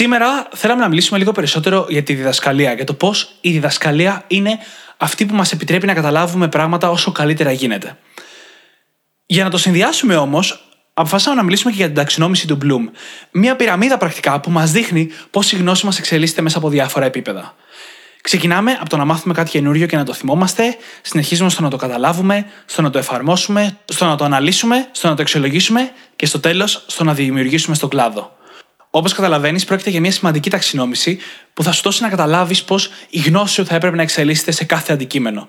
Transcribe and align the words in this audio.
Σήμερα 0.00 0.48
θέλαμε 0.54 0.80
να 0.80 0.88
μιλήσουμε 0.88 1.18
λίγο 1.18 1.32
περισσότερο 1.32 1.86
για 1.88 2.02
τη 2.02 2.14
διδασκαλία, 2.14 2.72
για 2.72 2.84
το 2.84 2.94
πώς 2.94 3.34
η 3.40 3.50
διδασκαλία 3.50 4.24
είναι 4.26 4.58
αυτή 4.96 5.26
που 5.26 5.34
μας 5.34 5.52
επιτρέπει 5.52 5.86
να 5.86 5.94
καταλάβουμε 5.94 6.48
πράγματα 6.48 6.90
όσο 6.90 7.12
καλύτερα 7.12 7.52
γίνεται. 7.52 7.98
Για 9.26 9.44
να 9.44 9.50
το 9.50 9.58
συνδυάσουμε 9.58 10.16
όμως, 10.16 10.68
αποφάσισαμε 10.94 11.36
να 11.36 11.42
μιλήσουμε 11.42 11.70
και 11.70 11.76
για 11.76 11.86
την 11.86 11.94
ταξινόμηση 11.94 12.46
του 12.46 12.58
Bloom. 12.62 12.90
Μια 13.30 13.56
πυραμίδα 13.56 13.96
πρακτικά 13.96 14.40
που 14.40 14.50
μας 14.50 14.70
δείχνει 14.70 15.10
πώς 15.30 15.52
η 15.52 15.56
γνώση 15.56 15.86
μας 15.86 15.98
εξελίσσεται 15.98 16.42
μέσα 16.42 16.58
από 16.58 16.68
διάφορα 16.68 17.04
επίπεδα. 17.04 17.54
Ξεκινάμε 18.20 18.78
από 18.80 18.88
το 18.88 18.96
να 18.96 19.04
μάθουμε 19.04 19.34
κάτι 19.34 19.50
καινούριο 19.50 19.86
και 19.86 19.96
να 19.96 20.04
το 20.04 20.12
θυμόμαστε, 20.12 20.76
συνεχίζουμε 21.02 21.50
στο 21.50 21.62
να 21.62 21.70
το 21.70 21.76
καταλάβουμε, 21.76 22.46
στο 22.66 22.82
να 22.82 22.90
το 22.90 22.98
εφαρμόσουμε, 22.98 23.78
στο 23.84 24.04
να 24.04 24.16
το 24.16 24.24
αναλύσουμε, 24.24 24.88
στο 24.92 25.08
να 25.08 25.14
το 25.14 25.22
αξιολογήσουμε 25.22 25.90
και 26.16 26.26
στο 26.26 26.40
τέλος 26.40 26.84
στο 26.86 27.04
να 27.04 27.14
δημιουργήσουμε 27.14 27.74
στον 27.76 27.88
κλάδο. 27.88 28.38
Όπως 28.90 29.12
καταλαβαίνεις, 29.12 29.64
πρόκειται 29.64 29.90
για 29.90 30.00
μια 30.00 30.12
σημαντική 30.12 30.50
ταξινόμηση 30.50 31.18
που 31.54 31.62
θα 31.62 31.72
σου 31.72 31.82
δώσει 31.82 32.02
να 32.02 32.08
καταλάβεις 32.08 32.64
πώ 32.64 32.76
η 33.10 33.18
γνώση 33.18 33.54
σου 33.54 33.66
θα 33.66 33.74
έπρεπε 33.74 33.96
να 33.96 34.02
εξελίσσεται 34.02 34.50
σε 34.50 34.64
κάθε 34.64 34.92
αντικείμενο. 34.92 35.48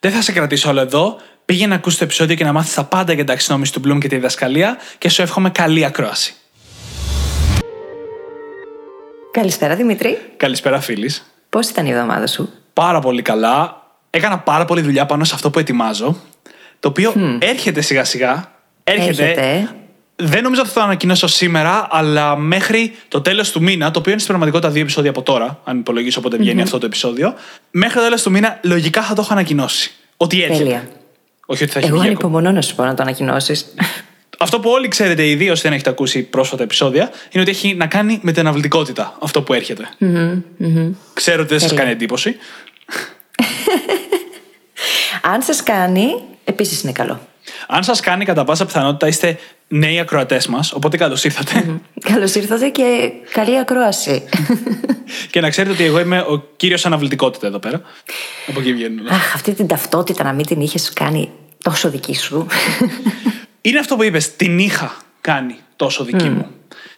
Δεν 0.00 0.12
θα 0.12 0.22
σε 0.22 0.32
κρατήσω 0.32 0.70
όλο 0.70 0.80
εδώ. 0.80 1.16
Πήγαινε 1.44 1.68
να 1.68 1.74
ακούσεις 1.74 1.98
το 1.98 2.04
επεισόδιο 2.04 2.36
και 2.36 2.44
να 2.44 2.52
μάθεις 2.52 2.74
τα 2.74 2.84
πάντα 2.84 3.12
για 3.12 3.24
την 3.24 3.26
ταξινόμηση 3.26 3.72
του 3.72 3.80
Bloom 3.80 3.98
και 4.00 4.08
τη 4.08 4.14
διδασκαλία 4.14 4.76
και 4.98 5.08
σου 5.08 5.22
εύχομαι 5.22 5.50
καλή 5.50 5.84
ακρόαση. 5.84 6.34
Καλησπέρα 9.30 9.74
Δημήτρη. 9.74 10.18
Καλησπέρα, 10.36 10.80
φίλης. 10.80 11.34
Πώς 11.48 11.68
ήταν 11.68 11.86
η 11.86 11.90
εβδομάδα 11.90 12.26
σου, 12.26 12.52
Πάρα 12.72 13.00
πολύ 13.00 13.22
καλά. 13.22 13.82
Έκανα 14.10 14.38
πάρα 14.38 14.64
πολύ 14.64 14.80
δουλειά 14.80 15.06
πάνω 15.06 15.24
σε 15.24 15.34
αυτό 15.34 15.50
που 15.50 15.58
ετοιμάζω. 15.58 16.16
Το 16.80 16.88
οποίο 16.88 17.38
έρχεται 17.38 17.80
σιγά 17.80 18.04
σιγά. 18.04 18.52
Έρχεται. 18.84 19.24
Έρχεται. 19.24 19.74
Δεν 20.16 20.42
νομίζω 20.42 20.60
ότι 20.60 20.70
θα 20.70 20.74
το 20.74 20.80
ανακοινώσω 20.86 21.26
σήμερα, 21.26 21.86
αλλά 21.90 22.36
μέχρι 22.36 22.92
το 23.08 23.20
τέλος 23.20 23.50
του 23.50 23.62
μήνα, 23.62 23.90
το 23.90 23.98
οποίο 23.98 24.10
είναι 24.12 24.20
στην 24.20 24.32
πραγματικότητα 24.32 24.72
δύο 24.72 24.82
επεισόδια 24.82 25.10
από 25.10 25.22
τώρα, 25.22 25.60
αν 25.64 25.78
υπολογίσω 25.78 26.20
πότε 26.20 26.36
βγαίνει 26.36 26.62
αυτό 26.62 26.78
το 26.78 26.86
επεισόδιο, 26.86 27.34
μέχρι 27.70 27.94
το 27.94 28.00
τέλος 28.00 28.22
του 28.22 28.30
μήνα 28.30 28.58
λογικά 28.62 29.02
θα 29.02 29.14
το 29.14 29.20
έχω 29.20 29.32
ανακοινώσει. 29.32 29.92
Ότι 30.16 30.42
έρχεται. 30.42 30.64
Τέλεια. 30.64 30.88
Όχι 31.46 31.62
ότι 31.62 31.72
θα 31.72 31.78
έχει 31.78 31.88
Εγώ 31.88 31.98
βγει 31.98 32.08
ακόμα. 32.08 32.20
ανυπομονώ 32.26 32.52
να 32.52 32.62
σου 32.62 32.74
πω 32.74 32.84
να 32.84 32.94
το 32.94 33.02
ανακοινώσεις. 33.02 33.74
Αυτό 34.38 34.60
που 34.60 34.70
όλοι 34.70 34.88
ξέρετε 34.88 35.26
ήδη, 35.26 35.50
όσοι 35.50 35.62
δεν 35.62 35.72
έχετε 35.72 35.90
ακούσει 35.90 36.22
πρόσφατα 36.22 36.62
επεισόδια, 36.62 37.10
είναι 37.30 37.42
ότι 37.42 37.50
έχει 37.50 37.74
να 37.74 37.86
κάνει 37.86 38.18
με 38.22 38.32
την 38.32 38.40
αναβλητικότητα 38.40 39.16
αυτό 39.20 39.42
που 39.42 39.52
έρχεται. 39.52 39.88
Ξέρω 41.14 41.40
ότι 41.40 41.48
δεν 41.48 41.58
σας 41.60 41.68
Τέλεια. 41.68 41.82
κάνει 41.84 41.94
εντύπωση. 41.94 42.36
Αν 45.32 45.42
σας 45.42 45.62
κάνει, 45.62 46.06
επίσης 46.44 46.82
είναι 46.82 46.92
καλό. 46.92 47.20
Αν 47.66 47.82
σας 47.82 48.00
κάνει 48.00 48.24
κατά 48.24 48.44
πάσα 48.44 48.66
πιθανότητα 48.66 49.06
είστε 49.06 49.38
νέοι 49.68 49.98
ακροατές 49.98 50.46
μας, 50.46 50.72
οπότε 50.72 50.96
καλώς 50.96 51.24
ήρθατε. 51.24 51.80
Καλώς 52.10 52.34
ήρθατε 52.34 52.68
και 52.68 53.12
καλή 53.32 53.58
ακρόαση. 53.58 54.22
και 55.30 55.40
να 55.40 55.50
ξέρετε 55.50 55.74
ότι 55.74 55.84
εγώ 55.84 56.00
είμαι 56.00 56.18
ο 56.18 56.48
κύριος 56.56 56.86
αναβλητικότητα 56.86 57.46
εδώ 57.46 57.58
πέρα. 57.58 57.80
Από 58.46 58.60
εκεί 58.60 58.72
βγαίνουν. 58.72 58.98
όλα. 58.98 59.10
Αχ, 59.10 59.34
αυτή 59.34 59.52
την 59.52 59.66
ταυτότητα 59.66 60.24
να 60.24 60.32
μην 60.32 60.46
την 60.46 60.60
είχες 60.60 60.92
κάνει 60.92 61.30
τόσο 61.62 61.90
δική 61.90 62.14
σου. 62.14 62.46
Είναι 63.60 63.78
αυτό 63.78 63.96
που 63.96 64.02
είπες, 64.02 64.36
την 64.36 64.58
είχα 64.58 64.96
κάνει 65.20 65.56
τόσο 65.76 66.04
δική 66.04 66.28
μου. 66.28 66.46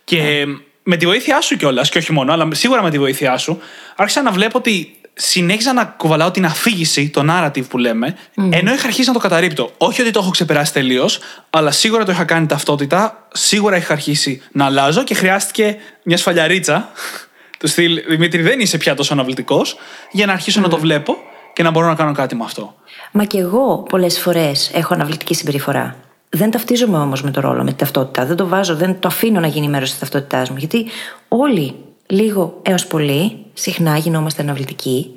Και 0.04 0.46
με 0.82 0.96
τη 0.96 1.06
βοήθειά 1.06 1.40
σου 1.40 1.56
κιόλας, 1.56 1.88
και 1.88 1.98
όχι 1.98 2.12
μόνο, 2.12 2.32
αλλά 2.32 2.48
σίγουρα 2.52 2.82
με 2.82 2.90
τη 2.90 2.98
βοήθειά 2.98 3.36
σου, 3.36 3.60
άρχισα 3.96 4.22
να 4.22 4.30
βλέπω 4.30 4.58
ότι 4.58 4.95
συνέχιζα 5.18 5.72
να 5.72 5.84
κουβαλάω 5.84 6.30
την 6.30 6.44
αφήγηση, 6.44 7.08
το 7.08 7.24
narrative 7.30 7.68
που 7.68 7.78
λέμε, 7.78 8.16
ενώ 8.50 8.72
είχα 8.72 8.86
αρχίσει 8.86 9.08
να 9.08 9.14
το 9.14 9.18
καταρρύπτω. 9.18 9.72
Όχι 9.76 10.00
ότι 10.00 10.10
το 10.10 10.18
έχω 10.18 10.30
ξεπεράσει 10.30 10.72
τελείως, 10.72 11.18
αλλά 11.50 11.70
σίγουρα 11.70 12.04
το 12.04 12.12
είχα 12.12 12.24
κάνει 12.24 12.46
ταυτότητα, 12.46 13.26
σίγουρα 13.32 13.76
είχα 13.76 13.92
αρχίσει 13.92 14.42
να 14.52 14.64
αλλάζω 14.64 15.04
και 15.04 15.14
χρειάστηκε 15.14 15.76
μια 16.02 16.16
σφαλιαρίτσα 16.16 16.90
του 17.58 17.66
στυλ 17.66 18.02
Δημήτρη, 18.08 18.42
δεν 18.42 18.60
είσαι 18.60 18.76
πια 18.76 18.94
τόσο 18.94 19.12
αναβλητικός, 19.12 19.76
για 20.10 20.26
να 20.26 20.32
αρχίσω 20.32 20.60
να 20.60 20.68
το 20.68 20.78
βλέπω 20.78 21.16
και 21.52 21.62
να 21.62 21.70
μπορώ 21.70 21.86
να 21.86 21.94
κάνω 21.94 22.12
κάτι 22.12 22.34
με 22.34 22.44
αυτό. 22.44 22.74
Μα 23.12 23.24
κι 23.24 23.36
εγώ 23.36 23.84
πολλές 23.88 24.18
φορές 24.18 24.70
έχω 24.74 24.94
αναβλητική 24.94 25.34
συμπεριφορά. 25.34 25.96
Δεν 26.28 26.50
ταυτίζομαι 26.50 26.98
όμως 26.98 27.22
με 27.22 27.30
το 27.30 27.40
ρόλο, 27.40 27.62
με 27.62 27.70
τη 27.70 27.76
ταυτότητα. 27.76 28.26
Δεν 28.26 28.36
το 28.36 28.46
βάζω, 28.48 28.76
δεν 28.76 29.00
το 29.00 29.08
αφήνω 29.08 29.40
να 29.40 29.46
γίνει 29.46 29.68
μέρος 29.68 29.90
της 29.90 29.98
ταυτότητάς 29.98 30.50
μου. 30.50 30.56
Γιατί 30.56 30.86
όλοι, 31.28 31.74
λίγο 32.06 32.60
έως 32.62 32.86
πολύ, 32.86 33.36
συχνά 33.54 33.96
γινόμαστε 33.96 34.42
αναβλητικοί 34.42 35.10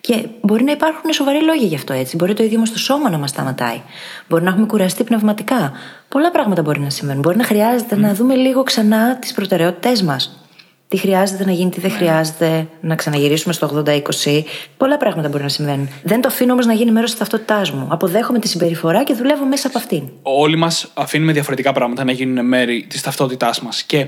και 0.00 0.26
μπορεί 0.40 0.64
να 0.64 0.72
υπάρχουν 0.72 1.12
σοβαροί 1.12 1.44
λόγοι 1.44 1.66
γι' 1.66 1.74
αυτό 1.74 1.92
έτσι. 1.92 2.16
Μπορεί 2.16 2.34
το 2.34 2.42
ίδιο 2.42 2.58
μα 2.58 2.64
το 2.64 2.78
σώμα 2.78 3.10
να 3.10 3.18
μας 3.18 3.30
σταματάει. 3.30 3.80
Μπορεί 4.28 4.42
να 4.42 4.50
έχουμε 4.50 4.66
κουραστεί 4.66 5.04
πνευματικά. 5.04 5.72
Πολλά 6.08 6.30
πράγματα 6.30 6.62
μπορεί 6.62 6.80
να 6.80 6.90
συμβαίνουν. 6.90 7.22
Μπορεί 7.22 7.36
να 7.36 7.44
χρειάζεται 7.44 7.96
να 7.96 8.14
δούμε 8.14 8.34
λίγο 8.34 8.62
ξανά 8.62 9.16
τις 9.16 9.32
προτεραιότητές 9.32 10.02
μας. 10.02 10.42
Τι 10.88 10.96
χρειάζεται 10.96 11.44
να 11.44 11.52
γίνει, 11.52 11.70
τι 11.70 11.80
δεν 11.80 11.90
χρειάζεται, 11.90 12.68
να 12.80 12.94
ξαναγυρίσουμε 12.94 13.54
στο 13.54 13.84
80-20. 13.86 14.42
Πολλά 14.76 14.96
πράγματα 14.96 15.28
μπορεί 15.28 15.42
να 15.42 15.48
συμβαίνουν. 15.48 15.88
Δεν 16.02 16.20
το 16.20 16.28
αφήνω 16.28 16.52
όμως 16.52 16.66
να 16.66 16.72
γίνει 16.72 16.90
μέρος 16.90 17.10
της 17.10 17.18
ταυτότητάς 17.18 17.70
μου. 17.70 17.86
Αποδέχομαι 17.90 18.38
τη 18.38 18.48
συμπεριφορά 18.48 19.04
και 19.04 19.14
δουλεύω 19.14 19.46
μέσα 19.46 19.66
από 19.66 19.78
αυτήν. 19.78 20.02
όλοι 20.22 20.56
μας 20.56 20.90
αφήνουμε 20.94 21.32
διαφορετικά 21.32 21.72
πράγματα 21.72 22.04
να 22.04 22.12
γίνουν 22.12 22.46
μέρη 22.46 22.86
της 22.88 23.02
ταυτότητάς 23.02 23.60
μας. 23.60 23.82
Και 23.82 24.06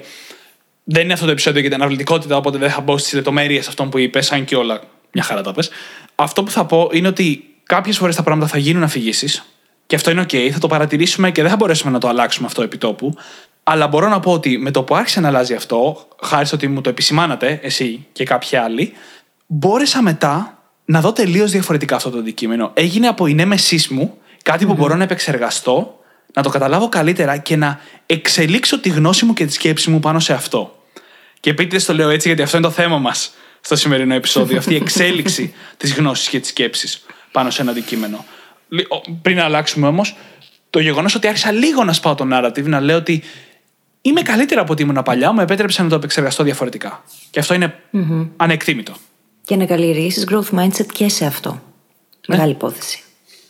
δεν 0.93 1.05
είναι 1.05 1.12
αυτό 1.12 1.25
το 1.25 1.31
επεισόδιο 1.31 1.61
για 1.61 1.71
την 1.71 1.78
αναβλητικότητα, 1.78 2.37
οπότε 2.37 2.59
δεν 2.59 2.71
θα 2.71 2.81
μπω 2.81 2.99
στις 2.99 3.12
λεπτομέρειες 3.12 3.69
αυτών 3.69 3.91
που 3.91 3.99
είπες, 3.99 4.33
αν 4.33 4.45
και 4.45 4.56
όλα 4.56 4.81
μια 5.12 5.23
χαρά 5.23 5.43
τα 5.43 5.53
πες. 5.53 5.71
Αυτό 6.15 6.43
που 6.43 6.51
θα 6.51 6.65
πω 6.65 6.91
είναι 6.93 7.09
ότι 7.09 7.45
κάποιες 7.62 7.99
φορές 7.99 8.17
τα 8.17 8.23
πράγματα 8.23 8.51
θα 8.51 8.59
γίνουν 8.59 8.83
αφηγήσεις, 8.83 9.45
και 9.87 9.97
αυτό 9.97 10.11
είναι 10.11 10.23
OK, 10.23 10.49
θα 10.49 10.59
το 10.59 10.67
παρατηρήσουμε 10.67 11.31
και 11.31 11.41
δεν 11.43 11.51
θα 11.51 11.56
μπορέσουμε 11.56 11.93
να 11.93 11.99
το 11.99 12.09
αλλάξουμε 12.09 12.47
αυτό 12.47 12.62
επί 12.62 12.78
τόπου. 12.78 13.15
Αλλά 13.62 13.89
μπορώ 13.89 14.09
να 14.09 14.21
πω 14.21 14.33
ότι 14.33 14.59
με 14.59 14.71
το 14.71 14.83
που 14.83 14.95
άρχισε 14.95 15.21
να 15.21 15.28
αλλάζει 15.28 15.55
αυτό, 15.55 16.06
χάρη 16.23 16.47
στο 16.47 16.56
ότι 16.56 16.69
μου 16.69 16.81
το 16.81 16.89
επισημάνατε 16.89 17.61
εσύ 17.62 18.07
και 18.12 18.25
κάποιοι 18.25 18.59
άλλοι, 18.59 18.93
μπόρεσα 19.47 20.03
μετά 20.03 20.59
να 20.84 21.01
δω 21.01 21.12
τελείως 21.12 21.51
διαφορετικά 21.51 21.97
αυτό 21.97 22.11
το 22.11 22.19
αντικείμενο. 22.19 22.71
Έγινε 22.75 23.07
από 23.07 23.27
η 23.27 23.34
νέμεσής 23.34 23.89
μου 23.89 24.19
κάτι 24.43 24.67
που 24.67 24.75
μπορώ 24.75 24.95
να 24.95 25.03
επεξεργαστώ, 25.03 25.99
να 26.34 26.43
το 26.43 26.49
καταλάβω 26.49 26.89
καλύτερα 26.89 27.37
και 27.37 27.57
να 27.57 27.81
εξελίξω 28.07 28.81
τη 28.81 28.89
γνώση 28.89 29.25
μου 29.25 29.33
και 29.33 29.45
τη 29.45 29.53
σκέψη 29.53 29.91
μου 29.91 30.01
πάνω 30.01 30.19
σε 30.19 30.33
αυτό. 30.33 30.80
Και 31.41 31.51
επίτηδε 31.51 31.84
το 31.84 31.95
λέω 31.95 32.09
έτσι 32.09 32.28
γιατί 32.28 32.43
αυτό 32.43 32.56
είναι 32.56 32.67
το 32.67 32.73
θέμα 32.73 32.99
μας 32.99 33.33
στο 33.61 33.77
σημερινό 33.77 34.15
επεισόδιο. 34.15 34.59
Αυτή 34.59 34.73
η 34.73 34.77
εξέλιξη 34.77 35.55
της 35.77 35.95
γνώσης 35.95 36.28
και 36.28 36.41
της 36.41 36.49
σκέψης 36.49 37.05
πάνω 37.33 37.51
σε 37.51 37.62
ένα 37.62 37.71
αντικείμενο. 37.71 38.25
Λι- 38.69 38.87
ο- 38.93 39.01
Πριν 39.23 39.41
αλλάξουμε 39.41 39.87
όμως, 39.87 40.17
το 40.71 40.81
γεγονός 40.81 41.15
ότι 41.15 41.27
άρχισα 41.27 41.53
λίγο 41.53 41.84
να 41.84 41.93
σπάω 41.93 42.15
το 42.15 42.27
narrative, 42.33 42.65
να 42.65 42.81
λέω 42.81 42.97
ότι 42.97 43.23
είμαι 44.03 44.23
καλύτερα 44.23 44.61
από 44.61 44.73
ό,τι 44.73 44.83
ήμουν 44.83 45.03
παλιά, 45.03 45.33
μου 45.33 45.41
επέτρεψε 45.41 45.83
να 45.83 45.89
το 45.89 45.95
επεξεργαστώ 45.95 46.43
διαφορετικά. 46.45 47.05
Και 47.31 47.41
αυτό 47.41 47.55
είναι 47.55 47.75
ανεκτήμητο. 48.37 48.93
Και 49.45 49.57
να 49.57 49.65
καλλιεργήσεις 49.67 50.27
growth 50.31 50.59
mindset 50.59 50.87
και 50.93 51.09
σε 51.09 51.25
αυτό. 51.27 51.62
Μεγάλη 52.28 52.51
υπόθεση. 52.51 53.03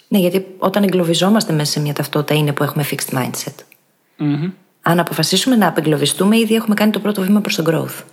Ναι, 0.09 0.19
γιατί 0.19 0.47
όταν 0.59 0.83
εγκλωβιζόμαστε 0.83 1.53
μέσα 1.53 1.73
σε 1.73 1.81
μια 1.81 1.93
ταυτότητα 1.93 2.35
είναι 2.35 2.53
που 2.53 2.63
έχουμε 2.63 2.87
fixed 2.91 3.15
mindset. 3.19 3.55
Αν 4.83 4.99
αποφασίσουμε 4.99 5.57
να 5.57 5.67
απεγκλωβιστούμε, 5.67 6.39
ήδη 6.39 6.55
έχουμε 6.55 6.75
κάνει 6.75 6.93
το 6.93 7.01
πρώτο 7.01 7.23
βήμα 7.23 7.41
προς 7.41 7.55
το 7.55 7.65
growth. 7.67 8.05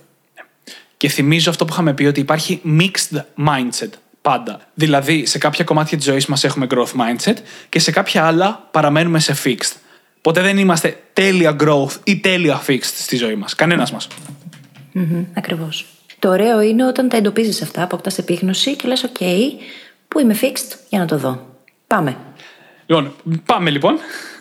Και 0.96 1.08
θυμίζω 1.08 1.50
αυτό 1.50 1.64
που 1.64 1.72
είχαμε 1.72 1.94
πει 1.94 2.04
ότι 2.04 2.20
υπάρχει 2.20 2.60
mixed 2.64 3.18
mindset 3.46 3.90
πάντα. 4.22 4.60
Δηλαδή, 4.74 5.26
σε 5.26 5.38
κάποια 5.38 5.64
κομμάτια 5.64 5.96
της 5.96 6.06
ζωής 6.06 6.26
μας 6.26 6.44
έχουμε 6.44 6.66
growth 6.70 6.92
mindset 7.00 7.36
και 7.68 7.78
σε 7.78 7.90
κάποια 7.90 8.24
άλλα 8.24 8.68
παραμένουμε 8.70 9.18
σε 9.18 9.36
fixed. 9.44 9.72
Ποτέ 10.20 10.40
δεν 10.40 10.58
είμαστε 10.58 11.02
τέλεια 11.12 11.56
growth 11.60 11.96
ή 12.04 12.16
τέλεια 12.16 12.62
fixed 12.66 12.80
στη 12.82 13.16
ζωή 13.16 13.34
μας. 13.34 13.54
Κανένας 13.54 13.92
μας. 13.92 14.08
Ακριβώς. 15.34 15.86
Το 16.18 16.28
ωραίο 16.28 16.60
είναι 16.60 16.86
όταν 16.86 17.08
τα 17.08 17.16
εντοπίζεις 17.16 17.62
αυτά, 17.62 17.82
αποκτάς 17.82 18.18
επίγνωση 18.18 18.76
και 18.76 18.88
λες: 18.88 19.04
OK, 19.06 19.24
πού 20.08 20.20
είμαι 20.20 20.36
fixed, 20.40 20.76
για 20.88 20.98
να 20.98 21.06
το 21.06 21.18
δω. 21.18 21.46
Πάμε. 21.86 22.16
Λοιπόν, 22.90 23.12
πάμε 23.44 23.70
λοιπόν. 23.70 23.98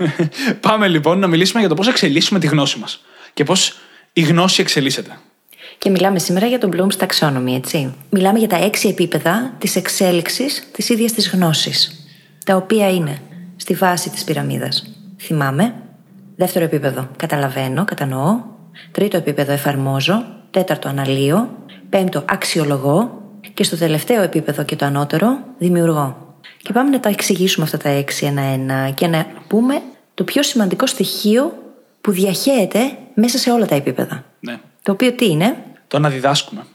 πάμε 0.68 0.88
λοιπόν 0.88 1.20
να 1.20 1.28
μιλήσουμε 1.28 1.60
για 1.60 1.70
το 1.70 1.76
πώς 1.76 1.88
εξελίσσουμε 1.88 2.40
τη 2.40 2.48
γνώση 2.48 2.80
μας 2.80 3.06
και 3.34 3.44
πώς 3.44 3.80
η 4.14 4.22
γνώση 4.22 4.62
εξελίσσεται. 4.62 5.18
Και 5.78 5.90
μιλάμε 5.90 6.20
σήμερα 6.20 6.46
για 6.46 6.60
τον 6.60 6.72
Bloom's 6.74 7.06
Taxonomy, 7.06 7.56
έτσι. 7.56 7.94
Μιλάμε 8.10 8.40
για 8.40 8.48
τα 8.48 8.58
έξι 8.58 8.88
επίπεδα 8.88 9.56
της 9.58 9.76
εξέλιξης 9.76 10.68
της 10.72 10.90
ίδιας 10.90 11.12
της 11.12 11.30
γνώσης. 11.30 12.06
Τα 12.46 12.56
οποία 12.56 12.90
είναι 12.90 13.22
στη 13.56 13.74
βάση 13.74 14.10
της 14.10 14.24
πυραμίδας. 14.24 14.84
Θυμάμαι. 15.18 15.74
Δεύτερο 16.36 16.66
επίπεδο. 16.66 17.10
Καταλαβαίνω, 17.18 17.86
κατανοώ. 17.86 18.42
Τρίτο 18.92 19.18
επίπεδο 19.18 19.52
εφαρμόζω. 19.52 20.26
Τέταρτο 20.52 20.88
αναλύω. 20.88 21.50
Πέμπτο 21.90 22.24
αξιολογώ. 22.28 23.22
Και 23.54 23.64
στο 23.64 23.78
τελευταίο 23.78 24.22
επίπεδο 24.22 24.64
και 24.64 24.76
το 24.76 24.86
ανώτερο, 24.86 25.40
δημιουργώ. 25.58 26.26
Και 26.68 26.74
πάμε 26.74 26.90
να 26.90 27.00
τα 27.00 27.10
εξηγήσουμε 27.10 27.66
αυτά 27.66 27.78
τα 27.78 27.90
έξι 27.90 28.25
ένα-ένα 28.25 28.90
και 28.90 29.08
να 29.08 29.28
πούμε 29.48 29.81
το 30.14 30.24
πιο 30.24 30.44
σημαντικό 30.44 30.86
στοιχείο 30.88 31.58
που 32.02 32.12
διαχέεται 32.12 32.98
μέσα 33.14 33.38
σε 33.38 33.52
όλα 33.52 33.66
τα 33.66 33.75
επίπεδα. 33.75 34.24
Ναι. 34.40 34.60
Το 34.84 34.92
οποίο 34.92 35.12
τι 35.12 35.25
είναι, 35.25 35.56
Το 35.88 36.00
να 36.00 36.10
διδάσκουμε. 36.10 36.66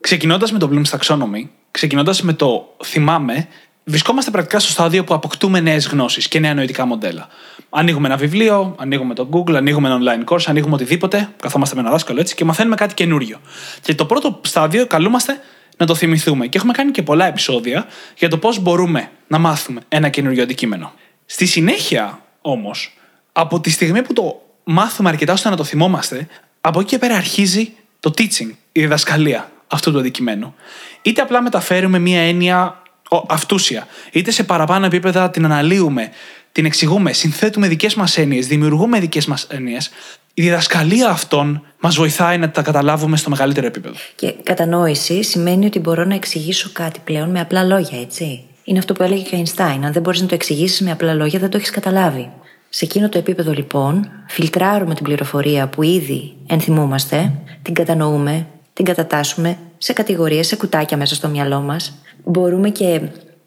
Ξεκινώντας 0.00 0.52
με 0.52 0.58
το 0.58 0.70
Bloom's 0.72 0.98
Taxonomy, 0.98 1.48
ξεκινώντας 1.70 2.22
με 2.22 2.32
το 2.32 2.76
θυμάμαι, 2.84 3.48
βρισκόμαστε 3.84 4.30
πρακτικά 4.30 4.58
στο 4.58 4.70
στάδιο 4.70 5.04
που 5.04 5.14
αποκτούμε 5.14 5.60
νέες 5.60 5.86
γνώσεις 5.86 6.28
και 6.28 6.38
νέα 6.38 6.54
νοητικά 6.54 6.84
μοντέλα. 6.84 7.28
Ανοίγουμε 7.70 8.06
ένα 8.06 8.16
βιβλίο, 8.16 8.74
ανοίγουμε 8.78 9.14
το 9.14 9.28
Google, 9.32 9.54
ανοίγουμε 9.54 9.88
ένα 9.88 9.98
online 10.00 10.32
course, 10.32 10.44
ανοίγουμε 10.46 10.74
οτιδήποτε, 10.74 11.28
καθόμαστε 11.42 11.74
με 11.74 11.80
ένα 11.80 11.90
δάσκαλο 11.90 12.20
έτσι 12.20 12.34
και 12.34 12.44
μαθαίνουμε 12.44 12.76
κάτι 12.76 12.94
καινούριο. 12.94 13.40
Και 13.82 13.94
το 13.94 14.06
πρώτο 14.06 14.40
στάδιο 14.44 14.86
καλούμαστε 14.86 15.40
να 15.80 15.86
το 15.86 15.94
θυμηθούμε. 15.94 16.46
Και 16.46 16.58
έχουμε 16.58 16.72
κάνει 16.72 16.90
και 16.90 17.02
πολλά 17.02 17.26
επεισόδια 17.26 17.86
για 18.18 18.28
το 18.28 18.38
πώς 18.38 18.58
μπορούμε 18.58 19.10
να 19.26 19.38
μάθουμε 19.38 19.80
ένα 19.88 20.08
καινούριο 20.08 20.42
αντικείμενο. 20.42 20.92
Στη 21.26 21.46
συνέχεια, 21.46 22.22
όμως, 22.40 22.96
από 23.32 23.60
τη 23.60 23.70
στιγμή 23.70 24.02
που 24.02 24.12
το 24.12 24.42
μάθουμε 24.64 25.08
αρκετά 25.08 25.32
ώστε 25.32 25.48
να 25.48 25.56
το 25.56 25.64
θυμόμαστε, 25.64 26.26
από 26.60 26.80
εκεί 26.80 26.88
και 26.88 26.98
πέρα 26.98 27.16
αρχίζει 27.16 27.72
το 28.00 28.10
teaching, 28.18 28.50
η 28.72 28.80
διδασκαλία 28.80 29.50
αυτού 29.66 29.92
του 29.92 29.98
αντικειμένου. 29.98 30.54
Είτε 31.02 31.20
απλά 31.22 31.42
μεταφέρουμε 31.42 31.98
μία 31.98 32.20
έννοια 32.20 32.82
ο- 33.10 33.24
αυτούσια, 33.28 33.86
είτε 34.12 34.30
σε 34.30 34.44
παραπάνω 34.44 34.86
επίπεδα 34.86 35.30
την 35.30 35.44
αναλύουμε, 35.44 36.10
την 36.52 36.64
εξηγούμε, 36.64 37.12
συνθέτουμε 37.12 37.68
δικές 37.68 37.94
μας 37.94 38.18
έννοιες, 38.18 38.46
δημιουργούμε 38.46 39.00
δικές 39.00 39.26
μας 39.26 39.46
έννοιες. 39.50 39.90
Η 40.34 40.42
διδασκαλία 40.42 41.08
αυτών 41.08 41.62
μας 41.80 41.96
βοηθάει 41.96 42.38
να 42.38 42.50
τα 42.50 42.62
καταλάβουμε 42.62 43.16
στο 43.16 43.30
μεγαλύτερο 43.30 43.66
επίπεδο. 43.66 43.94
Και 44.14 44.34
κατανόηση 44.42 45.22
σημαίνει 45.22 45.66
ότι 45.66 45.78
μπορώ 45.78 46.04
να 46.04 46.14
εξηγήσω 46.14 46.70
κάτι 46.72 47.00
πλέον 47.04 47.30
με 47.30 47.40
απλά 47.40 47.64
λόγια, 47.64 48.00
έτσι. 48.00 48.44
Είναι 48.64 48.78
αυτό 48.78 48.92
που 48.92 49.02
έλεγε 49.02 49.22
και 49.22 49.34
ο 49.34 49.36
Αϊνστάιν. 49.36 49.84
Αν 49.84 49.92
δεν 49.92 50.02
μπορείς 50.02 50.20
να 50.20 50.26
το 50.26 50.34
εξηγήσεις 50.34 50.80
με 50.80 50.90
απλά 50.90 51.14
λόγια, 51.14 51.38
δεν 51.38 51.50
το 51.50 51.56
έχεις 51.56 51.70
καταλάβει. 51.70 52.30
Σε 52.68 52.84
εκείνο 52.84 53.08
το 53.08 53.18
επίπεδο, 53.18 53.52
λοιπόν, 53.52 54.10
φιλτράρουμε 54.28 54.94
την 54.94 55.04
πληροφορία 55.04 55.68
που 55.68 55.82
ήδη 55.82 56.32
ενθυμούμαστε, 56.46 57.32
την 57.62 57.74
κατανοούμε, 57.74 58.46
την 58.72 58.84
κατατάσσουμε 58.84 59.58
σε 59.78 59.92
κατηγορίες, 59.92 60.46
σε 60.46 60.56
κουτάκια 60.56 60.96
μέσα 60.96 61.14
στο 61.14 61.28
μυαλό 61.28 61.60
μας. 61.60 61.94
Μπορούμε 62.24 62.70
και 62.70 63.00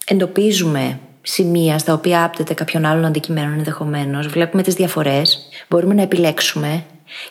εντοπίζουμε 0.06 1.00
σημεία 1.22 1.78
στα 1.78 1.94
οποία 1.94 2.24
άπτεται 2.24 2.54
κάποιον 2.54 2.86
άλλον 2.86 3.06
αντικειμένων 3.06 3.54
ενδεχομένως, 3.54 4.28
βλέπουμε 4.28 4.64
τις 4.64 4.74
διαφορές, 4.74 5.50
μπορούμε 5.70 5.94
να 5.94 6.02
επιλέξουμε 6.02 6.84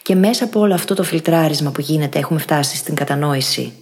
και 0.02 0.14
μέσα 0.14 0.44
από 0.44 0.60
όλο 0.60 0.74
αυτό 0.74 0.94
το 0.94 1.02
φιλτράρισμα 1.02 1.70
που 1.70 1.80
γίνεται 1.80 2.18
έχουμε 2.18 2.40
φτάσει 2.40 2.76
στην 2.76 2.94
κατανόηση. 2.94 3.72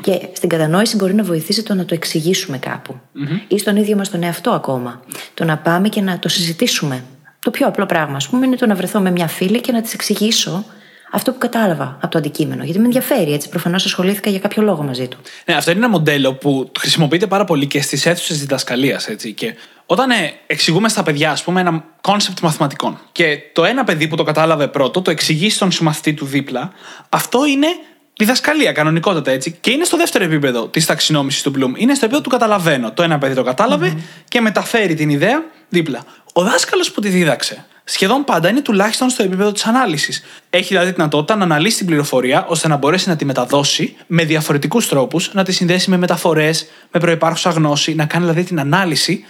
Και 0.00 0.20
στην 0.32 0.48
κατανόηση 0.48 0.96
μπορεί 0.96 1.14
να 1.14 1.22
βοηθήσει 1.22 1.62
το 1.62 1.74
να 1.74 1.84
το 1.84 1.94
εξηγήσουμε 1.94 2.58
κάπου. 2.58 3.00
Ή 3.48 3.58
στον 3.58 3.76
ίδιο 3.76 3.96
μας 3.96 4.10
τον 4.10 4.22
εαυτό 4.22 4.50
ακόμα. 4.50 5.00
Το 5.34 5.44
να 5.44 5.58
πάμε 5.58 5.88
και 5.88 6.00
να 6.00 6.18
το 6.18 6.28
συζητήσουμε. 6.28 7.04
Το 7.38 7.50
πιο 7.50 7.66
απλό 7.66 7.86
πράγμα, 7.86 8.16
ας 8.16 8.28
πούμε, 8.28 8.46
είναι 8.46 8.56
το 8.56 8.66
να 8.66 8.74
βρεθώ 8.74 9.00
με 9.00 9.10
μια 9.10 9.26
φίλη 9.28 9.60
και 9.60 9.72
να 9.72 9.82
της 9.82 9.94
εξηγήσω 9.94 10.64
αυτό 11.12 11.32
που 11.32 11.38
κατάλαβα 11.38 11.98
από 12.00 12.08
το 12.08 12.18
αντικείμενο. 12.18 12.64
Γιατί 12.64 12.78
με 12.78 12.84
ενδιαφέρει, 12.84 13.32
έτσι. 13.32 13.48
Προφανώς 13.48 13.84
ασχολήθηκα 13.84 14.30
για 14.30 14.38
κάποιο 14.38 14.62
λόγο 14.62 14.82
μαζί 14.82 15.08
του. 15.08 15.16
Ναι, 15.46 15.54
αυτό 15.54 15.70
είναι 15.70 15.80
ένα 15.80 15.88
μοντέλο 15.88 16.34
που 16.34 16.70
χρησιμοποιείται 16.78 17.26
πάρα 17.26 17.44
πολύ 17.44 17.66
και 17.66 17.82
στις 17.82 18.06
αίθουσες 18.06 18.38
διδασκαλίας. 18.38 19.08
Και 19.34 19.54
όταν 19.90 20.10
ε, 20.10 20.32
εξηγούμε 20.46 20.88
στα 20.88 21.02
παιδιά, 21.02 21.30
ας 21.30 21.42
πούμε, 21.42 21.60
ένα 21.60 21.84
concept 22.00 22.40
μαθηματικών 22.40 23.00
και 23.12 23.38
το 23.52 23.64
ένα 23.64 23.84
παιδί 23.84 24.08
που 24.08 24.16
το 24.16 24.22
κατάλαβε 24.22 24.66
πρώτο, 24.66 25.02
το 25.02 25.10
εξηγεί 25.10 25.50
στον 25.50 25.70
συμμαθητή 25.70 26.14
του 26.14 26.26
δίπλα, 26.26 26.72
αυτό 27.08 27.46
είναι 27.46 27.66
διδασκαλία, 28.18 28.72
κανονικότατα 28.72 29.30
έτσι. 29.30 29.58
Και 29.60 29.70
είναι 29.70 29.84
στο 29.84 29.96
δεύτερο 29.96 30.24
επίπεδο 30.24 30.68
της 30.68 30.86
ταξινόμησης 30.86 31.42
του 31.42 31.50
Bloom. 31.50 31.78
Είναι 31.78 31.94
στο 31.94 32.04
επίπεδο 32.04 32.20
του 32.20 32.30
καταλαβαίνω. 32.30 32.92
Το 32.92 33.02
ένα 33.02 33.18
παιδί 33.18 33.34
το 33.34 33.42
κατάλαβε 33.42 33.96
και 34.28 34.40
μεταφέρει 34.40 34.94
την 34.94 35.10
ιδέα 35.10 35.44
δίπλα. 35.68 36.04
Ο 36.32 36.42
δάσκαλος 36.42 36.90
που 36.90 37.00
τη 37.00 37.08
δίδαξε 37.08 37.66
σχεδόν 37.84 38.24
πάντα 38.24 38.48
είναι 38.48 38.60
τουλάχιστον 38.60 39.10
στο 39.10 39.22
επίπεδο 39.22 39.52
της 39.52 39.64
ανάλυσης. 39.64 40.24
Έχει 40.50 40.68
δηλαδή 40.68 40.88
τη 40.88 40.94
δυνατότητα 40.94 41.36
να 41.36 41.44
αναλύσει 41.44 41.76
την 41.76 41.86
πληροφορία 41.86 42.46
ώστε 42.48 42.68
να 42.68 42.76
μπορέσει 42.76 43.08
να 43.08 43.16
τη 43.16 43.24
μεταδώσει 43.24 43.96
με 44.06 44.24
διαφορετικούς 44.24 44.88
τρόπους, 44.88 45.34
να 45.34 45.44
τη 45.44 45.52
συνδέσει 45.52 45.90
με 45.90 45.96
μεταφορές, 45.96 46.66
με 46.92 47.00
προπάρχουσα 47.00 47.50
γνώση, 47.50 47.94
να 47.94 48.04
κάνει 48.04 48.24
δηλαδή 48.24 48.44
την 48.44 48.60
ανάλυση 48.60 49.24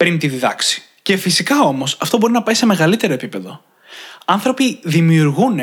πριν 0.00 0.18
τη 0.18 0.28
διδάξει. 0.28 0.82
Και 1.02 1.16
φυσικά 1.16 1.60
όμως 1.60 1.96
αυτό 2.00 2.16
μπορεί 2.16 2.32
να 2.32 2.42
πάει 2.42 2.54
σε 2.54 2.66
μεγαλύτερο 2.66 3.12
επίπεδο. 3.12 3.62
Άνθρωποι 4.24 4.78
δημιουργούν 4.82 5.58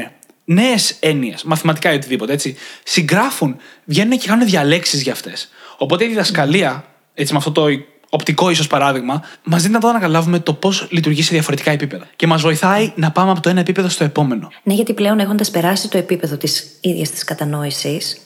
νέες 0.45 0.98
έννοιες, 1.00 1.44
μαθηματικά 1.44 1.92
ή 1.92 1.95
οτιδήποτε 1.95 2.34
έτσι. 2.34 2.56
Συγγράφουν, 2.84 3.56
βγαίνουν 3.86 4.18
και 4.18 4.28
κάνουν 4.28 4.45
διαλέξεις 4.45 5.01
για 5.01 5.12
αυτές. 5.12 5.50
Οπότε 5.78 6.06
η 6.06 6.07
διδασκαλία, 6.07 6.86
έτσι 7.13 7.34
με 7.34 7.38
αυτό 7.38 7.51
το 7.51 7.66
οπτικό 8.10 8.50
ίσως 8.50 8.68
παράδειγμα, 8.68 9.24
μας 9.44 9.62
δίνει 9.62 9.74
να 9.74 9.80
το 9.80 9.88
ανακαλάβουμε 9.88 10.40
το 10.40 10.54
πώς 10.54 10.88
λειτουργεί 10.90 11.22
σε 11.22 11.33
διαφορετικά 11.33 11.72
επίπεδα. 11.72 12.07
Και 12.16 12.28
μας 12.28 12.42
βοηθάει 12.42 12.92
να 12.95 13.12
πάμε 13.12 13.31
από 13.31 13.42
το 13.42 13.50
ένα 13.50 13.60
επίπεδο 13.60 13.90
στο 13.90 14.04
επόμενο. 14.04 14.51
Ναι, 14.63 14.74
γιατί 14.74 14.94
πλέον 14.94 15.19
έχοντας 15.19 15.51
περάσει 15.51 15.90
το 15.90 15.98
επίπεδο 15.98 16.38
της 16.38 16.78
ίδιας 16.81 17.10
της 17.10 17.24
κατανόησης, 17.24 18.22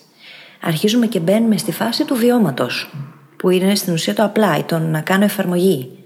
αρχίζουμε 0.62 1.08
και 1.08 1.20
μπαίνουμε 1.20 1.58
στη 1.58 1.72
φάση 1.72 2.06
του 2.06 2.16
βιώματος. 2.16 2.90
Που 3.38 3.50
είναι 3.50 3.76
στην 3.76 3.94
ουσία 3.94 4.14
το 4.14 4.32
apply, 4.36 4.64
το 4.66 4.80
να 4.80 5.02
κάνω 5.02 5.24
εφαρμογή. 5.24 6.01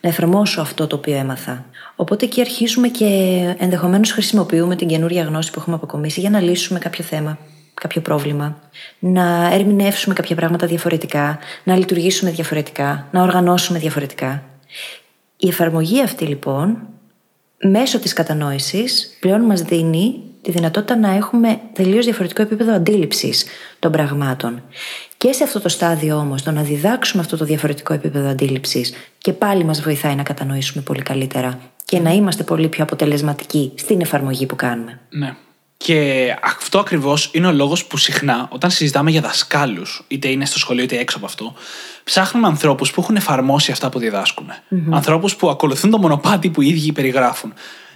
Να 0.00 0.08
εφαρμόσω 0.08 0.60
αυτό 0.60 0.86
το 0.86 0.96
οποίο 0.96 1.16
έμαθα. 1.16 1.64
Οπότε 1.96 2.24
εκεί 2.24 2.40
αρχίζουμε 2.40 2.88
και 2.88 3.06
ενδεχομένως 3.58 4.12
χρησιμοποιούμε 4.12 4.76
την 4.76 4.88
καινούρια 4.88 5.22
γνώση 5.22 5.50
που 5.50 5.60
έχουμε 5.60 5.76
αποκομίσει 5.76 6.20
για 6.20 6.30
να 6.30 6.40
λύσουμε 6.40 6.78
κάποιο 6.78 7.04
θέμα, 7.04 7.38
κάποιο 7.74 8.00
πρόβλημα. 8.00 8.58
Να 8.98 9.50
ερμηνεύσουμε 9.52 10.14
κάποια 10.14 10.36
πράγματα 10.36 10.66
διαφορετικά, 10.66 11.38
να 11.64 11.76
λειτουργήσουμε 11.76 12.30
διαφορετικά, 12.30 13.06
να 13.10 13.22
οργανώσουμε 13.22 13.78
διαφορετικά. 13.78 14.42
Η 15.36 15.48
εφαρμογή 15.48 16.02
αυτή 16.02 16.24
λοιπόν 16.24 16.78
μέσω 17.58 17.98
της 17.98 18.12
κατανόησης 18.12 19.16
πλέον 19.20 19.40
μας 19.40 19.62
δίνει 19.62 20.27
τη 20.42 20.50
δυνατότητα 20.50 20.96
να 20.96 21.14
έχουμε 21.14 21.60
τελείως 21.72 22.04
διαφορετικό 22.04 22.42
επίπεδο 22.42 22.72
αντίληψης 22.72 23.46
των 23.78 23.92
πραγμάτων. 23.92 24.62
Και 25.16 25.32
σε 25.32 25.44
αυτό 25.44 25.60
το 25.60 25.68
στάδιο 25.68 26.16
όμως 26.16 26.42
το 26.42 26.50
να 26.50 26.62
διδάξουμε 26.62 27.22
αυτό 27.22 27.36
το 27.36 27.44
διαφορετικό 27.44 27.92
επίπεδο 27.92 28.28
αντίληψης 28.28 28.92
και 29.18 29.32
πάλι 29.32 29.64
μας 29.64 29.82
βοηθάει 29.82 30.14
να 30.14 30.22
κατανοήσουμε 30.22 30.82
πολύ 30.82 31.02
καλύτερα 31.02 31.58
και 31.84 31.98
να 31.98 32.10
είμαστε 32.10 32.42
πολύ 32.42 32.68
πιο 32.68 32.82
αποτελεσματικοί 32.82 33.72
στην 33.74 34.00
εφαρμογή 34.00 34.46
που 34.46 34.56
κάνουμε. 34.56 35.00
Ναι. 35.08 35.34
Και 35.76 36.34
αυτό 36.42 36.78
ακριβώς 36.78 37.30
είναι 37.32 37.46
ο 37.46 37.52
λόγος 37.52 37.84
που 37.84 37.96
συχνά, 37.96 38.48
όταν 38.50 38.70
συζητάμε 38.70 39.10
για 39.10 39.20
δασκάλους, 39.20 40.04
είτε 40.08 40.28
είναι 40.28 40.46
στο 40.46 40.58
σχολείο 40.58 40.84
είτε 40.84 40.98
έξω 40.98 41.16
από 41.16 41.26
αυτό, 41.26 41.54
ψάχνουμε 42.04 42.46
ανθρώπους 42.46 42.90
που 42.90 43.00
έχουν 43.00 43.16
εφαρμόσει 43.16 43.72
αυτά 43.72 43.88
που 43.88 43.98
διδάσκουν. 43.98 44.46
Ανθρώπους 44.90 45.36
που 45.36 45.48
ακολουθούν 45.50 45.90
το 45.90 45.98
μονοπάτι 45.98 46.50
που 46.50 46.62
οι 46.62 46.68
ίδιοι 46.68 46.92
περιγράφουν. 46.92 47.52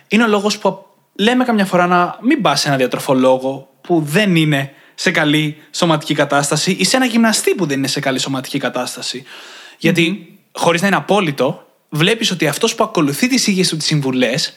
Είναι 0.09 0.23
ο 0.23 0.27
λόγος 0.27 0.59
που 0.59 0.87
λέμε 1.14 1.45
καμιά 1.45 1.64
φορά 1.64 1.87
να 1.87 2.19
μην 2.21 2.42
πας 2.42 2.61
σε 2.61 2.69
ένα 2.69 2.76
διατροφολόγο 2.76 3.71
που 3.81 4.02
δεν 4.07 4.37
είναι 4.37 4.73
σε 4.95 5.11
καλή 5.11 5.57
σωματική 5.71 6.14
κατάσταση 6.14 6.71
ή 6.71 6.85
σε 6.85 6.97
ένα 6.97 7.04
γυμναστή 7.04 7.54
που 7.54 7.66
δεν 7.66 7.78
είναι 7.78 7.87
σε 7.87 8.00
καλή 8.00 8.19
σωματική 8.19 8.59
κατάσταση. 8.59 9.25
Γιατί, 9.78 10.38
χωρίς 10.52 10.81
να 10.81 10.87
είναι 10.87 10.97
απόλυτο, 10.97 11.66
βλέπεις 11.88 12.31
ότι 12.31 12.47
αυτός 12.47 12.75
που 12.75 12.85
ακολουθεί 12.85 13.28
τις 13.28 13.47
ίδιες 13.47 13.69
του 13.69 13.76
τις 13.76 13.87
συμβουλές 13.87 14.57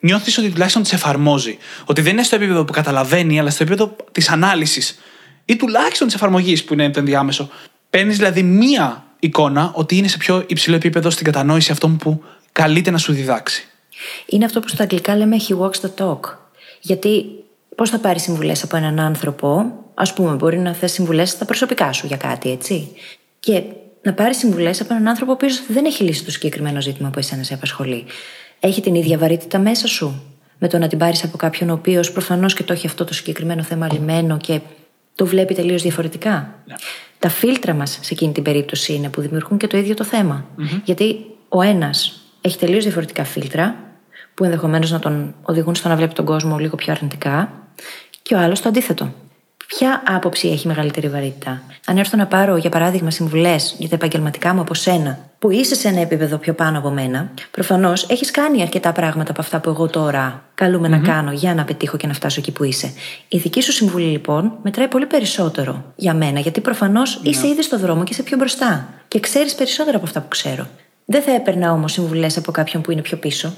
νιώθεις 0.00 0.38
ότι 0.38 0.50
τουλάχιστον 0.50 0.82
τις 0.82 0.92
εφαρμόζει. 0.92 1.58
Ότι 1.84 2.00
δεν 2.00 2.12
είναι 2.12 2.22
στο 2.22 2.36
επίπεδο 2.36 2.64
που 2.64 2.72
καταλαβαίνει, 2.72 3.38
αλλά 3.40 3.50
στο 3.50 3.62
επίπεδο 3.62 3.96
της 4.12 4.28
ανάλυσης 4.28 4.98
ή 5.44 5.56
τουλάχιστον 5.56 6.06
της 6.06 6.16
εφαρμογής 6.16 6.64
που 6.64 6.72
είναι 6.72 6.90
το 6.90 6.98
ενδιάμεσο. 6.98 7.50
Παίρνεις 7.90 8.16
δηλαδή 8.16 8.42
μία 8.42 9.04
εικόνα 9.18 9.70
ότι 9.74 9.96
είναι 9.96 10.08
σε 10.08 10.16
πιο 10.16 10.44
υψηλό 10.46 10.76
επίπεδο 10.76 11.10
στην 11.10 11.24
κατανόηση 11.24 11.72
αυτών 11.72 11.96
που 11.96 12.24
καλείται 12.52 12.90
να 12.90 12.98
σου 12.98 13.12
διδάξει. 13.12 13.66
Είναι 14.26 14.44
αυτό 14.44 14.60
που 14.60 14.68
στα 14.68 14.82
αγγλικά 14.82 15.16
λέμε 15.16 15.36
he 15.48 15.58
walks 15.58 15.80
the 15.80 16.04
talk. 16.04 16.20
Γιατί 16.80 17.24
πώς 17.76 17.90
θα 17.90 17.98
πάρει 17.98 18.18
συμβουλές 18.18 18.62
από 18.62 18.76
έναν 18.76 19.00
άνθρωπο, 19.00 19.72
ας 19.94 20.12
πούμε, 20.12 20.34
μπορεί 20.34 20.58
να 20.58 20.72
θες 20.74 20.92
συμβουλές 20.92 21.30
στα 21.30 21.44
προσωπικά 21.44 21.92
σου 21.92 22.06
για 22.06 22.16
κάτι, 22.16 22.50
έτσι. 22.50 22.88
Και 23.40 23.62
να 24.02 24.12
πάρεις 24.12 24.36
συμβουλές 24.36 24.80
από 24.80 24.94
έναν 24.94 25.08
άνθρωπο 25.08 25.30
ο 25.30 25.34
οποίος 25.34 25.62
δεν 25.68 25.84
έχει 25.84 26.02
λύσει 26.02 26.24
το 26.24 26.30
συγκεκριμένο 26.30 26.80
ζήτημα 26.80 27.10
που 27.10 27.18
εσένα 27.18 27.42
σε 27.42 27.54
απασχολεί. 27.54 28.04
Έχει 28.60 28.80
την 28.80 28.94
ίδια 28.94 29.18
βαρύτητα 29.18 29.58
μέσα 29.58 29.86
σου 29.86 30.22
με 30.58 30.68
το 30.68 30.78
να 30.78 30.88
την 30.88 30.98
πάρεις 30.98 31.24
από 31.24 31.36
κάποιον 31.36 31.70
ο 31.70 31.72
οποίος 31.72 32.12
προφανώς 32.12 32.54
και 32.54 32.62
το 32.62 32.72
έχει 32.72 32.86
αυτό 32.86 33.04
το 33.04 33.14
συγκεκριμένο 33.14 33.62
θέμα 33.62 33.92
λυμένο 33.92 34.36
και 34.36 34.60
το 35.14 35.26
βλέπει 35.26 35.54
τελείως 35.54 35.82
διαφορετικά. 35.82 36.54
Τα 37.18 37.28
φίλτρα 37.28 37.74
μας 37.74 37.90
σε 37.90 38.12
εκείνη 38.12 38.32
την 38.32 38.42
περίπτωση 38.42 38.94
είναι 38.94 39.08
που 39.08 39.20
δημιουργούν 39.20 39.58
και 39.58 39.66
το 39.66 39.76
ίδιο 39.76 39.94
το 39.94 40.04
θεμα 40.04 40.46
Γιατί 40.84 41.24
ο 41.48 41.62
ένας 41.62 42.20
έχει 42.40 42.58
τελείως 42.58 42.84
διαφορετικά 42.84 43.24
φίλτρα, 43.24 43.76
που 44.34 44.44
ενδεχομένως 44.44 44.90
να 44.90 44.98
τον 44.98 45.34
οδηγούν 45.42 45.74
στο 45.74 45.88
να 45.88 45.96
βλέπει 45.96 46.14
τον 46.14 46.24
κόσμο 46.24 46.58
λίγο 46.58 46.76
πιο 46.76 46.92
αρνητικά, 46.92 47.52
και 48.22 48.34
ο 48.34 48.38
άλλος 48.38 48.60
το 48.60 48.68
αντίθετο. 48.68 49.12
Ποια 49.66 50.02
άποψη 50.06 50.48
έχει 50.48 50.66
μεγαλύτερη 50.66 51.08
βαρύτητα; 51.08 51.62
Αν 51.86 51.98
έρθω 51.98 52.16
να 52.16 52.26
πάρω, 52.26 52.56
για 52.56 52.70
παράδειγμα, 52.70 53.10
συμβουλές 53.10 53.74
για 53.78 53.88
τα 53.88 53.94
επαγγελματικά 53.94 54.54
μου 54.54 54.60
από 54.60 54.74
σένα, 54.74 55.18
που 55.38 55.50
είσαι 55.50 55.74
σε 55.74 55.88
ένα 55.88 56.00
επίπεδο 56.00 56.36
πιο 56.36 56.54
πάνω 56.54 56.78
από 56.78 56.90
μένα, 56.90 57.30
προφανώς 57.50 58.08
έχεις 58.08 58.30
κάνει 58.30 58.62
αρκετά 58.62 58.92
πράγματα 58.92 59.30
από 59.30 59.40
αυτά 59.40 59.60
που 59.60 59.70
εγώ 59.70 59.86
τώρα 59.86 60.44
καλούμε 60.54 60.88
να 60.88 60.98
κάνω 60.98 61.32
για 61.32 61.54
να 61.54 61.64
πετύχω 61.64 61.96
και 61.96 62.06
να 62.06 62.12
φτάσω 62.12 62.40
εκεί 62.40 62.52
που 62.52 62.64
είσαι. 62.64 62.92
Η 63.28 63.38
δική 63.38 63.62
σου 63.62 63.72
συμβουλή, 63.72 64.06
λοιπόν, 64.06 64.52
μετράει 64.62 64.88
πολύ 64.88 65.06
περισσότερο 65.06 65.92
για 65.96 66.14
μένα, 66.14 66.40
γιατί 66.40 66.60
προφανώς 66.60 67.20
είσαι 67.22 67.48
ήδη 67.48 67.62
στο 67.62 67.78
δρόμο 67.78 68.04
και 68.04 68.12
είσαι 68.12 68.22
πιο 68.22 68.36
μπροστά. 68.36 68.88
Και 69.08 69.20
ξέρεις 69.20 69.54
περισσότερα 69.54 69.96
από 69.96 70.06
αυτά 70.06 70.20
που 70.20 70.28
ξέρω. 70.28 70.66
Δεν 71.04 71.22
θα 71.22 71.32
έπαιρνα 71.32 71.72
όμως 71.72 71.92
συμβουλές 71.92 72.36
από 72.36 72.52
κάποιον 72.52 72.82
που 72.82 72.90
είναι 72.90 73.02
πιο 73.02 73.16
πισω 73.16 73.54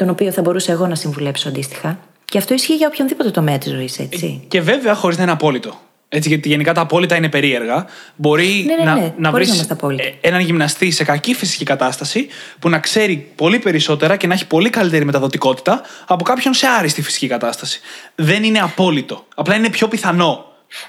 τον 0.00 0.08
οποίο 0.10 0.32
θα 0.32 0.42
μπορούσα 0.42 0.72
εγώ 0.72 0.86
να 0.86 0.94
συμβουλέψω 0.94 1.48
αντίστοιχα. 1.48 1.98
Και 2.24 2.38
αυτό 2.38 2.54
ισχύει 2.54 2.74
για 2.74 2.86
οποιονδήποτε 2.86 3.30
τομέα 3.30 3.58
της 3.58 3.72
ζωής, 3.72 3.98
έτσι. 3.98 4.44
Και 4.48 4.60
βέβαια 4.60 4.94
χωρίς 4.94 5.16
να 5.16 5.22
είναι 5.22 5.32
απόλυτο. 5.32 5.80
Έτσι, 6.08 6.28
γιατί 6.28 6.48
γενικά 6.48 6.74
τα 6.74 6.80
απόλυτα 6.80 7.16
είναι 7.16 7.28
περίεργα. 7.28 7.86
Μπορεί 8.16 8.64
Ναι, 8.66 8.74
ναι, 8.74 8.84
να, 8.84 8.94
ναι, 8.94 9.12
να 9.16 9.30
χωρίς 9.30 9.32
βρεις 9.32 9.48
να 9.48 9.54
είμαστε 9.54 9.72
απόλυτοι. 9.72 10.18
έναν 10.20 10.40
γυμναστή 10.40 10.90
σε 10.90 11.04
κακή 11.04 11.34
φυσική 11.34 11.64
κατάσταση 11.64 12.26
που 12.58 12.68
να 12.68 12.78
ξέρει 12.78 13.30
πολύ 13.36 13.58
περισσότερα 13.58 14.16
και 14.16 14.26
να 14.26 14.34
έχει 14.34 14.46
πολύ 14.46 14.70
καλύτερη 14.70 15.04
μεταδοτικότητα 15.04 15.82
από 16.06 16.24
κάποιον 16.24 16.54
σε 16.54 16.66
άριστη 16.66 17.02
φυσική 17.02 17.26
κατάσταση. 17.26 17.80
Δεν 18.14 18.42
είναι 18.42 18.58
απόλυτο. 18.58 19.24
Απλά 19.34 19.54
είναι 19.54 19.70
πιο 19.70 19.88
πιθανό. 19.88 20.44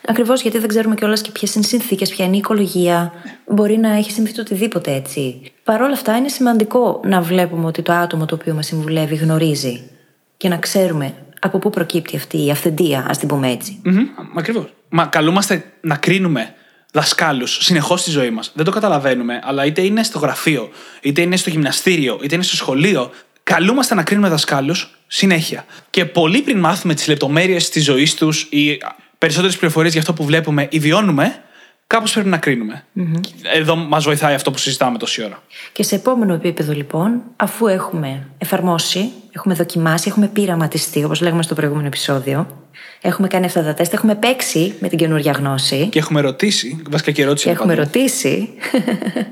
Ακριβώς 0.08 0.42
γιατί 0.42 0.58
δεν 0.58 0.68
ξέρουμε 0.68 0.96
κιόλας 0.96 1.22
και 1.22 1.32
ποιες 1.32 1.56
είναι 1.56 1.66
οι 1.66 1.68
συνθήκες, 1.68 2.10
ποια 2.10 2.26
είναι 2.26 2.36
η 2.36 2.38
οικολογία. 2.38 3.14
Μπορεί 3.48 3.78
να 3.78 3.96
έχει 3.96 4.12
συμβεί 4.12 4.32
το 4.32 4.42
οτιδήποτε 4.42 4.94
έτσι. 4.94 5.42
Παρ' 5.72 5.82
όλα 5.82 5.94
αυτά, 5.94 6.18
είναι 6.18 6.28
σημαντικό 6.28 7.02
να 7.04 7.22
βλέπουμε 7.22 7.66
ότι 7.66 7.82
το 7.82 7.94
άτομο 7.94 8.26
το 8.26 8.36
οποίο 8.36 8.54
μας 8.54 8.66
συμβουλεύει 8.66 9.16
γνωρίζει 9.16 9.82
και 10.38 10.50
να 10.50 10.58
ξέρουμε 10.58 11.14
από 11.40 11.60
πού 11.60 11.70
προκύπτει 11.70 12.16
αυτή 12.16 12.46
η 12.46 12.52
αυθεντία, 12.52 13.06
ας 13.10 13.18
την 13.18 13.28
πούμε 13.28 13.52
έτσι. 13.52 13.82
Ακριβώς. 14.38 14.74
Μα 14.90 15.06
καλούμαστε 15.06 15.72
να 15.82 15.96
κρίνουμε 15.96 16.54
δασκάλους 16.92 17.58
συνεχώς 17.62 18.02
στη 18.02 18.10
ζωή 18.10 18.30
μας. 18.30 18.52
Δεν 18.56 18.66
το 18.66 18.72
καταλαβαίνουμε, 18.72 19.40
αλλά 19.44 19.66
είτε 19.66 19.82
είναι 19.82 20.04
στο 20.04 20.20
γραφείο, 20.20 20.70
είτε 21.02 21.22
είναι 21.22 21.36
στο 21.36 21.50
γυμναστήριο, 21.50 22.20
είτε 22.24 22.36
είναι 22.36 22.44
στο 22.44 22.56
σχολείο. 22.56 23.12
Καλούμαστε 23.44 23.96
να 23.96 24.04
κρίνουμε 24.04 24.30
δασκάλους 24.30 24.98
συνέχεια. 25.08 25.66
Και 25.90 26.06
πολύ 26.06 26.42
πριν 26.42 26.60
μάθουμε 26.60 26.94
τις 26.94 27.08
λεπτομέρειες 27.08 27.70
της 27.70 27.84
ζωής 27.84 28.16
τους 28.16 28.48
ή 28.50 28.78
περισσότερες 29.18 29.58
πληροφορίες 29.58 29.92
για 29.92 30.02
αυτό 30.02 30.14
που 30.14 30.26
βλέπουμε 30.26 30.68
ή 30.72 30.80
βιώνουμε, 30.80 31.42
κάπως 31.92 32.14
πρέπει 32.14 32.30
να 32.30 32.38
κρίνουμε. 32.38 32.84
Εδώ 33.56 33.76
μας 33.76 34.04
βοηθάει 34.04 34.34
αυτό 34.34 34.52
που 34.52 34.58
συζητάμε 34.58 34.98
τόση 34.98 35.24
ώρα. 35.24 35.44
Και 35.74 35.84
σε 35.84 35.96
επόμενο 35.96 36.34
επίπεδο, 36.34 36.74
λοιπόν, 36.74 37.22
αφού 37.36 37.68
έχουμε 37.68 38.28
εφαρμόσει, 38.38 39.12
έχουμε 39.32 39.54
δοκιμάσει, 39.54 40.10
έχουμε 40.10 40.28
πειραματιστεί, 40.28 41.04
όπως 41.04 41.22
λέγαμε 41.22 41.44
στο 41.44 41.56
προηγούμενο 41.56 41.88
επεισόδιο, 41.88 42.48
έχουμε 43.02 43.28
κάνει 43.28 43.46
αυτά 43.46 43.64
τα 43.64 43.74
τεστ, 43.74 43.94
έχουμε 43.94 44.16
παίξει 44.16 44.74
με 44.80 44.88
την 44.88 44.98
καινούργια 44.98 45.32
γνώση 45.32 45.88
Και 45.92 46.00
έχουμε 46.00 46.22
ρωτήσει, 46.22 46.82
βασικά 46.90 47.12
και 47.12 47.22
ερώτηση 47.22 47.44
και 47.44 47.50
είναι 47.50 47.60
έχουμε 47.60 47.76
παντού. 47.76 47.88
ρωτήσει, 47.92 48.50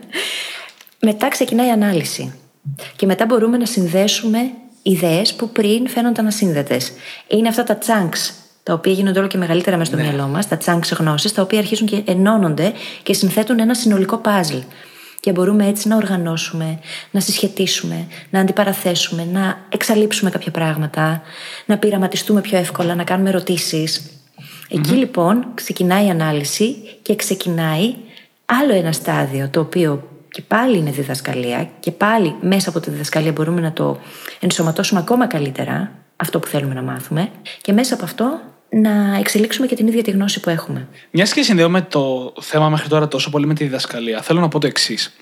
μετά 1.10 1.28
ξεκινάει 1.28 1.68
η 1.68 1.72
ανάλυση. 1.72 2.34
Και 2.96 3.06
μετά 3.06 3.26
μπορούμε 3.26 3.58
να 3.58 3.66
συνδέσουμε 3.66 4.40
ιδέες 4.84 5.34
που 5.34 5.50
πριν 5.50 5.90
φαίνονταν 5.90 6.28
ασύνδετες. 6.28 6.92
Είναι 7.28 7.48
αυτά 7.48 7.64
τα 7.64 7.78
chunks, 7.86 8.34
τα 8.64 8.74
οποία 8.74 8.94
γίνονται 8.94 9.20
όλο 9.20 9.28
και 9.28 9.38
μεγαλύτερα 9.38 9.78
μέσα 9.78 9.92
στο 9.92 10.02
μυαλό 10.02 10.28
μας, 10.28 10.48
τα 10.48 10.58
chunks 10.66 10.98
γνώσης, 10.98 11.34
τα 11.34 11.42
οποία 11.42 11.60
αρχίζουν 11.60 11.88
και 11.88 12.02
ενώνονται 12.06 12.74
και 13.04 13.14
συνθέτουν 13.14 13.60
ένα 13.60 13.74
συνολικό 13.74 14.22
puzzle. 14.26 14.62
Και 15.20 15.32
μπορούμε 15.32 15.68
έτσι 15.68 15.88
να 15.88 15.96
οργανώσουμε, 15.96 16.80
να 17.12 17.20
συσχετίσουμε, 17.20 18.08
να 18.30 18.40
αντιπαραθέσουμε, 18.40 19.28
να 19.32 19.58
εξαλείψουμε 19.70 20.30
κάποια 20.30 20.52
πράγματα, 20.52 21.22
να 21.66 21.78
πειραματιστούμε 21.78 22.42
πιο 22.42 22.58
εύκολα, 22.58 22.96
να 22.96 23.04
κάνουμε 23.04 23.30
ερωτήσεις. 23.30 24.02
Εκεί 24.70 24.92
λοιπόν 24.92 25.46
ξεκινάει 25.54 26.06
η 26.06 26.10
ανάλυση 26.10 26.76
και 27.02 27.16
ξεκινάει 27.16 27.96
άλλο 28.46 28.74
ένα 28.74 28.92
στάδιο 28.92 29.50
το 29.50 29.60
οποίο 29.60 30.04
και 30.30 30.42
πάλι 30.42 30.78
είναι 30.78 30.92
διδασκαλία 30.92 31.70
και 31.80 31.92
πάλι 31.92 32.36
μέσα 32.42 32.70
από 32.70 32.80
τη 32.80 32.90
διδασκαλία 32.90 33.32
μπορούμε 33.32 33.62
να 33.62 33.74
το 33.74 34.00
ενσωματώσουμε 34.40 35.00
ακόμα 35.00 35.28
καλύτερα 35.28 35.92
αυτό 36.22 36.40
που 36.40 36.48
θέλουμε 36.48 36.74
να 36.74 36.82
μάθουμε 36.82 37.32
και 37.62 37.74
μέσα 37.74 37.94
από 37.94 38.04
αυτό 38.04 38.40
να 38.70 39.18
εξελίξουμε 39.20 39.68
και 39.68 39.76
την 39.76 39.88
ίδια 39.88 40.04
τη 40.04 40.12
γνώση 40.12 40.40
που 40.40 40.50
έχουμε. 40.50 40.88
Μια 41.12 41.26
και 41.26 41.42
συνδέομαι 41.42 41.82
το 41.82 42.34
θέμα 42.42 42.70
μέχρι 42.70 42.88
τώρα 42.88 43.08
τόσο 43.08 43.30
πολύ 43.30 43.46
με 43.46 43.54
τη 43.54 43.64
διδασκαλία, 43.64 44.22
θέλω 44.22 44.40
να 44.40 44.48
πω 44.48 44.60
το 44.60 44.68
εξής. 44.68 45.16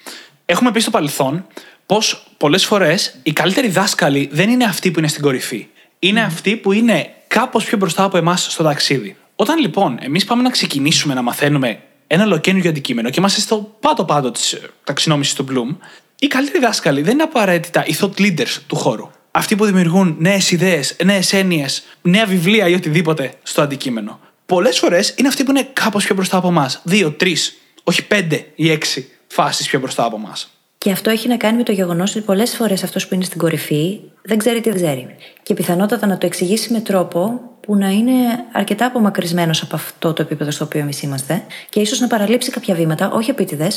Έχουμε 0.46 0.72
πει 0.72 0.80
στο 0.80 0.90
παρελθόν 0.90 1.46
πως 1.86 2.28
πολλές 2.38 2.66
φορές 2.66 3.16
οι 3.24 3.34
καλύτεροι 3.34 3.68
δάσκαλοι 3.68 4.30
δεν 4.32 4.50
είναι 4.50 4.64
αυτοί 4.64 4.92
που 4.92 5.00
είναι 5.00 5.08
στην 5.08 5.22
κορυφή. 5.22 5.68
Είναι 6.00 6.22
αυτοί 6.22 6.56
που 6.56 6.72
είναι 6.72 7.14
κάπως 7.28 7.66
πιο 7.66 7.78
μπροστά 7.78 8.04
από 8.04 8.18
εμάς 8.18 8.48
στο 8.52 8.64
ταξίδι. 8.64 9.18
Όταν 9.36 9.60
λοιπόν 9.60 9.98
εμείς 10.02 10.26
πάμε 10.26 10.42
να 10.42 10.50
ξεκινήσουμε 10.50 11.14
να 11.14 11.22
μαθαίνουμε 11.22 11.80
ένα 12.08 12.24
ολοκένουργιο 12.24 12.70
αντικείμενο 12.70 13.10
και 13.10 13.20
είμαστε 13.20 13.40
στο 13.40 13.76
πάτο-πάτο 13.80 14.32
της 14.32 14.58
ταξινόμησης 14.84 15.34
του 15.34 15.46
Bloom, 15.50 15.76
οι 16.20 16.28
καλύτεροι 16.28 16.60
δάσκαλοι 16.60 17.02
δεν 17.02 17.14
είναι 17.14 17.24
απαραίτητα 17.24 17.86
οι 17.86 17.96
thought 18.00 18.20
leaders 18.22 18.58
του 18.68 18.76
χώρου. 18.76 19.10
Αυτοί 19.38 19.56
που 19.56 19.66
δημιουργούν 19.66 20.16
νέες 20.20 20.52
ιδέες, 20.52 20.96
νέες 21.04 21.34
έννοιες, 21.34 21.84
νέα 22.02 22.26
βιβλία 22.26 22.68
ή 22.68 22.74
οτιδήποτε 22.74 23.34
στο 23.44 23.62
αντικείμενο. 23.62 24.20
Πολλές 24.46 24.80
φορές 24.80 25.14
είναι 25.18 25.28
αυτοί 25.28 25.44
που 25.44 25.52
είναι 25.52 25.68
κάπως 25.74 26.06
πιο 26.06 26.16
μπροστά 26.16 26.38
από 26.38 26.48
εμά. 26.48 26.72
Δύο, 26.84 27.12
τρεις, 27.12 27.58
όχι 27.84 28.08
πέντε 28.08 28.46
ή 28.56 28.72
έξι 28.72 29.10
φάσεις 29.28 29.68
πιο 29.68 29.80
μπροστά 29.80 30.04
από 30.04 30.16
εμά. 30.16 30.34
Και 30.78 30.92
αυτό 30.92 31.10
έχει 31.10 31.28
να 31.28 31.38
κάνει 31.38 31.58
με 31.58 31.64
το 31.64 31.72
γεγονός 31.72 32.16
ότι 32.16 32.26
πολλές 32.26 32.56
φορές 32.56 32.84
αυτός 32.84 33.08
που 33.08 33.14
είναι 33.14 33.24
στην 33.24 33.38
κορυφή 33.38 34.00
δεν 34.22 34.38
ξέρει 34.38 34.62
τι 34.62 34.70
δεν 34.70 34.82
ξέρει. 34.82 35.08
Και 35.44 35.54
πιθανότατα 35.54 36.08
να 36.08 36.18
το 36.18 36.26
εξηγήσει 36.26 36.74
με 36.74 36.80
τρόπο 36.80 37.42
που 37.60 37.76
να 37.76 37.90
είναι 37.90 38.14
αρκετά 38.52 38.86
απομακρυσμένος 38.86 39.62
από 39.62 39.76
αυτό 39.76 40.14
το 40.14 40.22
επίπεδο 40.22 40.52
στο 40.52 40.66
οποίο 40.66 40.80
εμείς 40.80 41.02
είμαστε 41.02 41.44
και 41.70 41.80
ίσως 41.80 42.00
να 42.00 42.08
παραλείψει 42.08 42.52
κάποια 42.52 42.76
βήματα, 42.76 43.12
όχι 43.12 43.30
επίτηδε, 43.30 43.68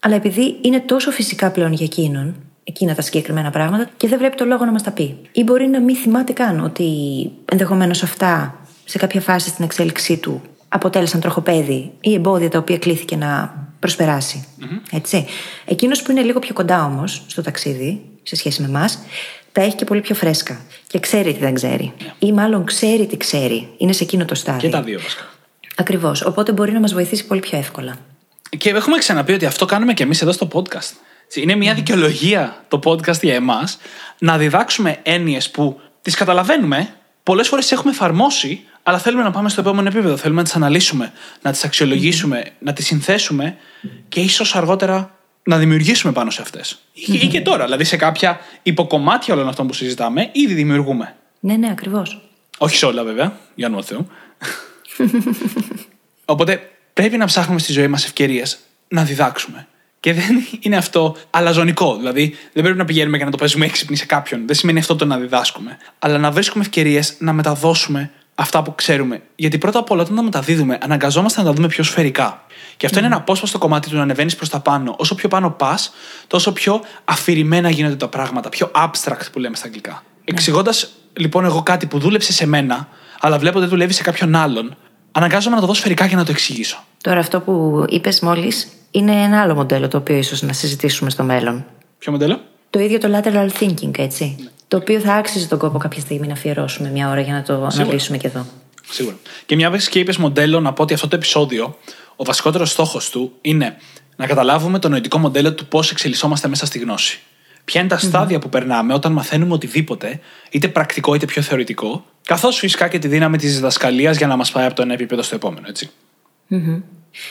αλλά 0.00 0.14
επειδή 0.14 0.58
είναι 0.60 0.80
τόσο 0.80 1.10
φυσικά 1.10 1.50
πλέον 1.50 1.72
για 1.72 1.86
εκείνον, 1.86 2.47
εκείνα 2.68 2.94
τα 2.94 3.02
συγκεκριμένα 3.02 3.50
πράγματα, 3.50 3.90
και 3.96 4.08
δεν 4.08 4.18
βλέπει 4.18 4.36
το 4.36 4.44
λόγο 4.44 4.64
να 4.64 4.72
μας 4.72 4.82
τα 4.82 4.90
πει. 4.90 5.16
Ή 5.32 5.42
μπορεί 5.42 5.66
να 5.66 5.80
μην 5.80 5.96
θυμάται 5.96 6.32
καν 6.32 6.64
ότι 6.64 6.86
ενδεχομένως 7.44 8.02
αυτά 8.02 8.60
σε 8.84 8.98
κάποια 8.98 9.20
φάση 9.20 9.48
στην 9.48 9.64
εξέλιξή 9.64 10.16
του 10.16 10.42
αποτέλεσαν 10.68 11.20
τροχοπέδι 11.20 11.92
ή 12.00 12.14
εμπόδια 12.14 12.48
τα 12.48 12.58
οποία 12.58 12.78
κλήθηκε 12.78 13.16
να 13.16 13.54
προσπερασει 13.78 14.46
Έτσι. 14.92 15.26
Εκείνος 15.64 16.02
που 16.02 16.10
είναι 16.10 16.22
λίγο 16.22 16.38
πιο 16.38 16.54
κοντά 16.54 16.84
όμως 16.84 17.22
στο 17.26 17.42
ταξίδι, 17.42 18.00
σε 18.22 18.36
σχέση 18.36 18.60
με 18.62 18.68
εμάς, 18.68 18.98
τα 19.52 19.62
έχει 19.62 19.74
και 19.74 19.84
πολύ 19.84 20.00
πιο 20.00 20.14
φρέσκα. 20.14 20.60
Και 20.86 20.98
ξέρει 20.98 21.32
τι 21.32 21.38
δεν 21.38 21.54
ξέρει. 21.54 21.92
Ή 22.18 22.32
μάλλον 22.32 22.64
ξέρει 22.64 23.06
τι 23.06 23.16
ξέρει. 23.16 23.68
Είναι 23.76 23.92
σε 23.92 24.02
εκείνο 24.04 24.24
το 24.24 24.34
στάδιο. 24.34 24.68
Και 24.68 24.76
τα 24.76 24.82
δύο 24.82 25.00
βασικά. 25.00 25.22
Ακριβώς. 25.76 26.22
Οπότε 26.22 26.52
μπορεί 26.52 26.72
να 26.72 26.80
μας 26.80 26.92
βοηθήσει 26.92 27.26
πολύ 27.26 27.40
πιο 27.40 27.58
εύκολα. 27.58 27.96
Και 28.58 28.70
έχουμε 28.70 28.98
ξαναπεί 28.98 29.32
ότι 29.32 29.46
αυτό 29.46 29.64
κάνουμε 29.64 29.92
και 29.92 30.02
εμείς 30.02 30.22
εδώ 30.22 30.32
στο 30.32 30.48
podcast. 30.52 30.92
Έτσι, 31.28 31.42
Είναι 31.42 31.54
μια 31.54 31.74
δικαιολογία 31.74 32.64
το 32.68 32.80
podcast 32.84 33.20
για 33.20 33.34
εμάς 33.34 33.78
να 34.18 34.38
διδάξουμε 34.38 34.98
έννοιες 35.02 35.50
που 35.50 35.80
τις 36.02 36.14
καταλαβαίνουμε, 36.14 36.94
πολλές 37.22 37.48
φορές 37.48 37.64
τις 37.66 37.76
έχουμε 37.76 37.92
εφαρμόσει, 37.92 38.64
αλλά 38.82 38.98
θέλουμε 38.98 39.22
να 39.22 39.30
πάμε 39.30 39.48
στο 39.48 39.60
επόμενο 39.60 39.88
επίπεδο. 39.88 40.16
Θέλουμε 40.16 40.40
να 40.40 40.46
τις 40.46 40.56
αναλύσουμε, 40.56 41.12
να 41.42 41.50
τις 41.50 41.64
αξιολογήσουμε, 41.64 42.44
να 42.58 42.72
τις 42.72 42.86
συνθέσουμε 42.86 43.56
και 44.08 44.20
ίσως 44.20 44.54
αργότερα 44.54 45.16
να 45.42 45.58
δημιουργήσουμε 45.58 46.12
πάνω 46.12 46.30
σε 46.30 46.42
αυτές. 46.42 46.78
Ή 46.92 47.26
και 47.26 47.40
τώρα, 47.40 47.64
δηλαδή 47.64 47.84
σε 47.84 47.96
κάποια 47.96 48.40
υποκομμάτια 48.62 49.34
όλων 49.34 49.48
αυτών 49.48 49.66
που 49.66 49.72
συζητάμε, 49.72 50.28
ήδη 50.32 50.54
δημιουργούμε. 50.54 51.16
Ναι, 51.40 51.56
ναι, 51.56 51.68
ακριβώς. 51.70 52.28
Όχι 52.58 52.76
σε 52.76 52.86
όλα 52.86 53.04
βέβαια, 53.04 53.38
για 53.54 53.66
όνομα 53.66 53.82
Θεού. 53.82 54.08
Οπότε 56.24 56.70
πρέπει 56.92 57.16
να 57.16 57.24
ψάχνουμε 57.24 57.58
στη 57.58 57.72
ζωή 57.72 57.88
μας 57.88 58.04
ευκαιρίες 58.04 58.58
να 58.88 59.04
διδάξουμε. 59.04 59.66
Και 60.00 60.12
δεν 60.12 60.46
είναι 60.60 60.76
αυτό 60.76 61.16
αλαζονικό. 61.30 61.96
Δηλαδή, 61.96 62.36
δεν 62.52 62.62
πρέπει 62.62 62.78
να 62.78 62.84
πηγαίνουμε 62.84 63.18
και 63.18 63.24
να 63.24 63.30
το 63.30 63.36
παίζουμε 63.36 63.64
έξυπνοι 63.64 63.96
σε 63.96 64.06
κάποιον. 64.06 64.46
Δεν 64.46 64.56
σημαίνει 64.56 64.78
αυτό 64.78 64.96
το 64.96 65.04
να 65.04 65.18
διδάσκουμε. 65.18 65.78
Αλλά 65.98 66.18
να 66.18 66.30
βρίσκουμε 66.30 66.64
ευκαιρίες 66.64 67.14
να 67.18 67.32
μεταδώσουμε 67.32 68.10
αυτά 68.34 68.62
που 68.62 68.74
ξέρουμε. 68.74 69.22
Γιατί 69.36 69.58
πρώτα 69.58 69.78
απ' 69.78 69.90
όλα, 69.90 70.02
όταν 70.02 70.16
τα 70.16 70.22
μεταδίδουμε, 70.22 70.78
αναγκαζόμαστε 70.82 71.40
να 71.40 71.46
τα 71.46 71.52
δούμε 71.52 71.68
πιο 71.68 71.84
σφαιρικά. 71.84 72.44
Και 72.76 72.86
αυτό 72.86 72.98
είναι 72.98 73.06
ένα 73.06 73.16
απόσπαστο 73.16 73.58
κομμάτι 73.58 73.88
του 73.88 73.96
να 73.96 74.02
ανεβαίνεις 74.02 74.36
προς 74.36 74.48
τα 74.48 74.60
πάνω. 74.60 74.94
Όσο 74.98 75.14
πιο 75.14 75.28
πάνω 75.28 75.50
πας, 75.50 75.92
τόσο 76.26 76.52
πιο 76.52 76.80
αφηρημένα 77.04 77.70
γίνονται 77.70 77.96
τα 77.96 78.08
πράγματα. 78.08 78.48
Πιο 78.48 78.70
abstract 78.74 79.26
που 79.32 79.38
λέμε 79.38 79.56
στα 79.56 79.66
αγγλικά. 79.66 80.02
Εξηγώντας 80.24 80.90
λοιπόν 81.12 81.44
εγώ 81.44 81.62
κάτι 81.62 81.86
που 81.86 81.98
δούλεψε 81.98 82.32
σε 82.32 82.46
μένα, 82.46 82.88
αλλά 83.20 83.38
βλέπω 83.38 83.52
ότι 83.56 83.66
δεν 83.66 83.68
δουλεύει 83.68 83.92
σε 83.92 84.02
κάποιον 84.02 84.34
άλλον, 84.34 84.76
αναγκάζομαι 85.18 85.54
να 85.54 85.60
το 85.60 85.66
δω 85.66 85.74
σφαιρικά 85.74 86.08
και 86.08 86.16
να 86.16 86.24
το 86.24 86.30
εξηγήσω. 86.30 86.84
Τώρα 87.02 87.18
αυτό 87.18 87.40
που 87.40 87.84
είπες 87.88 88.20
μόλις 88.20 88.68
είναι 88.90 89.12
ένα 89.12 89.42
άλλο 89.42 89.54
μοντέλο 89.54 89.88
το 89.88 89.96
οποίο 89.96 90.16
ίσως 90.16 90.42
να 90.42 90.52
συζητήσουμε 90.52 91.10
στο 91.10 91.22
μέλλον. 91.22 91.64
Ποιο 91.98 92.12
μοντέλο; 92.12 92.40
Το 92.70 92.78
ίδιο 92.78 92.98
το 92.98 93.08
lateral 93.12 93.48
thinking, 93.60 93.98
έτσι. 93.98 94.50
Το 94.68 94.76
οποίο 94.76 95.00
θα 95.00 95.14
άξιζε 95.14 95.46
τον 95.46 95.58
κόπο 95.58 95.78
κάποια 95.78 96.00
στιγμή 96.00 96.26
να 96.26 96.32
αφιερώσουμε 96.32 96.90
μια 96.90 97.10
ώρα 97.10 97.20
για 97.20 97.32
να 97.32 97.42
το 97.42 97.68
αναλύσουμε 97.72 98.16
και 98.16 98.26
εδώ. 98.26 98.46
Σίγουρα. 98.90 99.16
Και 99.46 99.54
μια 99.54 99.72
βez 99.72 99.82
και 99.82 99.98
είπες 99.98 100.16
μοντέλο, 100.16 100.60
να 100.60 100.72
πω 100.72 100.82
ότι 100.82 100.94
αυτό 100.94 101.08
το 101.08 101.16
επεισόδιο, 101.16 101.76
ο 102.16 102.24
βασικότερος 102.24 102.70
στόχος 102.70 103.10
του 103.10 103.32
είναι 103.40 103.76
να 104.16 104.26
καταλάβουμε 104.26 104.78
το 104.78 104.88
νοητικό 104.88 105.18
μοντέλο 105.18 105.54
του 105.54 105.66
πώς 105.66 105.90
εξελισσόμαστε 105.90 106.48
μέσα 106.48 106.66
στη 106.66 106.78
γνώση. 106.78 107.20
Ποια 107.64 107.80
είναι 107.80 107.90
τα 107.90 107.98
στάδια 107.98 108.38
που 108.38 108.48
περνάμε 108.48 108.94
όταν 108.94 109.12
μαθαίνουμε 109.12 109.52
οτιδήποτε, 109.54 110.20
είτε 110.50 110.68
πρακτικό 110.68 111.14
είτε 111.14 111.26
πιο 111.26 111.42
θεωρητικό, 111.42 112.04
Καθώς 112.28 112.58
φυσικά 112.58 112.88
και 112.88 112.98
τη 112.98 113.08
δύναμη 113.08 113.36
της 113.36 113.54
διδασκαλίας 113.54 114.16
για 114.16 114.26
να 114.26 114.36
μας 114.36 114.52
πάει 114.52 114.66
από 114.66 114.74
το 114.74 114.82
ένα 114.82 114.92
επίπεδο 114.92 115.22
στο 115.22 115.34
επόμενο, 115.34 115.66
έτσι. 115.68 115.90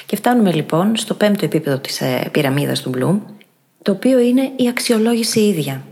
Και 0.06 0.16
φτάνουμε 0.16 0.54
λοιπόν 0.54 0.96
στο 0.96 1.14
πέμπτο 1.14 1.46
επίπεδο 1.46 1.78
της 1.78 2.02
ε, 2.02 2.30
πυραμίδας 2.32 2.82
του 2.82 2.92
Bloom, 2.98 3.34
το 3.82 3.92
οποίο 3.92 4.20
είναι 4.20 4.52
η 4.56 4.68
αξιολόγηση 4.68 5.40
ίδια. 5.40 5.84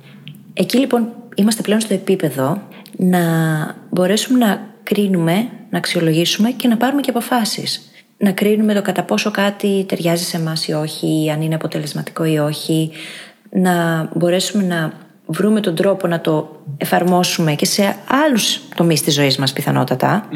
Εκεί 0.53 0.77
λοιπόν 0.77 1.07
είμαστε 1.35 1.61
πλέον 1.61 1.79
στο 1.79 1.93
επίπεδο 1.93 2.61
να 2.97 3.21
μπορέσουμε 3.89 4.39
να 4.39 4.69
κρίνουμε, 4.83 5.49
να 5.69 5.77
αξιολογήσουμε 5.77 6.51
και 6.51 6.67
να 6.67 6.77
πάρουμε 6.77 7.01
και 7.01 7.09
αποφάσεις. 7.09 7.91
Να 8.17 8.31
κρίνουμε 8.31 8.73
το 8.73 8.81
κατά 8.81 9.03
πόσο 9.03 9.31
κάτι 9.31 9.85
ταιριάζει 9.87 10.23
σε 10.23 10.37
εμάς 10.37 10.67
ή 10.67 10.73
όχι, 10.73 11.29
αν 11.33 11.41
είναι 11.41 11.55
αποτελεσματικό 11.55 12.25
ή 12.25 12.37
όχι, 12.37 12.91
να 13.49 14.09
μπορέσουμε 14.13 14.63
να 14.63 15.04
βρούμε 15.25 15.59
τον 15.59 15.75
τρόπο 15.75 16.07
να 16.07 16.21
το 16.21 16.61
εφαρμόσουμε 16.77 17.55
και 17.55 17.65
σε 17.65 17.95
άλλους 18.07 18.59
τομείς 18.75 19.01
της 19.01 19.13
ζωής 19.13 19.37
μας 19.37 19.53
πιθανότατα. 19.53 20.27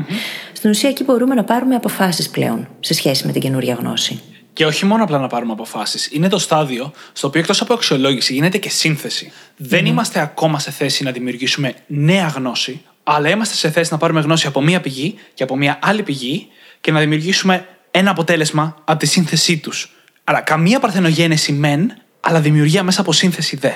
Στην 0.54 0.70
ουσία 0.70 0.90
εκεί 0.90 1.04
μπορούμε 1.04 1.36
να 1.36 1.44
πάρουμε 1.44 1.76
αποφάσεις 1.76 2.30
πλέον 2.30 2.68
σε 2.80 2.94
σχέση 2.94 3.26
με 3.26 3.32
την 3.32 3.42
καινούρια 3.42 3.74
γνώση. 3.74 4.22
Και 4.54 4.66
όχι 4.66 4.86
μόνο 4.86 5.04
απλά 5.04 5.18
να 5.18 5.28
πάρουμε 5.28 5.52
αποφάσεις. 5.52 6.10
Είναι 6.12 6.28
το 6.28 6.40
στάδιο 6.40 6.92
στο 7.14 7.28
οποίο 7.28 7.40
εκτός 7.40 7.62
από 7.62 7.74
αξιολόγηση 7.74 8.34
γίνεται 8.34 8.58
και 8.58 8.70
συνθεση 8.70 9.32
Δεν 9.58 9.86
είμαστε 9.86 10.20
ακόμα 10.20 10.60
σε 10.60 10.72
θέση 10.72 11.04
να 11.04 11.12
δημιουργήσουμε 11.12 11.74
νέα 11.88 12.28
γνώση, 12.28 12.82
αλλά 13.04 13.30
είμαστε 13.30 13.56
σε 13.56 13.70
θέση 13.72 13.92
να 13.92 13.98
πάρουμε 13.98 14.22
γνώση 14.22 14.48
από 14.48 14.62
μία 14.62 14.82
πηγή 14.82 15.16
και 15.34 15.44
από 15.44 15.58
μία 15.58 15.80
άλλη 15.82 16.04
πηγή 16.04 16.48
και 16.82 16.92
να 16.92 17.00
δημιουργήσουμε 17.00 17.68
ένα 17.92 18.12
αποτέλεσμα 18.12 18.76
από 18.84 19.00
τη 19.00 19.06
σύνθεσή 19.06 19.58
τους. 19.58 19.92
Άρα, 20.24 20.42
καμία 20.42 20.80
παρθενογένεση 20.80 21.52
μεν, 21.52 21.94
αλλά 22.20 22.40
δημιουργία 22.40 22.84
μέσα 22.84 23.02
από 23.02 23.14
σύνθεση 23.14 23.56
δε. 23.56 23.72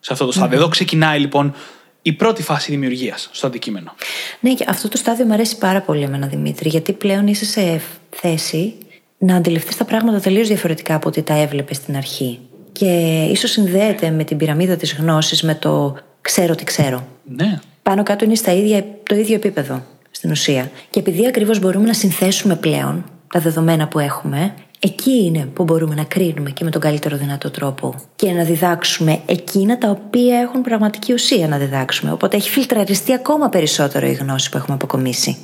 Σε 0.00 0.12
αυτό 0.12 0.26
το 0.26 0.32
σταδιο 0.32 0.56
Εδώ 0.56 0.68
ξεκινάει 0.68 1.18
λοιπόν 1.18 1.54
η 2.02 2.12
πρώτη 2.12 2.42
φάση 2.42 2.70
δημιουργίας 2.70 3.28
στο 3.32 3.46
αντικείμενο. 3.46 3.94
Ναι, 4.40 4.54
και 4.54 4.64
αυτό 4.68 4.88
το 4.88 4.96
στάδιο 4.96 5.26
μου 5.26 5.32
αρέσει 5.32 5.58
πάρα 5.58 5.80
πολύ 5.80 6.02
εμένα, 6.02 6.26
Δημήτρη, 6.26 6.68
γιατί 6.68 6.92
πλέον 6.92 7.26
είσαι 7.26 7.44
σε 7.44 7.80
θέση 8.10 8.74
να 9.18 9.36
αντιληφθείς 9.36 9.76
τα 9.76 9.84
πράγματα 9.84 10.20
τελείως 10.20 10.48
διαφορετικά 10.48 10.94
από 10.94 11.08
ό,τι 11.08 11.22
τα 11.22 11.34
έβλεπες 11.34 11.76
στην 11.76 11.96
αρχή. 11.96 12.38
Και 12.72 13.22
ίσως 13.30 13.50
συνδέεται 13.50 14.10
με 14.10 14.24
την 14.24 14.36
πυραμίδα 14.36 14.76
της 14.76 14.94
γνώσης 14.94 15.42
με 15.42 15.54
το 15.54 15.96
ξέρω 16.20 16.54
τι 16.54 16.64
ξέρω. 16.64 17.06
Ναι. 17.24 17.60
Πάνω 17.82 18.02
κάτω 18.02 18.24
είναι 18.24 18.34
στα 18.34 18.52
ίδια, 18.52 18.84
το 19.02 19.14
ίδιο 19.14 19.34
επίπεδο 19.34 19.82
στην 20.10 20.30
ουσία. 20.30 20.70
Και 20.90 20.98
επειδή 20.98 21.26
ακριβώς 21.26 21.58
μπορούμε 21.58 21.86
να 21.86 21.92
συνθέσουμε 21.92 22.56
πλέον 22.56 23.04
τα 23.32 23.40
δεδομένα 23.40 23.88
που 23.88 23.98
έχουμε, 23.98 24.54
εκεί 24.80 25.24
είναι 25.24 25.46
που 25.46 25.64
μπορούμε 25.64 25.94
να 25.94 26.04
κρίνουμε 26.04 26.50
και 26.50 26.64
με 26.64 26.70
τον 26.70 26.80
καλύτερο 26.80 27.16
δυνατό 27.16 27.50
τρόπο 27.50 27.94
και 28.16 28.32
να 28.32 28.44
διδάξουμε 28.44 29.20
εκείνα 29.26 29.78
τα 29.78 29.90
οποία 29.90 30.38
έχουν 30.38 30.62
πραγματική 30.62 31.12
ουσία 31.12 31.48
να 31.48 31.58
διδάξουμε. 31.58 32.12
Οπότε 32.12 32.36
έχει 32.36 32.50
φιλτραριστεί 32.50 33.12
ακόμα 33.12 33.48
περισσότερο 33.48 34.06
η 34.06 34.12
γνώση 34.12 34.50
που 34.50 34.56
έχουμε 34.56 34.74
αποκομίσει. 34.74 35.36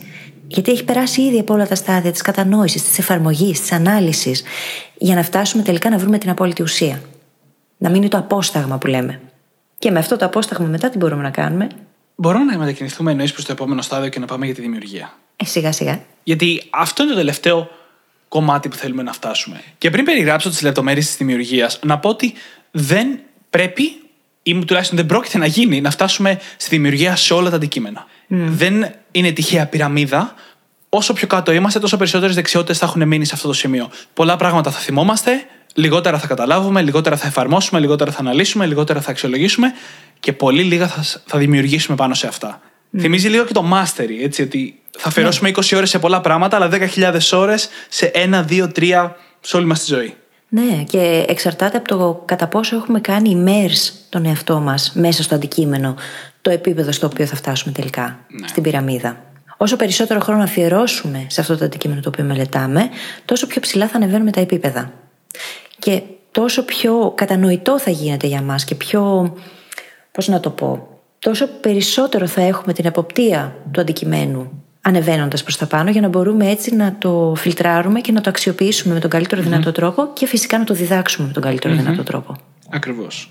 Γιατί 0.49 0.71
έχει 0.71 0.85
περάσει 0.85 1.23
ήδη 1.23 1.39
από 1.39 1.55
όλα 1.55 1.67
τα 1.67 1.75
στάδια 1.75 2.13
της 2.13 2.23
κατανόησης, 2.23 2.83
της 2.83 2.99
εφαρμογής, 2.99 3.61
της 3.61 3.73
ανάλυσης, 3.73 4.43
για 4.99 5.15
να 5.15 5.23
φτάσουμε 5.23 5.63
τελικά 5.63 5.91
να 5.91 5.99
βρούμε 5.99 6.19
την 6.19 6.31
απόλυτη 6.31 6.63
ουσία. 6.63 7.01
Να 7.79 7.91
μείνει 7.91 8.09
το 8.09 8.19
απόσταγμα 8.19 8.79
που 8.79 8.87
λέμε. 8.87 9.21
Και 9.79 9.91
με 9.91 9.99
αυτό 9.99 10.17
το 10.17 10.25
απόσταγμα 10.25 10.67
μετά 10.67 10.91
τι 10.91 10.99
μπορούμε 10.99 11.23
να 11.23 11.31
κάνουμε; 11.31 11.69
Μπορούμε 12.19 12.53
να 12.53 12.59
μετακινηθούμε 12.59 13.11
εννοείς 13.11 13.33
προς 13.33 13.45
το 13.45 13.53
επόμενο 13.53 13.83
στάδιο 13.83 14.09
και 14.09 14.19
να 14.19 14.27
πάμε 14.27 14.47
για 14.47 14.55
τη 14.55 14.61
δημιουργία. 14.61 15.15
Ε, 15.37 15.45
σιγά 15.45 15.73
σιγά. 15.73 16.01
Γιατί 16.23 16.63
αυτό 16.71 17.03
είναι 17.03 17.13
το 17.13 17.19
τελευταίο 17.19 17.69
κομμάτι 18.29 18.69
που 18.69 18.77
θέλουμε 18.77 19.03
να 19.03 19.13
φτάσουμε. 19.13 19.63
Και 19.79 19.91
πριν 19.91 20.05
περιγράψω 20.05 20.49
τις 20.49 20.63
λεπτομέρειες 20.63 21.07
της 21.07 21.17
δημιουργίας, 21.17 21.79
να 21.83 21.99
πω 21.99 22.09
ότι 22.09 22.35
δεν 22.71 23.19
πρέπει 23.51 24.01
ή 24.43 24.65
τουλάχιστον 24.65 24.97
δεν 24.97 25.07
πρόκειται 25.07 25.39
να 25.39 25.47
γίνει 25.47 25.81
να 25.81 25.91
φτάσουμε 25.91 26.41
στη 26.57 26.71
δημιουργία 26.71 27.17
σε 27.17 27.35
όλα 27.35 27.51
τα 27.51 27.57
αντικείμενα. 27.57 28.07
Δεν 28.29 28.95
είναι 29.11 29.31
τυχαία 29.31 29.67
πυραμίδα. 29.67 30.35
Όσο 30.89 31.13
πιο 31.13 31.27
κάτω 31.27 31.53
είμαστε, 31.53 31.79
τόσο 31.79 31.97
περισσότερες 31.97 32.35
δεξιότητες 32.35 32.79
θα 32.79 32.87
έχουν 32.87 33.07
μείνει 33.07 33.25
σε 33.25 33.35
αυτό 33.35 33.49
το 33.49 33.55
σημείο. 33.55 33.91
Πολλά 34.15 34.37
πράγματα 34.37 34.71
θα 34.71 34.79
θυμόμαστε, 34.79 35.47
λιγότερα 35.75 36.19
θα 36.19 36.27
καταλάβουμε, 36.27 36.83
λιγότερα 36.83 37.17
θα 37.17 37.27
εφαρμόσουμε, 37.27 37.81
λιγότερα 37.81 38.11
θα 38.11 38.21
αναλύσουμε, 38.21 38.67
λιγότερα 38.67 39.01
θα 39.01 39.11
αξιολογήσουμε 39.11 39.73
και 40.21 40.33
πολύ 40.33 40.63
λίγα 40.63 40.89
θα, 40.89 41.21
θα 41.27 41.39
δημιουργήσουμε 41.39 41.97
πάνω 41.97 42.15
σε 42.15 42.27
αυτά. 42.27 42.61
Θυμίζει 42.99 43.29
λίγο 43.29 43.45
και 43.45 43.53
το 43.53 43.65
mastery, 43.73 44.23
έτσι, 44.23 44.43
ότι 44.43 44.81
θα 44.99 45.09
αφιερώσουμε 45.09 45.51
20 45.55 45.77
ώρες 45.77 45.91
σε 45.91 45.99
πολλά 45.99 46.21
πράγματα, 46.21 46.57
αλλά 46.57 46.69
10.000 46.69 47.19
ώρες 47.33 47.69
σε 47.89 48.07
ένα, 48.07 48.43
δύο, 48.43 48.69
τρία 48.73 49.17
σε 49.41 49.57
όλη 49.57 49.67
μας 49.67 49.81
τη 49.81 49.95
ζωή. 49.95 50.15
Ναι, 50.49 50.85
και 50.89 51.25
εξαρτάται 51.29 51.77
από 51.77 51.89
το 51.89 52.23
κατά 52.25 52.47
πόσο 52.47 52.77
έχουμε 52.77 53.01
κάνει 53.01 53.45
immerse 53.45 53.93
τον 54.09 54.25
εαυτό 54.25 54.61
μας 54.61 54.93
μέσα 54.95 55.23
στο 55.23 55.35
αντικείμενο, 55.35 55.95
το 56.43 56.51
επίπεδο 56.51 56.93
στο 56.93 57.07
οποίο 57.07 57.27
θα 57.27 57.37
φτάσουμε 57.37 57.73
τελικά, 57.73 58.19
Ναι. 58.29 58.49
στην 58.49 58.63
πυραμίδα. 58.63 59.21
Όσο 59.57 59.77
περισσότερο 59.77 60.21
χρόνο 60.21 60.43
αφιερώσουμε 60.43 61.27
σε 61.29 61.41
αυτό 61.41 61.57
το 61.57 61.65
αντικείμενο 61.65 62.01
το 62.01 62.09
οποίο 62.09 62.25
μελετάμε, 62.25 62.89
τόσο 63.25 63.47
πιο 63.47 63.61
ψηλά 63.61 63.89
θα 63.89 63.97
ανεβαίνουμε 63.97 64.31
τα 64.31 64.41
επίπεδα. 64.41 64.93
Και 65.79 66.03
τόσο 66.31 66.65
πιο 66.65 67.13
κατανοητό 67.17 67.79
θα 67.79 67.91
γίνεται 67.91 68.27
για 68.27 68.43
μας 68.43 68.65
και 68.65 68.75
πιο, 68.75 69.33
πώς 70.13 70.29
να 70.29 70.41
το 70.41 70.51
πω, 70.51 70.96
τόσο 71.19 71.47
περισσότερο 71.47 72.27
θα 72.27 72.41
έχουμε 72.41 72.73
την 72.73 72.85
εποπτεία 72.85 73.57
του 73.71 73.81
αντικειμένου 73.81 74.63
ανεβαίνοντας 74.81 75.43
προς 75.43 75.57
τα 75.57 75.67
πάνω 75.67 75.91
για 75.91 76.01
να 76.01 76.09
μπορούμε 76.09 76.51
έτσι 76.51 76.75
να 76.75 76.97
το 76.99 77.35
φιλτράρουμε 77.37 78.01
και 78.01 78.13
να 78.13 78.21
το 78.21 78.31
αξιοποιήσουμε 78.31 78.95
με 78.95 79.01
τον 79.01 79.11
καλύτερο 79.11 79.43
δυνατό 79.43 79.73
τρόπο 79.73 80.11
και 80.13 80.27
φυσικά 80.27 80.59
να 80.59 80.65
το 80.65 80.75
διδάξουμε 80.75 81.27
με 81.27 81.33
τον 81.33 81.43
καλύτερο 81.43 81.75
δυνατό 81.75 82.03
τρόπο. 82.03 82.37
Ακριβώς. 82.71 83.31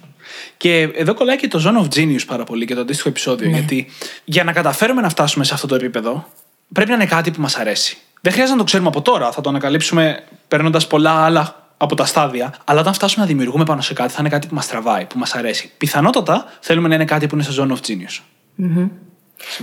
Και 0.57 0.81
εδώ 0.81 1.13
κολλάει 1.13 1.35
και 1.37 1.47
το 1.47 1.63
Zone 1.65 1.83
of 1.83 1.99
Genius 1.99 2.25
πάρα 2.27 2.43
πολύ 2.43 2.65
και 2.65 2.75
το 2.75 2.81
αντίστοιχο 2.81 3.09
επεισόδιο. 3.09 3.49
Γιατί 3.49 3.87
για 4.23 4.43
να 4.43 4.51
καταφέρουμε 4.51 5.01
να 5.01 5.09
φτάσουμε 5.09 5.45
σε 5.45 5.53
αυτό 5.53 5.67
το 5.67 5.75
επίπεδο, 5.75 6.27
πρέπει 6.73 6.89
να 6.89 6.95
είναι 6.95 7.05
κάτι 7.05 7.31
που 7.31 7.41
μας 7.41 7.55
αρέσει. 7.55 7.97
Δεν 8.21 8.31
χρειάζεται 8.31 8.57
να 8.57 8.63
το 8.63 8.67
ξέρουμε 8.67 8.89
από 8.89 9.01
τώρα. 9.01 9.31
Θα 9.31 9.41
το 9.41 9.49
ανακαλύψουμε 9.49 10.23
παίρνοντας 10.47 10.87
πολλά 10.87 11.11
άλλα 11.11 11.64
από 11.77 11.95
τα 11.95 12.05
στάδια. 12.05 12.53
Αλλά 12.63 12.79
όταν 12.79 12.93
φτάσουμε 12.93 13.23
να 13.25 13.31
δημιουργούμε 13.31 13.63
πάνω 13.63 13.81
σε 13.81 13.93
κάτι, 13.93 14.13
θα 14.13 14.17
είναι 14.19 14.29
κάτι 14.29 14.47
που 14.47 14.55
μας 14.55 14.67
τραβάει, 14.67 15.05
που 15.05 15.19
μας 15.19 15.35
αρέσει. 15.35 15.71
Πιθανότατα 15.77 16.45
θέλουμε 16.59 16.87
να 16.87 16.95
είναι 16.95 17.05
κάτι 17.05 17.27
που 17.27 17.35
είναι 17.35 17.43
στο 17.43 17.63
Zone 17.63 17.71
of 17.71 17.79
Genius. 17.87 18.21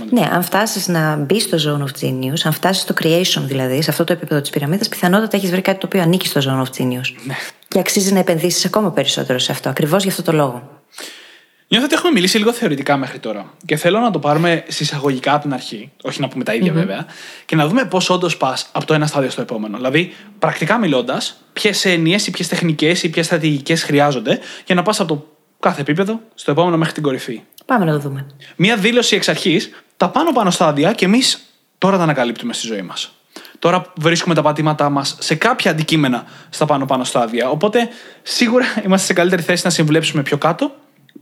Ναι, 0.09 0.29
αν 0.31 0.43
φτάσεις 0.43 0.87
να 0.87 1.15
μπει 1.15 1.39
στο 1.39 1.57
zone 1.57 1.83
of 1.83 2.05
genius, 2.05 2.39
αν 2.43 2.51
φτάσεις 2.51 2.81
στο 2.81 2.93
creation 3.01 3.41
δηλαδή, 3.41 3.81
σε 3.81 3.89
αυτό 3.89 4.03
το 4.03 4.13
επίπεδο 4.13 4.41
της 4.41 4.49
πυραμίδας, 4.49 4.87
πιθανότατα 4.89 5.37
έχεις 5.37 5.49
βρει 5.49 5.61
κάτι 5.61 5.79
το 5.79 5.85
οποίο 5.85 6.01
ανήκει 6.01 6.27
στο 6.27 6.41
zone 6.43 6.61
of 6.63 6.81
genius. 6.81 7.33
Και 7.67 7.79
αξίζει 7.79 8.13
να 8.13 8.19
επενδύσεις 8.19 8.65
ακόμα 8.65 8.91
περισσότερο 8.91 9.39
σε 9.39 9.51
αυτό, 9.51 9.69
ακριβώς 9.69 10.01
για 10.01 10.11
αυτό 10.11 10.23
το 10.23 10.31
λόγο. 10.31 10.81
Νιώθω 11.73 11.87
ότι 11.87 11.97
έχουμε 11.97 12.11
μιλήσει 12.11 12.37
λίγο 12.37 12.53
θεωρητικά 12.53 12.97
μέχρι 12.97 13.19
τώρα. 13.19 13.53
Και 13.65 13.75
θέλω 13.75 13.99
να 13.99 14.11
το 14.11 14.19
πάρουμε 14.19 14.63
συσσαγωγικά 14.67 15.33
από 15.33 15.41
την 15.41 15.53
αρχή, 15.53 15.91
όχι 16.01 16.21
να 16.21 16.27
πούμε 16.27 16.43
τα 16.43 16.53
ίδια 16.53 16.73
βέβαια, 16.73 17.05
και 17.45 17.55
να 17.55 17.67
δούμε 17.67 17.85
πώς 17.85 18.09
όντως 18.09 18.37
πας 18.37 18.69
από 18.71 18.85
το 18.85 18.93
ένα 18.93 19.07
στάδιο 19.07 19.29
στο 19.29 19.41
επόμενο. 19.41 19.77
Δηλαδή, 19.77 20.13
πρακτικά 20.39 20.77
μιλώντας, 20.77 21.43
ποιες 21.53 21.85
έννοιες 21.85 22.27
ή 22.27 22.31
ποιες 22.31 22.47
τεχνικές 22.47 23.03
ή 23.03 23.09
ποιες 23.09 23.25
στρατηγικές 23.25 23.83
χρειάζονται 23.83 24.39
για 24.65 24.75
να 24.75 24.81
πας 24.81 24.99
από 24.99 25.15
το 25.15 25.27
κάθε 25.59 25.81
επίπεδο 25.81 26.19
στο 26.35 26.51
επόμενο 26.51 26.77
μέχρι 26.77 26.93
την 26.93 27.03
κορυφή. 27.03 27.41
Πάμε 27.65 27.85
να 27.85 27.91
το 27.91 27.99
δούμε. 27.99 28.25
Μία 28.55 28.75
δήλωση 28.75 29.15
εξ 29.15 29.29
αρχής, 29.29 29.69
τα 29.97 30.09
πάνω 30.09 30.31
πάνω 30.31 30.51
στάδια 30.51 30.93
και 30.93 31.05
εμείς 31.05 31.39
τώρα 31.77 31.97
τα 31.97 32.03
ανακαλύπτουμε 32.03 32.53
στη 32.53 32.67
ζωή 32.67 32.81
μας. 32.81 33.11
Τώρα 33.59 33.93
βρίσκουμε 33.95 34.35
τα 34.35 34.41
πατήματά 34.41 34.89
μας 34.89 35.15
σε 35.19 35.35
κάποια 35.35 35.71
αντικείμενα 35.71 36.25
στα 36.49 36.65
πάνω 36.65 36.85
πάνω 36.85 37.03
στάδια. 37.03 37.49
Οπότε 37.49 37.89
σίγουρα 38.23 38.65
είμαστε 38.85 39.05
σε 39.05 39.13
καλύτερη 39.13 39.41
θέση 39.41 39.61
να 39.65 39.69
συμβουλέψουμε 39.69 40.23
πιο 40.23 40.37
κάτω 40.37 40.71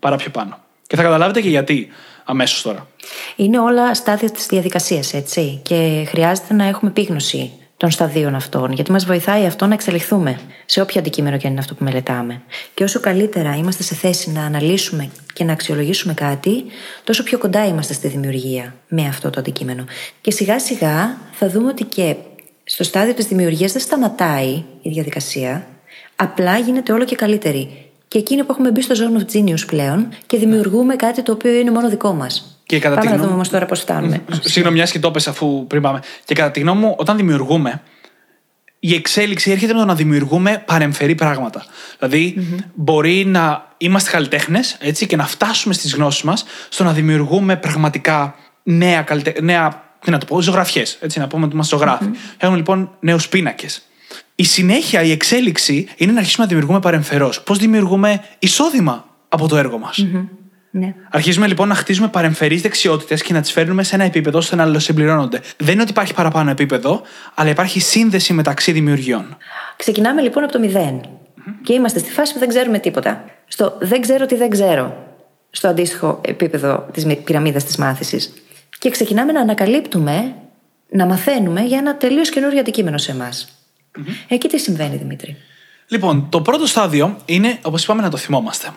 παρά 0.02 0.16
πιο 0.16 0.32
πάνω. 0.32 0.58
Και 0.88 0.96
θα 0.96 1.04
καταλάβετε 1.04 1.42
και 1.42 1.50
γιατί 1.50 1.88
αμέσως 2.26 2.62
τώρα. 2.62 2.88
Είναι 3.36 3.60
όλα 3.60 3.94
στάδια 3.96 4.30
της 4.30 4.46
διαδικασίας, 4.46 5.14
έτσι. 5.14 5.60
Και 5.64 6.06
χρειάζεται 6.08 6.54
να 6.54 6.66
έχουμε 6.66 6.92
επίγνωση 6.92 7.52
των 7.78 7.92
σταδίων 7.92 8.36
αυτών, 8.36 8.72
γιατί 8.72 8.92
μας 8.92 9.06
βοηθάει 9.06 9.46
αυτό 9.46 9.66
να 9.66 9.74
εξελιχθούμε 9.74 10.40
σε 10.66 10.82
όποιο 10.82 11.00
αντικείμενο 11.00 11.38
και 11.38 11.46
αν 11.46 11.52
είναι 11.52 11.62
αυτό 11.62 11.76
που 11.76 11.84
μελετάμε. 11.84 12.42
Και 12.74 12.84
όσο 12.84 13.00
καλύτερα 13.00 13.56
είμαστε 13.56 13.84
σε 13.84 13.96
θέση 13.96 14.32
να 14.32 14.46
αναλύσουμε 14.46 15.10
και 15.34 15.44
να 15.44 15.52
αξιολογήσουμε 15.52 16.14
κάτι, 16.14 16.64
τόσο 17.04 17.24
πιο 17.24 17.38
κοντά 17.38 17.68
είμαστε 17.68 17.94
στη 17.94 18.08
δημιουργία 18.08 18.76
με 18.88 19.08
αυτό 19.08 19.30
το 19.30 19.40
αντικείμενο. 19.40 19.86
Και 20.22 20.32
σιγά 20.32 20.60
σιγά 20.60 21.18
θα 21.32 21.50
δούμε 21.50 21.68
ότι 21.68 21.84
και 21.84 22.16
στο 22.64 22.84
στάδιο 22.84 23.14
της 23.14 23.26
δημιουργίας 23.26 23.72
δεν 23.72 23.82
σταματάει 23.82 24.64
η 24.82 24.90
διαδικασία, 24.90 25.68
απλά 26.16 26.58
γίνεται 26.58 26.94
όλο 26.94 27.06
και 27.06 27.16
καλύτερη. 27.16 27.91
Και 28.12 28.18
εκείνη 28.18 28.44
που 28.44 28.52
έχουμε 28.52 28.72
μπει 28.72 28.82
στο 28.82 28.96
zone 28.98 29.20
of 29.22 29.36
genius 29.36 29.66
πλέον 29.68 30.08
και 30.26 30.38
δημιουργούμε 30.38 30.96
κάτι 30.96 31.22
το 31.22 31.32
οποίο 31.32 31.52
είναι 31.52 31.72
μόνο 31.72 31.90
δικό 31.90 32.14
μας. 32.14 32.58
Και 32.66 32.80
κατά 32.80 32.96
Πάμε 32.96 33.02
τη 33.02 33.06
να 33.08 33.12
γνώμη- 33.12 33.22
δούμε 33.24 33.34
όμως 33.34 33.50
τώρα 33.50 33.66
πώς 33.66 33.80
φτάνουμε. 33.80 34.22
Συγγνώμη, 34.42 34.76
μιας 34.78 34.92
και 34.92 35.00
το 35.00 35.08
έπεσε 35.08 35.30
αφού 35.30 35.68
πριν 35.68 35.82
πάμε. 35.82 36.00
Και 36.26 36.34
κατά 36.34 36.52
τη 36.52 36.60
γνώμη 36.60 36.80
μου, 36.82 36.96
όταν 36.98 37.18
δημιουργούμε, 37.18 37.82
η 38.80 38.94
εξέλιξη 38.94 39.52
έρχεται 39.52 39.74
με 39.74 39.80
το 39.80 39.86
να 39.86 39.96
δημιουργούμε 39.96 40.64
παρεμφερή 40.66 41.16
πράγματα. 41.16 41.66
Δηλαδή, 42.00 42.48
μπορεί 42.74 43.26
να 43.26 43.68
είμαστε 43.78 44.12
καλλιτέχνες 44.12 44.78
και 45.08 45.16
να 45.16 45.26
φτάσουμε 45.26 45.74
στις 45.74 45.94
γνώσεις 45.96 46.24
μας 46.24 46.46
στο 46.70 46.84
να 46.84 46.94
δημιουργούμε 46.94 47.56
πραγματικά 47.56 48.36
νέα, 48.64 49.02
καλλιτε... 49.02 49.34
νέα 49.42 49.84
τι 50.00 50.12
να 50.12 50.18
το 50.18 50.26
πω, 50.26 50.42
ζωγραφιές. 50.42 50.98
Έτσι, 51.02 51.20
να 51.20 51.28
πούμε 51.28 51.46
ότι 51.46 51.54
είμαστε 51.54 51.76
ζωγράφοι. 51.76 52.10
Έχουμε 52.38 52.58
λοιπόν 52.58 52.90
νέους 53.00 53.30
πίνακες. 53.30 53.82
Η 54.42 54.44
συνέχεια, 54.44 55.02
η 55.02 55.12
εξέλιξη 55.12 55.88
είναι 55.96 56.12
να 56.12 56.18
αρχίσουμε 56.18 56.44
να 56.44 56.50
δημιουργούμε 56.50 56.80
παρεμφερώ. 56.80 57.34
Πώς 57.44 57.58
δημιουργούμε 57.58 58.24
εισόδημα 58.40 59.06
από 59.30 59.48
το 59.48 59.58
έργο 59.58 59.78
μας. 59.78 60.06
Ναι. 60.72 60.96
Αρχίζουμε 61.10 61.48
λοιπόν 61.48 61.68
να 61.68 61.76
χτίζουμε 61.76 62.08
παρεμφερείς 62.08 62.62
δεξιότητες 62.62 63.22
και 63.22 63.34
να 63.34 63.42
τις 63.42 63.52
φέρνουμε 63.52 63.84
σε 63.84 63.96
ένα 63.96 64.04
επίπεδο 64.04 64.38
ώστε 64.38 64.56
να 64.56 64.64
αλληλοσυμπληρώνονται. 64.64 65.42
Δεν 65.58 65.74
είναι 65.74 65.82
ότι 65.82 65.92
υπάρχει 65.92 66.14
παραπάνω 66.14 66.50
επίπεδο, 66.50 67.02
αλλά 67.36 67.50
υπάρχει 67.50 67.80
σύνδεση 67.80 68.34
μεταξύ 68.34 68.72
δημιουργιών. 68.72 69.38
Ξεκινάμε 69.76 70.22
λοιπόν 70.22 70.44
από 70.44 70.52
το 70.52 70.60
μηδέν. 70.60 71.02
Και 71.64 71.74
είμαστε 71.74 72.00
στη 72.00 72.12
φάση 72.12 72.34
που 72.34 72.40
δεν 72.40 72.48
ξέρουμε 72.48 72.80
τίποτα. 72.80 73.26
Στο 73.48 73.78
δεν 73.80 74.02
ξέρω 74.02 74.26
τι 74.26 74.36
δεν 74.36 74.50
ξέρω. 74.50 75.16
Στο 75.50 75.68
αντίστοιχο 75.68 76.22
επίπεδο 76.26 76.88
της 76.92 77.06
πυραμίδας 77.24 77.64
της 77.64 77.76
μάθησης. 77.78 78.34
Και 78.80 78.90
ξεκινάμε 78.90 79.32
να 79.32 79.42
ανακαλύπτουμε, 79.42 80.36
να 80.90 81.06
μαθαίνουμε 81.06 81.62
για 81.62 81.78
ένα 81.78 81.98
τελείως 81.98 82.30
καινούριο 82.30 82.60
αντικείμενο 82.60 82.98
σε 82.98 83.12
εμάς. 83.12 83.56
Εκεί 84.28 84.48
τι 84.48 84.60
συμβαίνει, 84.60 84.98
Δημήτρη; 84.98 85.38
Λοιπόν, 85.88 86.30
το 86.30 86.42
πρώτο 86.42 86.66
στάδιο 86.66 87.18
είναι, 87.26 87.60
όπως 87.62 87.84
είπαμε, 87.84 88.02
να 88.02 88.10
το 88.10 88.18
θυμόμαστε. 88.18 88.70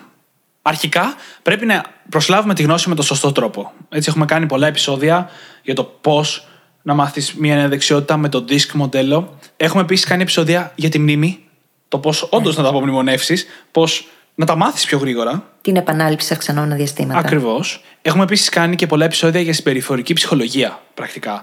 Αρχικά 0.63 1.15
πρέπει 1.43 1.67
να 1.67 1.85
προσλάβουμε 2.09 2.55
τη 2.55 2.63
γνώση 2.63 2.89
με 2.89 2.95
τον 2.95 3.05
σωστό 3.05 3.33
τρόπο. 3.33 3.73
Έτσι, 3.89 4.09
έχουμε 4.11 4.25
κάνει 4.25 4.47
πολλά 4.47 4.67
επεισόδια 4.67 5.31
για 5.63 5.75
το 5.75 5.85
πώς 5.85 6.49
να 6.83 6.95
μάθεις 6.95 7.35
μια 7.35 7.55
νέα 7.55 7.69
δεξιότητα 7.69 8.17
με 8.17 8.29
το 8.29 8.45
DISC 8.49 8.71
μοντέλο. 8.73 9.39
Έχουμε 9.57 9.83
επίσης 9.83 10.05
κάνει 10.05 10.23
επεισόδια 10.23 10.73
για 10.75 10.89
τη 10.89 10.99
μνήμη, 10.99 11.45
το 11.89 11.99
πώς 11.99 12.29
όντως 12.31 12.57
να 12.57 12.63
τα 12.63 12.69
απομνημονεύσεις, 12.69 13.47
πώς 13.71 14.09
να 14.35 14.47
τα 14.47 14.57
μάθεις 14.57 14.87
πιο 14.87 14.99
γρήγορα. 14.99 15.45
Την 15.61 15.77
επανάληψη 15.77 16.27
σε 16.27 16.35
αυξανόμενα 16.35 16.75
διαστήματα. 16.75 17.19
Ακριβώς. 17.19 17.83
Έχουμε 18.03 18.23
επίσης 18.23 18.49
κάνει 18.49 18.77
και 18.77 18.87
πολλά 18.87 19.05
επεισόδια 19.05 19.41
για 19.41 19.53
συμπεριφορική 19.53 20.13
ψυχολογία, 20.13 20.81
πρακτικά. 20.95 21.43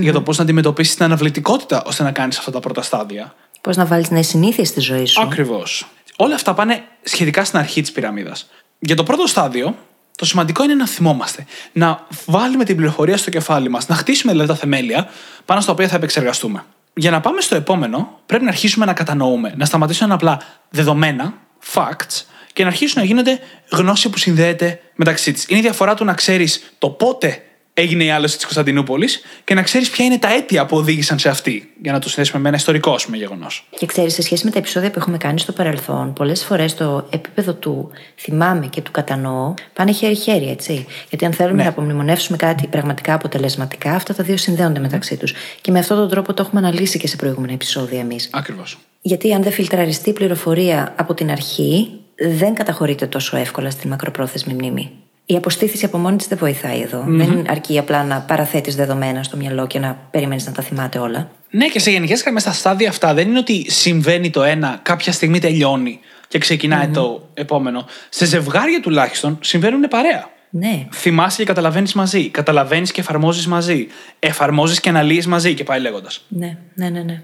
για 0.00 0.12
το 0.12 0.22
πώς 0.22 0.36
να 0.36 0.42
αντιμετωπίσεις 0.42 0.94
την 0.94 1.04
αναβλητικότητα 1.04 1.82
ώστε 1.86 2.02
να 2.02 2.12
κάνεις 2.12 2.38
αυτά 2.38 2.50
τα 2.50 2.60
πρώτα 2.60 2.82
στάδια. 2.82 3.34
Πώς 3.60 3.76
να 3.76 3.86
βάλεις 3.86 4.10
νέες 4.10 4.26
συνήθειες 4.26 4.68
στη 4.68 4.80
ζωή 4.80 5.06
σου. 5.06 5.22
Ακριβώς. 5.22 5.86
Όλα 6.16 6.34
αυτά 6.34 6.54
πάνε 6.54 6.84
σχετικά 7.02 7.44
στην 7.44 7.58
αρχή 7.58 7.80
της 7.80 7.92
πυραμίδας. 7.92 8.50
Για 8.78 8.96
το 8.96 9.02
πρώτο 9.02 9.26
στάδιο, 9.26 9.74
το 10.16 10.24
σημαντικό 10.24 10.64
είναι 10.64 10.74
να 10.74 10.86
θυμόμαστε. 10.86 11.46
Να 11.72 12.06
βάλουμε 12.26 12.64
την 12.64 12.76
πληροφορία 12.76 13.16
στο 13.16 13.30
κεφάλι 13.30 13.68
μας, 13.68 13.88
να 13.88 13.94
χτίσουμε 13.94 14.32
δηλαδή 14.32 14.50
τα 14.50 14.56
θεμέλια 14.56 15.08
πάνω 15.44 15.60
στα 15.60 15.72
οποία 15.72 15.88
θα 15.88 15.96
επεξεργαστούμε. 15.96 16.64
Για 16.94 17.10
να 17.10 17.20
πάμε 17.20 17.40
στο 17.40 17.54
επόμενο, 17.54 18.20
πρέπει 18.26 18.44
να 18.44 18.50
αρχίσουμε 18.50 18.84
να 18.84 18.92
κατανοούμε, 18.92 19.54
να 19.56 19.64
σταματήσουμε 19.64 20.14
απλά 20.14 20.38
δεδομένα, 20.70 21.34
facts, 21.74 22.24
και 22.52 22.62
να 22.62 22.68
αρχίσουν 22.68 23.00
να 23.00 23.06
γίνονται 23.06 23.40
γνώση 23.70 24.08
που 24.08 24.18
συνδέεται 24.18 24.80
μεταξύ 24.94 25.32
της. 25.32 25.46
Είναι 25.48 25.58
η 25.58 25.62
διαφορά 25.62 25.94
του 25.94 26.04
να 26.04 26.14
ξέρεις 26.14 26.72
το 26.78 26.90
πότε 26.90 27.42
έγινε 27.74 28.04
η 28.04 28.10
άλωση 28.10 28.34
της 28.34 28.44
Κωνσταντινούπολης 28.44 29.22
και 29.44 29.54
να 29.54 29.62
ξέρεις 29.62 29.90
ποια 29.90 30.04
είναι 30.04 30.18
τα 30.18 30.32
αίτια 30.32 30.66
που 30.66 30.76
οδήγησαν 30.76 31.18
σε 31.18 31.28
αυτή. 31.28 31.72
Για 31.82 31.92
να 31.92 31.98
το 31.98 32.08
συνδέσουμε 32.08 32.40
με 32.42 32.48
ένα 32.48 32.56
ιστορικό 32.56 32.96
με 33.06 33.16
γεγονός. 33.16 33.68
Και 33.78 33.86
ξέρεις, 33.86 34.14
σε 34.14 34.22
σχέση 34.22 34.44
με 34.44 34.50
τα 34.50 34.58
επεισόδια 34.58 34.90
που 34.90 34.98
έχουμε 34.98 35.16
κάνει 35.16 35.38
στο 35.38 35.52
παρελθόν, 35.52 36.12
πολλές 36.12 36.44
φορές 36.44 36.74
το 36.74 37.06
επίπεδο 37.10 37.54
του 37.54 37.90
θυμάμαι 38.16 38.66
και 38.66 38.80
του 38.80 38.90
κατανοώ 38.90 39.54
πάνε 39.72 39.92
χέρι-χέρι, 39.92 40.50
έτσι. 40.50 40.86
Γιατί 41.08 41.24
αν 41.24 41.32
θέλουμε 41.32 41.56
ναι. 41.56 41.62
να 41.62 41.68
απομνημονεύσουμε 41.68 42.36
κάτι 42.36 42.66
πραγματικά 42.66 43.14
αποτελεσματικά, 43.14 43.92
αυτά 43.92 44.14
τα 44.14 44.24
δύο 44.24 44.36
συνδέονται 44.36 44.80
μεταξύ 44.80 45.16
τους. 45.16 45.34
Και 45.60 45.70
με 45.70 45.78
αυτόν 45.78 45.96
τον 45.96 46.08
τρόπο 46.08 46.34
το 46.34 46.42
έχουμε 46.42 46.60
αναλύσει 46.60 46.98
και 46.98 47.06
σε 47.06 47.16
προηγούμενα 47.16 47.52
επεισόδια 47.52 48.00
εμείς. 48.00 48.28
Ακριβώς. 48.32 48.78
Γιατί 49.02 49.34
αν 49.34 49.42
δεν 49.42 49.52
φιλτραριστεί 49.52 50.12
πληροφορία 50.12 50.94
από 50.96 51.14
την 51.14 51.30
αρχή, 51.30 51.88
δεν 52.14 52.54
καταχωρείται 52.54 53.06
τόσο 53.06 53.36
εύκολα 53.36 53.70
στην 53.70 53.90
μακροπρόθεσμη 53.90 54.54
μνήμη. 54.54 54.90
Η 55.26 55.36
αποστήθηση 55.36 55.84
από 55.84 55.98
μόνη 55.98 56.16
της 56.16 56.26
δεν 56.26 56.38
βοηθάει 56.38 56.86
Δεν 57.06 57.44
αρκεί 57.48 57.78
απλά 57.78 58.04
να 58.04 58.20
παραθέτεις 58.20 58.76
δεδομένα 58.76 59.22
στο 59.22 59.36
μυαλό 59.36 59.66
και 59.66 59.78
να 59.78 60.08
περιμένεις 60.10 60.46
να 60.46 60.52
τα 60.52 60.62
θυμάται 60.62 60.98
όλα. 60.98 61.30
Ναι, 61.50 61.66
και 61.66 61.78
σε 61.78 61.90
γενικές 61.90 62.22
γραμμές 62.22 62.42
στα 62.42 62.52
στάδια 62.52 62.88
αυτά 62.88 63.14
δεν 63.14 63.28
είναι 63.28 63.38
ότι 63.38 63.70
συμβαίνει 63.70 64.30
το 64.30 64.42
ένα, 64.42 64.80
κάποια 64.82 65.12
στιγμή 65.12 65.38
τελειώνει 65.38 65.98
και 66.28 66.38
ξεκιναει 66.38 66.88
το 66.88 67.28
επόμενο. 67.34 67.84
Σε 68.08 68.24
ζευγάρια 68.24 68.80
τουλάχιστον 68.80 69.38
συμβαίνουν 69.40 69.80
παρέα. 69.80 70.30
Ναι. 70.50 70.86
Θυμάσαι 70.92 71.36
και 71.36 71.44
καταλαβαίνεις 71.44 71.92
μαζί. 71.92 72.28
Καταλαβαίνεις 72.28 72.92
και 72.92 73.00
εφαρμόζεις 73.00 73.46
μαζί. 73.46 73.86
Εφαρμόζεις 74.18 74.80
και 74.80 74.88
αναλύεις 74.88 75.26
μαζί 75.26 75.54
και 75.54 75.64
πάει 75.64 75.80
λέγοντας. 75.80 76.24
Ναι, 76.28 76.56
ναι, 76.74 76.88
ναι, 76.88 77.02
ναι. 77.02 77.22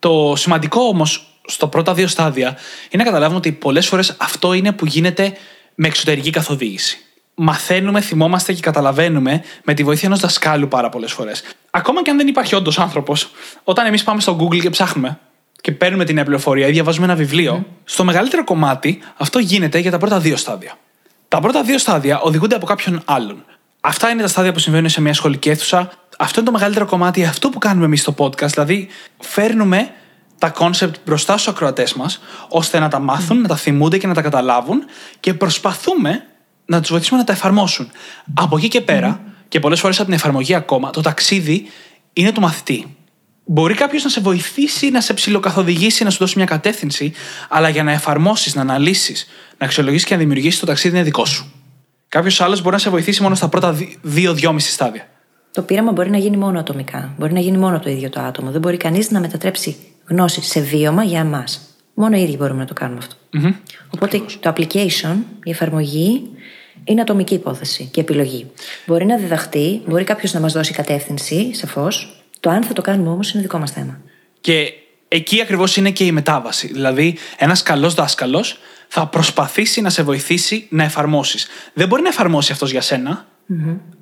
Το 0.00 0.34
σημαντικό 0.36 0.80
όμως 0.82 1.24
στο 1.46 1.68
πρώτα 1.68 1.94
δύο 1.94 2.06
στάδια 2.06 2.56
είναι 2.90 3.02
να 3.02 3.04
καταλάβουμε 3.04 3.38
ότι 3.38 3.52
πολλές 3.52 3.86
φορές 3.86 4.14
αυτό 4.18 4.52
είναι 4.52 4.72
που 4.72 4.86
γίνεται 4.86 5.32
με 5.74 5.86
εξωτερική 5.86 6.30
καθοδήγηση 6.30 6.98
μαθαίνουμε, 7.42 8.00
θυμόμαστε 8.00 8.52
και 8.52 8.60
καταλαβαίνουμε 8.60 9.42
με 9.64 9.74
τη 9.74 9.84
βοήθεια 9.84 10.08
ενός 10.08 10.20
δασκάλου 10.20 10.68
πάρα 10.68 10.88
πολλές 10.88 11.12
φορές. 11.12 11.42
Ακόμα 11.70 12.02
και 12.02 12.10
αν 12.10 12.16
δεν 12.16 12.26
υπάρχει 12.26 12.54
όντως 12.54 12.78
άνθρωπος, 12.78 13.30
όταν 13.64 13.86
εμείς 13.86 14.02
πάμε 14.02 14.20
στο 14.20 14.38
Google 14.40 14.60
και 14.60 14.70
ψάχνουμε 14.70 15.18
και 15.60 15.72
παίρνουμε 15.72 16.04
την 16.04 16.14
πληροφορία 16.24 16.66
ή 16.66 16.70
διαβάζουμε 16.70 17.06
ένα 17.06 17.14
βιβλίο, 17.14 17.66
στο 17.84 18.04
μεγαλύτερο 18.04 18.44
κομμάτι 18.44 18.98
αυτό 19.16 19.38
γίνεται 19.38 19.78
για 19.78 19.90
τα 19.90 19.98
πρώτα 19.98 20.18
δύο 20.18 20.36
στάδια. 20.36 20.78
Τα 21.28 21.40
πρώτα 21.40 21.62
δύο 21.62 21.78
στάδια 21.78 22.20
οδηγούνται 22.20 22.54
από 22.54 22.66
κάποιον 22.66 23.02
άλλον. 23.04 23.44
Αυτά 23.80 24.10
είναι 24.10 24.22
τα 24.22 24.28
στάδια 24.28 24.52
που 24.52 24.58
συμβαίνουν 24.58 24.88
σε 24.88 25.00
μια 25.00 25.14
σχολική 25.14 25.48
αίθουσα. 25.48 25.90
Αυτό 26.22 26.40
είναι 26.40 26.48
το 26.48 26.56
μεγαλύτερο 26.56 26.86
κομμάτι, 26.86 27.24
αυτό 27.24 27.48
που 27.48 27.58
κάνουμε 27.58 27.84
εμείς 27.84 28.00
στο 28.00 28.14
podcast. 28.18 28.50
Δηλαδή, 28.50 28.88
φέρνουμε 29.18 29.90
τα 30.38 30.50
concept 30.50 30.96
μπροστά 31.04 31.32
στους 31.32 31.48
ακροατές 31.48 31.94
μας, 31.94 32.20
ώστε 32.48 32.78
να 32.78 32.88
τα 32.88 32.98
μάθουν, 32.98 33.40
να 33.40 33.48
τα 33.48 33.56
θυμούνται 33.56 33.98
και 33.98 34.06
να 34.06 34.14
τα 34.14 34.22
καταλάβουν 34.22 34.84
και 35.20 35.34
προσπαθούμε 35.34 36.24
να 36.66 36.80
τους 36.80 36.90
βοηθήσουμε 36.90 37.18
να 37.18 37.24
τα 37.24 37.32
εφαρμόσουν. 37.32 37.90
Από 38.34 38.56
εκεί 38.56 38.68
και 38.68 38.80
πέρα, 38.80 39.20
και 39.48 39.60
πολλές 39.60 39.80
φορές 39.80 39.96
από 39.96 40.04
την 40.04 40.14
εφαρμογή 40.14 40.54
ακόμα, 40.54 40.90
το 40.90 41.00
ταξίδι 41.00 41.66
είναι 42.12 42.32
του 42.32 42.40
μαθητή. 42.40 42.96
Μπορεί 43.44 43.74
κάποιος 43.74 44.04
να 44.04 44.10
σε 44.10 44.20
βοηθήσει, 44.20 44.90
να 44.90 45.00
σε 45.00 45.14
ψιλοκαθοδηγήσει, 45.14 46.04
να 46.04 46.10
σου 46.10 46.18
δώσει 46.18 46.36
μια 46.36 46.46
κατεύθυνση, 46.46 47.12
αλλά 47.48 47.68
για 47.68 47.82
να 47.82 47.92
εφαρμόσεις, 47.92 48.54
να 48.54 48.60
αναλύσεις, 48.60 49.26
να 49.58 49.66
αξιολογήσεις 49.66 50.06
και 50.06 50.14
να 50.14 50.20
δημιουργήσεις 50.20 50.60
το 50.60 50.66
ταξίδι 50.66 50.94
είναι 50.94 51.04
δικό 51.04 51.24
σου. 51.24 51.52
Κάποιος 52.08 52.40
άλλος 52.40 52.60
μπορεί 52.60 52.74
να 52.74 52.80
σε 52.80 52.90
βοηθήσει 52.90 53.22
μόνο 53.22 53.34
στα 53.34 53.48
πρώτα 53.48 53.76
δύο-δυόμιση 54.02 54.70
στάδια. 54.70 55.09
Το 55.52 55.62
πείραμα 55.62 55.92
μπορεί 55.92 56.10
να 56.10 56.18
γίνει 56.18 56.36
μόνο 56.36 56.58
ατομικά. 56.58 57.14
Μπορεί 57.18 57.32
να 57.32 57.40
γίνει 57.40 57.58
μόνο 57.58 57.78
το 57.78 57.90
ίδιο 57.90 58.08
το 58.08 58.20
άτομο. 58.20 58.50
Δεν 58.50 58.60
μπορεί 58.60 58.76
κανείς 58.76 59.10
να 59.10 59.20
μετατρέψει 59.20 59.76
γνώση 60.06 60.42
σε 60.42 60.60
βίωμα 60.60 61.04
για 61.04 61.20
εμάς. 61.20 61.60
Μόνο 61.94 62.16
οι 62.16 62.22
ίδιοι 62.22 62.36
μπορούμε 62.36 62.60
να 62.60 62.66
το 62.66 62.74
κάνουμε 62.74 63.00
Οπότε 63.90 64.22
το 64.40 64.52
application, 64.56 65.16
η 65.42 65.50
εφαρμογή, 65.50 66.30
είναι 66.84 67.00
ατομική 67.00 67.34
υπόθεση 67.34 67.88
και 67.92 68.00
επιλογή. 68.00 68.50
Μπορεί 68.86 69.04
να 69.04 69.16
διδαχτεί, 69.16 69.82
μπορεί 69.86 70.04
κάποιος 70.04 70.32
να 70.32 70.40
μας 70.40 70.52
δώσει 70.52 70.72
κατεύθυνση, 70.72 71.54
σαφώς. 71.54 72.22
Το 72.40 72.50
αν 72.50 72.62
θα 72.62 72.72
το 72.72 72.82
κάνουμε 72.82 73.10
όμως 73.10 73.32
είναι 73.32 73.42
δικό 73.42 73.58
μας 73.58 73.70
θέμα. 73.70 74.00
Και 74.40 74.72
εκεί 75.08 75.40
ακριβώς 75.40 75.76
είναι 75.76 75.90
και 75.90 76.04
η 76.04 76.12
μετάβαση. 76.12 76.66
Δηλαδή, 76.66 77.16
ένας 77.38 77.62
καλός 77.62 77.94
δάσκαλος 77.94 78.58
θα 78.88 79.06
προσπαθήσει 79.06 79.80
να 79.80 79.90
σε 79.90 80.02
βοηθήσει 80.02 80.66
να 80.70 80.84
εφαρμόσεις. 80.84 81.46
Δεν 81.72 81.88
μπορεί 81.88 82.02
να 82.02 82.08
εφαρμόσει 82.08 82.52
αυτός 82.52 82.70
για 82.70 82.80
σενα 82.80 83.26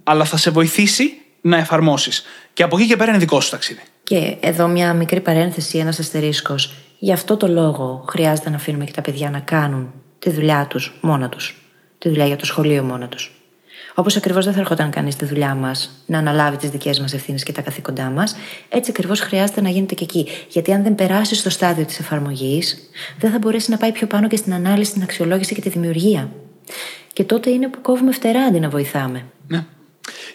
αλλά 0.05 0.25
θα 0.25 0.37
σε 0.37 0.51
βοηθήσει 0.51 1.13
να 1.41 1.57
εφαρμόσεις. 1.57 2.25
Και 2.53 2.63
από 2.63 2.79
εκεί 2.79 2.87
και 2.87 2.97
πέρα 2.97 3.11
είναι 3.11 3.19
δικό 3.19 3.41
σου 3.41 3.51
ταξίδι. 3.51 3.81
Και 4.03 4.37
εδώ 4.41 4.69
μια 4.69 4.93
μικρή 4.95 5.21
παρένθεση, 5.21 5.79
ένας 5.79 5.99
αστερίσκος. 5.99 6.75
Γι' 6.99 7.13
αυτό 7.13 7.37
το 7.37 7.49
λόγο 7.49 8.05
χρειάζεται 8.09 8.51
να 8.51 8.57
αφήνουμε 8.57 8.85
και 8.85 8.93
τα 8.93 9.03
παιδιά 9.03 9.31
να 9.31 9.39
κάνουν 9.39 9.93
τη 10.19 10.31
δουλειά 10.31 10.67
τους 10.71 10.99
μόνα 11.01 11.29
τους 11.29 11.63
τη 11.99 12.09
δουλειά 12.09 12.27
για 12.27 12.37
το 12.37 12.47
σχολείο 12.47 12.83
μόνο 12.83 13.09
τους. 13.09 13.33
Όπως 13.95 14.17
ακριβώς 14.17 14.45
δεν 14.45 14.55
θα 14.55 14.61
ερχόταν 14.61 14.91
κανείς 14.91 15.15
στη 15.15 15.25
δουλειά 15.25 15.55
μας 15.55 16.03
να 16.07 16.19
αναλάβει 16.19 16.57
τις 16.57 16.71
δικές 16.71 17.01
μας 17.01 17.13
ευθύνες 17.13 17.43
και 17.43 17.53
τα 17.53 17.63
καθήκοντά 17.63 18.11
μας, 18.11 18.37
έτσι 18.69 18.91
ακριβώς 18.91 19.21
χρειάζεται 19.21 19.61
να 19.61 19.69
γίνεται 19.69 19.95
και 19.95 20.05
εκεί. 20.05 20.27
Γιατί 20.49 20.73
αν 20.73 20.83
δεν 20.83 20.95
περάσει 20.95 21.35
στο 21.35 21.51
στάδιο 21.51 21.85
της 21.85 21.99
εφαρμογής, 21.99 22.91
δεν 23.19 23.31
θα 23.31 23.39
μπορέσει 23.39 23.71
να 23.71 23.77
πάει 23.77 23.93
πιο 23.93 24.07
πάνω 24.07 24.29
και 24.29 24.37
στην 24.37 24.55
ανάλυση, 24.55 24.93
την 24.93 25.03
αξιολόγηση 25.03 25.55
και 25.55 25.61
τη 25.61 25.69
δημιουργία. 25.69 26.31
Και 27.13 27.25
τότε 27.25 27.51
είναι 27.51 27.69
που 27.69 27.81
κόβουμε 27.81 28.13
φτερά 28.13 28.41
αντί 28.43 28.61
να 28.61 28.69
βοηθάμε. 28.69 29.25
Ναι. 29.47 29.65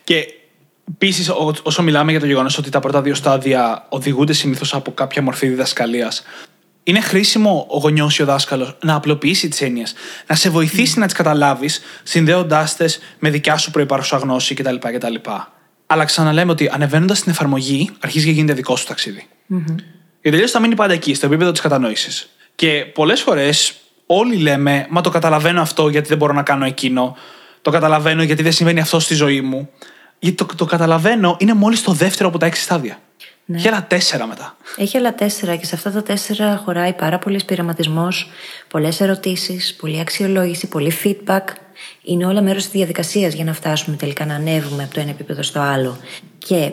Και 0.03 0.25
επίσης, 0.91 1.29
όσο 1.63 1.83
μιλάμε 1.83 2.11
για 2.11 2.19
το 2.19 2.25
γεγονός 2.25 2.57
ότι 2.57 2.69
τα 2.69 2.79
πρώτα 2.79 3.01
δύο 3.01 3.15
στάδια 3.15 3.85
οδηγούνται 3.89 4.33
συνήθως 4.33 4.73
από 4.73 4.91
κάποια 4.91 5.21
μορφή 5.21 5.47
διδασκαλίας, 5.47 6.23
είναι 6.83 6.99
χρήσιμο 6.99 7.67
ο 7.69 7.77
γονιός 7.77 8.17
ή 8.17 8.21
ο 8.21 8.25
δάσκαλος 8.25 8.77
να 8.83 8.95
απλοποιήσει 8.95 9.47
τις 9.47 9.61
έννοιες, 9.61 9.93
να 10.27 10.35
σε 10.35 10.49
βοηθήσει 10.49 10.99
να 10.99 11.05
τις 11.05 11.15
καταλάβεις, 11.15 11.81
συνδέοντάς 12.03 12.75
τες 12.75 12.99
με 13.19 13.29
δικιά 13.29 13.57
σου 13.57 13.71
προπάρχουσα 13.71 14.17
γνώση 14.17 14.53
κτλ. 14.55 14.75
κτλ. 14.75 15.15
Αλλά 15.87 16.05
ξαναλέμε 16.05 16.51
ότι 16.51 16.69
ανεβαίνοντας 16.73 17.17
στην 17.17 17.31
εφαρμογή, 17.31 17.89
αρχίζει 17.99 18.25
και 18.25 18.31
γίνεται 18.31 18.53
δικό 18.53 18.75
σου 18.75 18.85
ταξίδι. 18.85 19.27
Mm-hmm. 19.53 19.75
Γιατί 20.21 20.37
αλλιώ 20.37 20.47
θα 20.47 20.59
μείνει 20.59 20.75
πάντα 20.75 20.93
εκεί, 20.93 21.13
στο 21.13 21.25
επίπεδο 21.25 21.51
της 21.51 21.61
κατανόησης. 21.61 22.29
Και 22.55 22.85
πολλές 22.93 23.21
φορές 23.21 23.73
όλοι 24.05 24.35
λέμε, 24.35 24.87
Μα 24.89 25.01
το 25.01 25.09
καταλαβαίνω 25.09 25.61
αυτό 25.61 25.89
γιατί 25.89 26.07
δεν 26.07 26.17
μπορώ 26.17 26.33
να 26.33 26.43
κάνω 26.43 26.65
εκείνο. 26.65 27.17
Το 27.61 27.71
καταλαβαίνω 27.71 28.23
γιατί 28.23 28.43
δεν 28.43 28.51
συμβαίνει 28.51 28.79
αυτό 28.79 28.99
στη 28.99 29.13
ζωή 29.13 29.41
μου. 29.41 29.69
Γιατί 30.23 30.37
το, 30.37 30.55
το 30.55 30.65
καταλαβαίνω 30.65 31.35
είναι 31.39 31.53
μόλις 31.53 31.81
το 31.81 31.91
δεύτερο 31.91 32.29
από 32.29 32.37
τα 32.37 32.45
έξι 32.45 32.61
στάδια. 32.61 32.99
Ναι. 33.45 33.57
Έχει 33.57 33.67
άλλα 33.67 33.85
τέσσερα 33.87 34.27
μετά. 34.27 34.57
Έχει 34.77 34.97
άλλα 34.97 35.15
τέσσερα 35.15 35.55
και 35.55 35.65
σε 35.65 35.75
αυτά 35.75 35.91
τα 35.91 36.03
τέσσερα 36.03 36.61
χωράει 36.65 36.93
πάρα 36.93 37.19
πολύ 37.19 37.41
πειραματισμός, 37.45 38.29
πολλές 38.67 39.01
ερωτήσεις, 39.01 39.73
πολλή 39.73 39.99
αξιολόγηση, 39.99 40.67
πολύ 40.67 40.93
feedback. 41.03 41.41
Είναι 42.03 42.25
όλα 42.25 42.41
μέρος 42.41 42.63
της 42.63 42.71
διαδικασίας 42.71 43.33
για 43.33 43.43
να 43.43 43.53
φτάσουμε 43.53 43.95
τελικά 43.95 44.25
να 44.25 44.35
ανέβουμε 44.35 44.83
από 44.83 44.93
το 44.93 44.99
ένα 44.99 45.09
επίπεδο 45.09 45.43
στο 45.43 45.59
άλλο. 45.59 45.97
Και 46.37 46.71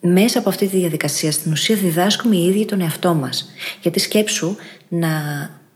μέσα 0.00 0.38
από 0.38 0.48
αυτή 0.48 0.68
τη 0.68 0.76
διαδικασία 0.76 1.32
στην 1.32 1.52
ουσία 1.52 1.76
διδάσκουμε 1.76 2.36
οι 2.36 2.46
ίδιοι 2.46 2.64
τον 2.64 2.80
εαυτό 2.80 3.14
μας. 3.14 3.50
Γιατί 3.82 4.00
σκέψου 4.00 4.56
να 4.88 5.08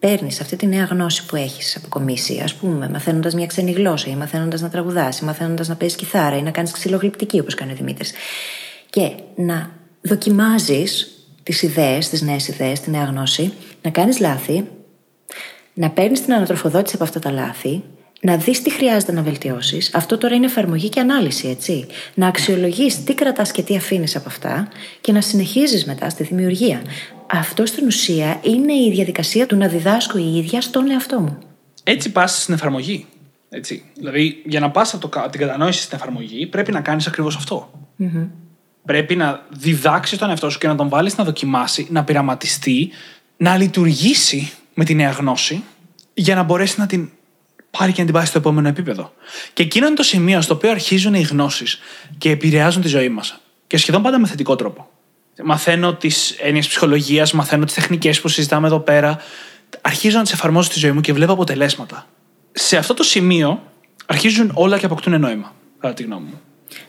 παίρνεις 0.07 0.41
αυτή 0.41 0.57
τη 0.57 0.67
νέα 0.67 0.85
γνώση 0.85 1.27
που 1.27 1.37
έχεις 1.37 1.77
αποκομίσει, 1.77 2.41
ας 2.45 2.55
πούμε, 2.55 2.89
μαθαίνοντας 2.89 3.35
μια 3.35 3.47
ξένη 3.47 3.73
γλώσσα 3.73 4.11
ή 4.11 4.17
μαθαίνοντας 4.17 4.61
να 4.61 4.69
τραγουδάς 4.69 5.19
ή 5.19 5.25
μαθαίνοντας 5.25 5.69
να 5.69 5.77
παίζεις 5.77 5.97
κιθάρα 5.97 6.37
ή 6.37 6.43
να 6.43 6.51
κάνεις 6.51 6.73
ξυλογλυπτική 6.73 7.41
όπως 7.41 7.55
κάνει 7.55 7.73
ο 7.73 7.75
Δημήτρης. 7.75 8.13
Και 8.91 9.11
να 9.35 9.71
δοκιμάζεις 10.01 11.09
τις 11.43 11.63
ιδέες, 11.63 12.09
τις 12.09 12.23
νέες 12.23 12.49
ιδέες, 12.49 12.81
τη 12.81 12.91
νέα 12.91 13.05
γνώση, 13.05 13.53
να 13.83 13.91
κάνεις 13.91 14.21
λάθη, 14.21 14.69
να 15.75 15.91
παίρνεις 15.91 16.25
την 16.25 16.33
ανατροφοδότηση 16.33 16.95
από 16.95 17.05
αυτά 17.05 17.21
τα 17.21 17.31
λάθη, 17.31 17.83
να 18.25 18.37
δεις 18.37 18.63
τι 18.63 18.71
χρειάζεται 18.71 19.13
να 19.13 19.23
βελτιώσεις. 19.23 19.95
Αυτό 19.95 20.19
τώρα 20.19 20.35
είναι 20.35 20.47
εφαρμογή 20.47 20.89
και 20.89 21.01
ανάλυση, 21.01 21.49
έτσι. 21.49 21.87
Να 22.15 22.27
αξιολογείς 22.27 23.05
τι 23.05 23.15
κρατάς 23.15 23.51
και 23.51 23.63
τι 23.63 23.77
αφήνεις 23.77 24.17
από 24.17 24.29
αυτά 24.29 24.69
και 25.01 25.13
να 25.13 25.21
συνεχίζεις 25.21 25.85
μετά 25.85 26.11
στη 26.11 26.23
δημιουργία. 26.23 26.83
Αυτό 27.31 27.67
στην 27.67 27.87
ουσία 27.87 28.41
είναι 28.43 28.73
η 28.73 28.91
διαδικασία 28.91 29.47
του 29.47 29.57
να 29.57 29.69
διδάσκω 29.69 30.19
η 30.19 30.37
ίδια 30.37 30.61
στον 30.61 30.91
εαυτό 30.91 31.21
μου. 31.21 31.39
Έτσι 31.85 32.13
πας 32.13 32.43
στην 32.43 32.55
εφαρμογή. 32.55 33.07
Έτσι. 33.49 33.85
Δηλαδή, 33.95 34.43
για 34.45 34.61
να 34.61 34.71
πας 34.71 34.95
από, 34.95 35.09
από 35.13 35.31
την 35.31 35.41
κατανόηση 35.41 35.83
στην 35.83 35.99
εφαρμογή, 35.99 36.47
πρέπει 36.47 36.73
να 36.73 36.81
κάνεις 36.81 37.07
ακριβώς 37.07 37.37
Πρέπει 38.85 39.17
να 39.17 39.47
διδάξεις 39.51 40.19
τον 40.19 40.31
εαυτό 40.31 40.51
σου 40.51 40.59
και 40.59 40.67
να 40.67 40.75
τον 40.75 40.89
βάλεις 40.89 41.17
να 41.17 41.25
δοκιμάσει, 41.25 41.87
να 41.91 42.05
πειραματιστεί, 42.05 42.91
να 43.37 43.57
λειτουργήσει 43.57 44.53
με 44.75 44.85
τη 44.85 44.95
νέα 44.95 45.11
γνώση 45.11 45.63
για 46.15 46.35
να 46.35 46.43
μπορέσει 46.43 46.81
να 46.81 46.87
την 46.87 47.11
πάρει 47.79 47.93
και 47.93 48.01
να 48.01 48.05
την 48.05 48.15
πάει 48.15 48.25
στο 48.25 48.39
επόμενο 48.39 48.69
επίπεδο. 48.69 49.13
Και 49.53 49.63
εκείνο 49.63 49.87
είναι 49.87 49.95
το 49.95 50.03
σημείο 50.03 50.41
στο 50.41 50.55
οποίο 50.55 50.71
αρχίζουν 50.71 51.15
οι 51.15 51.23
γνώσεις 51.23 51.79
και 52.19 52.31
επηρεάζουν 52.31 52.83
τη 52.83 52.89
ζωή 52.89 53.09
μας. 53.09 53.39
Και 53.67 53.77
σχεδόν 53.77 54.03
πάντα 54.03 54.19
με 54.19 54.27
θετικό 54.27 54.57
τρόπο. 54.57 54.89
Μαθαίνω 55.45 55.95
τις 55.95 56.31
έννοιες 56.31 56.67
ψυχολογίας, 56.67 57.33
μαθαίνω 57.33 57.65
τις 57.65 57.75
τεχνικές 57.75 58.21
που 58.21 58.29
συζητάμε 58.29 58.67
εδώ 58.67 58.81
πέρα. 58.81 59.19
Αρχίζω 59.81 60.17
να 60.17 60.23
τις 60.23 60.33
εφαρμόζω 60.33 60.67
στη 60.71 60.79
ζωή 60.79 60.93
μου 60.93 61.01
και 61.01 61.13
βλέπω 61.13 61.33
αποτελέσματα. 61.33 62.07
Σε 62.53 62.77
αυτό 62.77 62.95
το 62.95 63.03
σημείο 63.03 63.63
αρχίζουν 64.07 64.51
όλα 64.55 64.79
και 64.79 64.87
αποκτούν 64.87 65.21
νόημα, 65.21 65.55
κατά 65.81 65.95
τη 65.95 66.03
γνώμη 66.03 66.25
μου. 66.25 66.41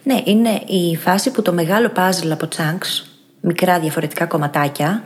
Ναι, 0.04 0.22
είναι 0.26 0.62
η 0.66 0.98
φάση 0.98 1.32
που 1.32 1.42
το 1.42 1.54
μεγάλο 1.54 1.92
puzzle 1.96 2.30
από 2.32 2.48
chunks, 2.58 3.06
μικρά 3.42 3.80
διαφορετικά 3.80 4.26
κομματάκια, 4.26 5.04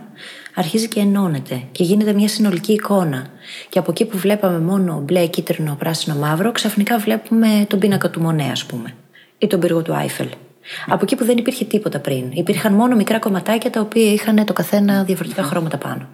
αρχίζει 0.53 0.87
και 0.87 0.99
ενώνεται 0.99 1.63
και 1.71 1.83
γίνεται 1.83 2.13
μια 2.13 2.27
συνολική 2.27 2.73
εικόνα. 2.73 3.29
Και 3.69 3.79
από 3.79 3.91
εκεί 3.91 4.05
που 4.05 4.17
βλέπαμε 4.17 4.59
μόνο 4.59 5.01
μπλε, 5.05 5.25
κίτρινο, 5.27 5.75
πράσινο, 5.79 6.15
μαύρο, 6.15 6.51
ξαφνικά 6.51 6.97
βλέπουμε 6.97 7.65
τον 7.67 7.79
πίνακα 7.79 8.09
του 8.09 8.21
Μονέ, 8.21 8.51
ας 8.51 8.65
πούμε, 8.65 8.93
ή 9.37 9.47
τον 9.47 9.59
πύργο 9.59 9.81
του 9.81 9.93
Άιφελ. 9.93 10.27
Από 10.87 10.99
εκεί 11.03 11.15
που 11.15 11.25
δεν 11.25 11.37
υπήρχε 11.37 11.65
τίποτα 11.65 11.99
πριν. 11.99 12.31
Υπήρχαν 12.31 12.73
μόνο 12.73 12.95
μικρά 12.95 13.19
κομματάκια 13.19 13.69
τα 13.69 13.79
οποία 13.79 14.11
είχαν 14.13 14.45
το 14.45 14.53
καθένα 14.53 15.03
διαφορετικά 15.03 15.43
χρώματα 15.43 15.77
πάνω. 15.77 16.07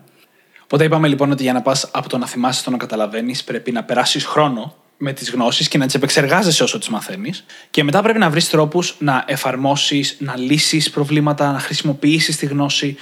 Οπότε 0.63 0.83
είπαμε 0.83 1.07
λοιπόν 1.07 1.31
ότι 1.31 1.43
για 1.43 1.53
να 1.53 1.61
πας 1.61 1.89
από 1.91 2.09
το 2.09 2.17
να 2.17 2.27
θυμάσαι 2.27 2.59
στο 2.59 2.71
να 2.71 2.77
καταλαβαίνεις, 2.77 3.43
πρέπει 3.43 3.71
να 3.71 3.83
περάσεις 3.83 4.25
χρόνο 4.25 4.75
με 4.97 5.13
τις 5.13 5.31
γνώσεις 5.31 5.67
και 5.67 5.77
να 5.77 5.85
τις 5.85 5.95
επεξεργάζεσαι 5.95 6.63
όσο 6.63 6.77
τις 6.79 6.89
μαθαίνεις. 6.89 7.45
Και 7.69 7.83
μετά 7.83 8.01
πρέπει 8.01 8.19
να 8.19 8.29
βρεις 8.29 8.49
τρόπους 8.49 8.95
να 8.99 9.23
εφαρμόσεις, 9.27 10.15
να 10.19 10.37
λύσεις 10.37 10.89
προβλήματα, 10.89 11.51
να 11.51 11.59
χρησιμοποιήσεις 11.59 12.37
τη 12.37 12.45
γνώση, 12.45 12.95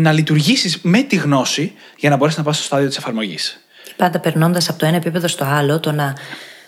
να 0.00 0.12
λειτουργήσεις 0.12 0.78
με 0.82 1.02
τη 1.02 1.16
γνώση 1.16 1.72
για 1.96 2.10
να 2.10 2.16
μπορέσεις 2.16 2.38
να 2.38 2.44
πας 2.44 2.56
στο 2.56 2.64
στάδιο 2.64 2.88
της 2.88 2.96
εφαρμογής. 2.96 3.60
Πάντα 3.96 4.18
περνώντας 4.18 4.68
από 4.68 4.78
το 4.78 4.86
ένα 4.86 4.96
επίπεδο 4.96 5.28
στο 5.28 5.44
άλλο, 5.44 5.80
το 5.80 5.92
να 5.92 6.14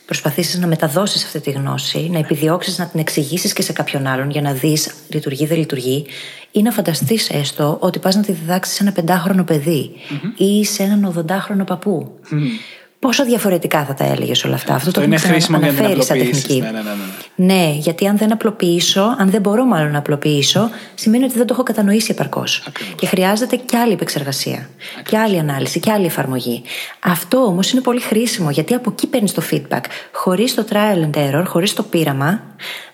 προσπαθήσεις 0.07 0.59
να 0.59 0.67
μεταδώσεις 0.67 1.25
αυτή 1.25 1.41
τη 1.41 1.51
γνώση, 1.51 2.09
να 2.11 2.19
επιδιώξεις 2.19 2.79
να 2.79 2.87
την 2.87 3.01
εξηγήσεις 3.01 3.53
και 3.53 3.63
σε 3.63 3.73
κάποιον 3.73 4.07
άλλον 4.07 4.31
για 4.31 4.41
να 4.41 4.53
δεις 4.53 4.95
λειτουργεί, 5.09 5.47
δεν 5.47 5.59
λειτουργεί, 5.59 6.07
ή 6.51 6.63
να 6.63 6.71
φανταστείς 6.71 7.31
έστω 7.31 7.77
ότι 7.81 7.99
πας 7.99 8.15
να 8.15 8.23
τη 8.23 8.33
διδάξεις 8.33 8.75
σε 8.75 8.83
ένα 8.83 8.93
πεντάχρονο 8.93 9.45
παιδί 9.45 9.91
mm-hmm. 9.91 10.41
ή 10.41 10.65
σε 10.65 10.83
έναν 10.83 11.05
οδοντάχρονο 11.05 11.65
παππού. 11.65 12.19
Mm. 12.33 12.37
Πόσο 13.01 13.25
διαφορετικά 13.25 13.85
θα 13.85 13.95
τα 13.95 14.05
έλεγες 14.05 14.45
όλα 14.45 14.55
αυτά; 14.55 14.75
Αυτό 14.75 14.91
το, 14.91 15.01
το 15.01 15.07
είναι 15.07 15.17
χρήσιμο 15.17 15.59
για 15.59 15.73
να 15.73 15.89
την 15.89 16.07
τεχνική. 16.07 16.61
Ναι, 16.61 16.71
ναι, 16.71 16.81
ναι, 16.83 16.91
ναι. 17.37 17.55
ναι, 17.55 17.71
γιατί 17.79 18.07
αν 18.07 18.17
δεν 18.17 18.33
απλοποιήσω, 18.33 19.17
αν 19.19 19.31
δεν 19.31 19.41
μπορώ 19.41 19.65
μάλλον 19.65 19.91
να 19.93 19.99
απλοποιήσω, 19.99 20.71
σημαίνει 20.95 21.25
ότι 21.25 21.37
δεν 21.37 21.47
το 21.47 21.53
έχω 21.55 21.63
κατανοήσει 21.63 22.11
επαρκώς. 22.11 22.69
Και 22.97 23.07
χρειάζεται 23.07 23.57
και 23.57 23.77
άλλη 23.77 23.93
επεξεργασία, 23.93 24.53
Ακριβώς. 24.53 25.11
και 25.11 25.19
άλλη 25.19 25.39
ανάλυση, 25.39 25.81
και 25.81 25.91
άλλη 25.91 26.07
εφαρμογή. 26.07 26.63
Αυτό 27.01 27.39
όμως 27.39 27.73
είναι 27.73 27.81
πολύ 27.81 28.01
χρήσιμο, 28.01 28.51
γιατί 28.51 28.75
από 28.75 28.91
εκεί 28.91 29.07
παίρνεις 29.07 29.33
το 29.33 29.43
feedback. 29.51 29.85
Χωρίς 30.13 30.55
το 30.55 30.65
trial 30.71 31.11
and 31.11 31.19
error, 31.19 31.45
χωρίς 31.47 31.75
το 31.75 31.83
πείραμα, 31.83 32.43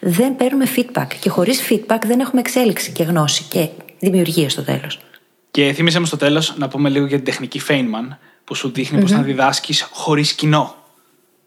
δεν 0.01 0.37
παίρνουμε 0.37 0.65
feedback. 0.77 1.07
Και 1.21 1.29
χωρίς 1.29 1.61
feedback 1.71 2.01
δεν 2.07 2.21
έχουμε 2.21 2.41
εξέλιξη 2.41 2.91
και 2.91 3.03
γνώση 3.03 3.45
και 3.49 3.69
δημιουργία 3.99 4.49
στο 4.49 4.63
τέλος. 4.63 4.99
Και 5.51 5.73
θύμισε 5.73 5.99
μου 5.99 6.07
στο 6.07 6.17
τέλος 6.17 6.55
να 6.57 6.69
πούμε 6.69 6.89
λίγο 6.89 7.07
για 7.07 7.17
την 7.17 7.25
τεχνική 7.25 7.61
Feynman 7.69 8.17
που 8.47 8.55
σου 8.55 8.71
δείχνει 8.71 8.99
mm-hmm. 8.99 9.07
πώ 9.11 9.17
να 9.17 9.23
διδάσκεις 9.23 9.89
χωρίς 9.93 10.33
κοινό. 10.33 10.75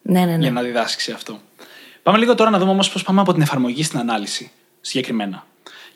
Ναι, 0.02 0.20
ναι, 0.20 0.26
ναι. 0.26 0.38
Για 0.38 0.52
να 0.52 0.62
διδάσκει 0.62 1.12
αυτό. 1.12 1.40
Πάμε 2.04 2.18
λίγο 2.18 2.36
τώρα 2.36 2.50
να 2.50 2.60
δούμε 2.60 2.72
όμως 2.72 2.90
πώς 2.90 3.04
πάμε 3.04 3.22
από 3.22 3.34
την 3.34 3.42
εφαρμογή 3.42 3.84
στην 3.84 4.00
ανάλυση 4.00 4.52
συγκεκριμένα. 4.82 5.46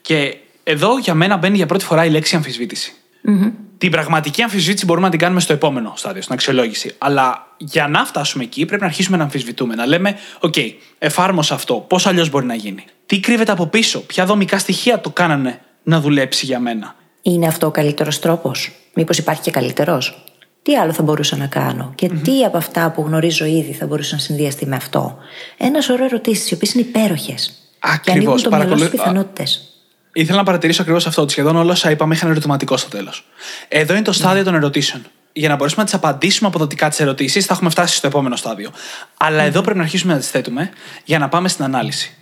Και 0.01 0.37
εδώ 0.63 0.97
για 0.97 1.13
μένα 1.13 1.37
μπαίνει 1.37 1.55
για 1.55 1.65
πρώτη 1.65 1.85
φορά 1.85 2.05
η 2.05 2.09
λέξη 2.09 2.35
αμφισβήτηση. 2.35 2.93
Mm-hmm. 3.27 3.51
Την 3.77 3.91
πραγματική 3.91 4.41
αμφισβήτηση 4.41 4.85
μπορούμε 4.85 5.05
να 5.05 5.11
την 5.11 5.19
κάνουμε 5.21 5.39
στο 5.39 5.53
επόμενο 5.53 5.93
στάδιο, 5.95 6.21
στην 6.21 6.33
αξιολόγηση. 6.33 6.95
Αλλά 6.97 7.47
για 7.57 7.87
να 7.87 8.05
φτάσουμε 8.05 8.43
εκεί 8.43 8.65
πρέπει 8.65 8.81
να 8.81 8.87
αρχίσουμε 8.87 9.17
να 9.17 9.23
αμφισβητούμε. 9.23 9.75
Να 9.75 9.85
λέμε, 9.85 10.17
OK, 10.39 10.73
εφάρμοσα 10.97 11.53
αυτό. 11.53 11.73
Πώς 11.75 12.05
αλλιώς 12.05 12.29
μπορεί 12.29 12.45
να 12.45 12.55
γίνει; 12.55 12.85
Τι 13.05 13.19
κρύβεται 13.19 13.51
από 13.51 13.67
πίσω, 13.67 13.99
ποια 13.99 14.25
δομικά 14.25 14.57
στοιχεία 14.57 14.99
το 14.99 15.09
κάνανε 15.09 15.61
να 15.83 15.99
δουλέψει 15.99 16.45
για 16.45 16.59
μένα; 16.59 16.95
Είναι 17.21 17.47
αυτό 17.47 17.67
ο 17.67 17.71
καλύτερος 17.71 18.19
τρόπος; 18.19 18.71
Μήπως 18.93 19.17
υπάρχει 19.17 19.41
και 19.41 19.51
καλύτερος; 19.51 20.23
Τι 20.63 20.75
άλλο 20.75 20.93
θα 20.93 21.03
μπορούσα 21.03 21.37
να 21.37 21.47
κάνω 21.47 21.91
και 21.95 22.09
τι 22.09 22.43
από 22.43 22.57
αυτά 22.57 22.91
που 22.91 23.01
γνωρίζω 23.01 23.45
ήδη 23.45 23.73
θα 23.73 23.85
μπορούσα 23.85 24.15
να 24.15 24.21
συνδυαστεί 24.21 24.65
με 24.65 24.75
αυτό. 24.75 25.17
Ένας 25.57 25.83
σωρό 25.83 26.05
ερωτήσεις, 26.05 26.51
οι 26.51 26.53
οποίες 26.53 26.73
είναι 26.73 26.83
υπέροχες. 26.83 27.53
Ακριβώς. 27.79 28.41
Και 28.41 28.49
Παρακολου... 28.49 28.89
πιθανότητες. 28.89 29.67
Ήθελα 30.13 30.37
να 30.37 30.43
παρατηρήσω 30.43 30.81
ακριβώς 30.81 31.07
αυτό, 31.07 31.21
ότι 31.21 31.31
σχεδόν 31.31 31.55
όλα 31.55 31.71
όσα 31.71 31.91
είπαμε 31.91 32.15
είχαν 32.15 32.29
ερωτηματικό 32.29 32.77
στο 32.77 32.89
τέλος. 32.89 33.25
Εδώ 33.67 33.93
είναι 33.93 34.03
το 34.03 34.11
στάδιο 34.11 34.41
mm. 34.41 34.45
των 34.45 34.55
ερωτήσεων. 34.55 35.03
Για 35.33 35.49
να 35.49 35.55
μπορέσουμε 35.55 35.81
να 35.81 35.89
τις 35.89 35.97
απαντήσουμε 35.97 36.47
αποδοτικά 36.47 36.89
τις 36.89 36.99
ερωτήσεις, 36.99 37.45
θα 37.45 37.53
έχουμε 37.53 37.69
φτάσει 37.69 37.95
στο 37.95 38.07
επόμενο 38.07 38.35
στάδιο. 38.35 38.71
Αλλά 39.17 39.43
εδώ 39.43 39.61
πρέπει 39.61 39.77
να 39.77 39.83
αρχίσουμε 39.83 40.13
να 40.13 40.19
τις 40.19 40.29
θέτουμε 40.29 40.69
για 41.03 41.19
να 41.19 41.29
πάμε 41.29 41.47
στην 41.49 41.63
ανάλυση. 41.63 42.13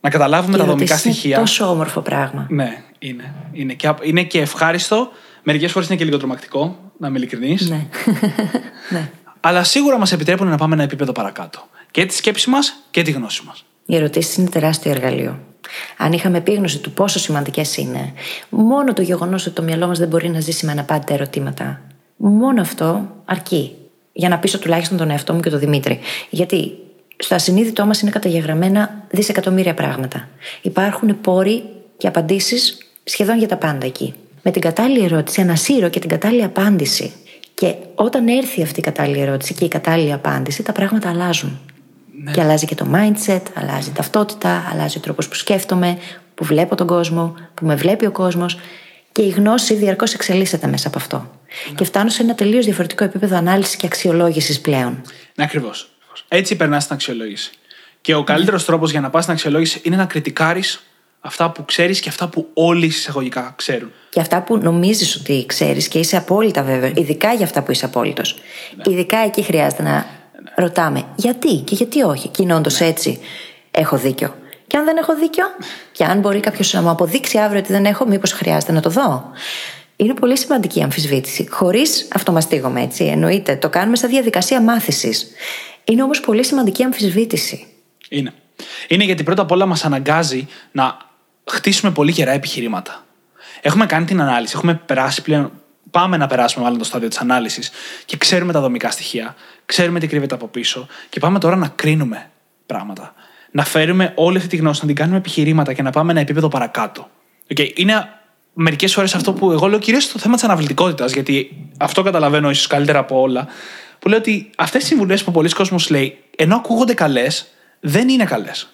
Να 0.00 0.10
καταλάβουμε 0.10 0.52
και 0.56 0.62
τα 0.62 0.68
δομικά 0.68 0.96
στοιχεία. 0.96 1.30
Είναι 1.30 1.38
τόσο 1.38 1.70
όμορφο 1.70 2.00
πράγμα. 2.00 2.46
Ναι, 2.48 2.82
είναι. 2.98 3.34
Είναι 3.52 3.72
και, 3.72 3.94
είναι 4.02 4.22
και 4.22 4.40
ευχάριστο. 4.40 5.10
Μερικές 5.42 5.72
φορές 5.72 5.88
είναι 5.88 5.96
και 5.96 6.04
λίγο 6.04 6.18
τρομακτικό 6.18 6.78
να 6.98 7.08
είμαι 7.08 7.18
ειλικρινής. 7.18 7.68
Ναι. 7.68 7.86
ναι. 8.94 9.10
Αλλά 9.40 9.64
σίγουρα 9.64 9.98
μας 9.98 10.12
επιτρέπουν 10.12 10.48
να 10.48 10.56
πάμε 10.56 10.74
ένα 10.74 10.82
επίπεδο 10.82 11.12
παρακάτω. 11.12 11.68
Και 11.90 12.06
τη 12.06 12.14
σκέψη 12.14 12.50
μας 12.50 12.74
και 12.90 13.02
τη 13.02 13.10
γνώση 13.10 13.42
μας. 13.46 13.64
Οι 13.86 13.96
ερωτήσεις 13.96 14.36
είναι 14.36 14.48
τεράστιο 14.48 14.90
εργαλείο. 14.90 15.38
Αν 15.96 16.12
είχαμε 16.12 16.38
επίγνωση 16.38 16.78
του 16.78 16.90
πόσο 16.90 17.18
σημαντικές 17.18 17.76
είναι, 17.76 18.12
μόνο 18.48 18.92
το 18.92 19.02
γεγονός 19.02 19.46
ότι 19.46 19.54
το 19.54 19.62
μυαλό 19.62 19.86
μας 19.86 19.98
δεν 19.98 20.08
μπορεί 20.08 20.28
να 20.28 20.40
ζήσει 20.40 20.66
με 20.66 20.72
αναπάντητα 20.72 21.14
ερωτήματα, 21.14 21.80
μόνο 22.16 22.60
αυτό 22.60 23.16
αρκεί 23.24 23.72
για 24.12 24.28
να 24.28 24.38
πείσω 24.38 24.58
τουλάχιστον 24.58 24.96
τον 24.96 25.10
εαυτό 25.10 25.34
μου 25.34 25.40
και 25.40 25.50
τον 25.50 25.58
Δημήτρη. 25.58 25.98
Γιατί 26.30 26.72
στο 27.16 27.34
ασυνείδητό 27.34 27.86
μας 27.86 28.00
είναι 28.00 28.10
καταγεγραμμένα 28.10 29.04
δισεκατομμύρια 29.10 29.74
πράγματα. 29.74 30.28
Υπάρχουν 30.62 31.20
πόροι 31.20 31.62
και 31.96 32.06
απαντήσεις 32.06 32.78
σχεδόν 33.04 33.38
για 33.38 33.48
τα 33.48 33.56
πάντα 33.56 33.86
εκεί 33.86 34.14
με 34.42 34.50
την 34.50 34.60
κατάλληλη 34.60 35.04
ερώτηση 35.04 35.40
ανασύρω 35.40 35.88
και 35.88 36.00
την 36.00 36.08
κατάλληλη 36.08 36.42
απάντηση. 36.42 37.12
Και 37.54 37.74
όταν 37.94 38.28
έρθει 38.28 38.62
αυτή 38.62 38.80
η 38.80 38.82
κατάλληλη 38.82 39.20
ερώτηση 39.20 39.54
και 39.54 39.64
η 39.64 39.68
κατάλληλη 39.68 40.12
απάντηση, 40.12 40.62
τα 40.62 40.72
πράγματα 40.72 41.08
αλλάζουν. 41.08 41.60
Ναι. 42.22 42.30
Και 42.30 42.40
αλλάζει 42.40 42.66
και 42.66 42.74
το 42.74 42.86
mindset, 42.92 43.42
αλλάζει 43.54 43.88
η 43.88 43.92
ταυτότητα, 43.92 44.68
αλλάζει 44.72 44.98
ο 44.98 45.00
τρόπος 45.00 45.28
που 45.28 45.34
σκέφτομαι, 45.34 45.98
που 46.34 46.44
βλέπω 46.44 46.74
τον 46.74 46.86
κόσμο, 46.86 47.34
που 47.54 47.66
με 47.66 47.74
βλέπει 47.74 48.06
ο 48.06 48.10
κόσμος. 48.10 48.58
Και 49.12 49.22
η 49.22 49.28
γνώση 49.28 49.74
διαρκώς 49.74 50.14
εξελίσσεται 50.14 50.66
μέσα 50.66 50.88
από 50.88 50.98
αυτό. 50.98 51.16
Ναι. 51.16 51.74
Και 51.74 51.84
φτάνω 51.84 52.08
σε 52.08 52.22
ένα 52.22 52.34
τελείως 52.34 52.64
διαφορετικό 52.64 53.04
επίπεδο 53.04 53.36
ανάλυσης 53.36 53.76
και 53.76 53.86
αξιολόγησης 53.86 54.60
πλέον. 54.60 55.02
Ναι, 55.34 55.44
ακριβώς. 55.44 55.90
Έτσι 56.28 56.56
περνάς 56.56 56.82
στην 56.82 56.94
αξιολόγηση. 56.94 57.50
Και 58.00 58.14
ο 58.14 58.24
καλύτερος 58.24 58.60
ναι. 58.60 58.66
τρόπος 58.66 58.90
για 58.90 59.00
να 59.00 59.10
πας 59.10 59.22
στην 59.22 59.34
αξιολόγηση 59.34 59.80
είναι 59.82 59.96
να 59.96 60.04
κριτικάρεις 60.04 60.82
αυτά 61.20 61.50
που 61.50 61.64
ξέρεις 61.64 62.00
και 62.00 62.08
αυτά 62.08 62.28
που 62.28 62.48
όλοι 62.54 62.86
εισαγωγικά 62.86 63.54
ξέρουν. 63.56 63.92
Και 64.08 64.20
αυτά 64.20 64.42
που 64.42 64.56
νομίζεις 64.56 65.16
ότι 65.16 65.44
ξέρεις 65.46 65.88
και 65.88 65.98
είσαι 65.98 66.16
απόλυτα 66.16 66.62
βέβαιο, 66.62 66.92
ειδικά 66.94 67.32
για 67.32 67.44
αυτά 67.44 67.62
που 67.62 67.70
είσαι 67.70 67.84
απόλυτος. 67.84 68.36
Ναι. 68.76 68.92
Ειδικά 68.92 69.18
εκεί 69.18 69.42
χρειάζεται 69.42 69.82
να 69.82 69.92
ναι. 69.92 70.04
ρωτάμε 70.56 71.04
γιατί 71.16 71.56
και 71.56 71.74
γιατί 71.74 72.02
όχι. 72.02 72.28
Και 72.28 72.52
όντως 72.52 72.80
ναι. 72.80 72.86
έτσι, 72.86 73.20
έχω 73.70 73.96
δίκιο. 73.96 74.36
Και 74.66 74.76
αν 74.76 74.84
δεν 74.84 74.96
έχω 74.96 75.16
δίκιο, 75.16 75.44
και 75.92 76.04
αν 76.04 76.20
μπορεί 76.20 76.40
κάποιος 76.40 76.72
να 76.72 76.82
μου 76.82 76.90
αποδείξει 76.90 77.38
αύριο 77.38 77.60
ότι 77.60 77.72
δεν 77.72 77.84
έχω, 77.84 78.06
μήπως 78.06 78.32
χρειάζεται 78.32 78.72
να 78.72 78.80
το 78.80 78.90
δω. 78.90 79.30
Είναι 79.96 80.14
πολύ 80.14 80.38
σημαντική 80.38 80.78
η 80.78 80.82
αμφισβήτηση. 80.82 81.48
Χωρίς 81.50 82.08
αυτομαστίγωμα, 82.12 82.80
έτσι. 82.80 83.04
Εννοείται, 83.04 83.56
το 83.56 83.68
κάνουμε 83.68 83.96
σαν 83.96 84.10
διαδικασία 84.10 84.60
μάθησης. 84.60 85.26
Είναι 85.84 86.02
όμως 86.02 86.20
πολύ 86.20 86.44
σημαντική 86.44 86.82
η 86.82 86.84
αμφισβήτηση. 86.84 87.66
Είναι. 88.08 88.32
Είναι 88.88 89.04
γιατί 89.04 89.22
πρώτα 89.22 89.42
απ' 89.42 89.50
όλα 89.50 89.66
μας 89.66 89.84
αναγκάζει 89.84 90.48
να 90.72 90.96
χτίσουμε 91.50 91.92
πολύ 91.92 92.10
γερά 92.10 92.32
επιχειρήματα. 92.32 93.04
Έχουμε 93.60 93.86
κάνει 93.86 94.04
την 94.04 94.20
ανάλυση, 94.20 94.52
έχουμε 94.56 94.74
περάσει 94.74 95.22
πλέον 95.22 95.52
πάμε 95.90 96.16
να 96.16 96.26
περάσουμε 96.26 96.64
μάλλον 96.64 96.78
το 96.78 96.84
στάδιο 96.84 97.08
της 97.08 97.18
ανάλυσης 97.18 97.70
και 98.04 98.16
ξέρουμε 98.16 98.52
τα 98.52 98.60
δομικά 98.60 98.90
στοιχεία, 98.90 99.34
ξέρουμε 99.66 100.00
τι 100.00 100.06
κρύβεται 100.06 100.34
από 100.34 100.46
πίσω 100.46 100.86
και 101.08 101.20
πάμε 101.20 101.38
τώρα 101.38 101.56
να 101.56 101.68
κρίνουμε 101.68 102.30
πράγματα. 102.66 103.14
Να 103.50 103.64
φέρουμε 103.64 104.12
όλη 104.14 104.36
αυτή 104.36 104.48
τη 104.48 104.56
γνώση, 104.56 104.80
να 104.80 104.86
την 104.86 104.96
κάνουμε 104.96 105.16
επιχειρήματα 105.16 105.72
και 105.72 105.82
να 105.82 105.90
πάμε 105.90 106.10
ένα 106.10 106.20
επίπεδο 106.20 106.48
παρακάτω. 106.48 107.10
Okay. 107.54 107.70
Είναι 107.74 108.08
μερικές 108.52 108.94
φορές 108.94 109.14
αυτό 109.14 109.32
που 109.32 109.52
εγώ 109.52 109.66
λέω 109.66 109.78
κυρίως 109.78 110.04
στο 110.04 110.18
θέμα 110.18 110.34
της 110.34 110.44
αναβλητικότητας, 110.44 111.12
γιατί 111.12 111.66
αυτό 111.78 112.02
καταλαβαίνω 112.02 112.50
ίσως 112.50 112.66
καλύτερα 112.66 112.98
από 112.98 113.20
όλα. 113.20 113.46
Που 113.98 114.08
λέω 114.08 114.18
ότι 114.18 114.50
αυτές 114.56 114.82
οι 114.82 114.86
συμβουλές 114.86 115.24
που 115.24 115.30
πολλοί 115.30 115.50
κόσμοι 115.50 115.78
λέει, 115.88 116.18
ενώ 116.36 116.56
ακούγονται 116.56 116.94
καλές, 116.94 117.46
δεν 117.80 118.08
είναι 118.08 118.24
καλές. 118.24 118.68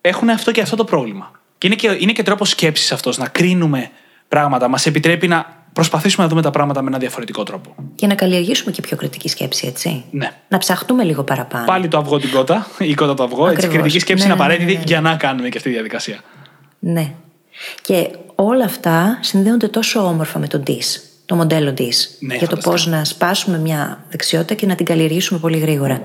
Έχουν 0.00 0.30
αυτό 0.30 0.50
και 0.50 0.60
αυτό 0.60 0.76
το 0.76 0.84
πρόβλημα. 0.84 1.30
Και 1.64 1.70
είναι 1.70 1.78
και, 1.78 2.02
είναι 2.02 2.12
και 2.12 2.22
τρόπος 2.22 2.48
σκέψης 2.48 2.92
αυτός, 2.92 3.18
να 3.18 3.28
κρίνουμε 3.28 3.90
πράγματα. 4.28 4.68
Μας 4.68 4.86
επιτρέπει 4.86 5.28
να 5.28 5.66
προσπαθήσουμε 5.72 6.22
να 6.22 6.28
δούμε 6.28 6.42
τα 6.42 6.50
πράγματα 6.50 6.82
με 6.82 6.88
ένα 6.88 6.98
διαφορετικό 6.98 7.42
τρόπο. 7.42 7.74
Και 7.94 8.06
να 8.06 8.14
καλλιεργήσουμε 8.14 8.70
και 8.70 8.80
πιο 8.80 8.96
κριτική 8.96 9.28
σκέψη, 9.28 9.66
έτσι. 9.66 10.04
Ναι. 10.10 10.30
Να 10.48 10.58
ψαχτούμε 10.58 11.04
λίγο 11.04 11.22
παραπάνω. 11.22 11.64
Πάλι 11.64 11.88
το 11.88 11.98
αυγό 11.98 12.18
την 12.18 12.30
κότα, 12.30 12.66
η 12.78 12.94
κότα 12.94 13.14
το 13.14 13.22
αυγό. 13.22 13.48
Έτσι, 13.48 13.66
η 13.66 13.68
κριτική 13.68 13.98
σκέψη 13.98 14.26
ναι, 14.26 14.32
είναι 14.32 14.42
απαραίτητη 14.42 14.66
ναι, 14.66 14.72
ναι, 14.72 14.78
ναι. 14.78 14.84
για 14.86 15.00
να 15.00 15.16
κάνουμε 15.16 15.48
και 15.48 15.56
αυτή 15.56 15.68
τη 15.68 15.74
διαδικασία. 15.74 16.20
Ναι. 16.78 17.12
Και 17.82 18.10
όλα 18.34 18.64
αυτά 18.64 19.18
συνδέονται 19.20 19.68
τόσο 19.68 20.06
όμορφα 20.06 20.38
με 20.38 20.46
τον 20.46 20.62
DIS, 20.66 21.00
το 21.26 21.34
μοντέλο 21.34 21.74
DIS. 21.78 21.94
Ναι, 22.18 22.34
για 22.34 22.48
το 22.48 22.56
πώς 22.56 22.86
να 22.86 23.04
σπάσουμε 23.04 23.58
μια 23.58 24.04
δεξιότητα 24.10 24.54
και 24.54 24.66
να 24.66 24.74
την 24.74 24.86
καλλιεργήσουμε 24.86 25.40
πολύ 25.40 25.58
γρήγορα. 25.58 26.00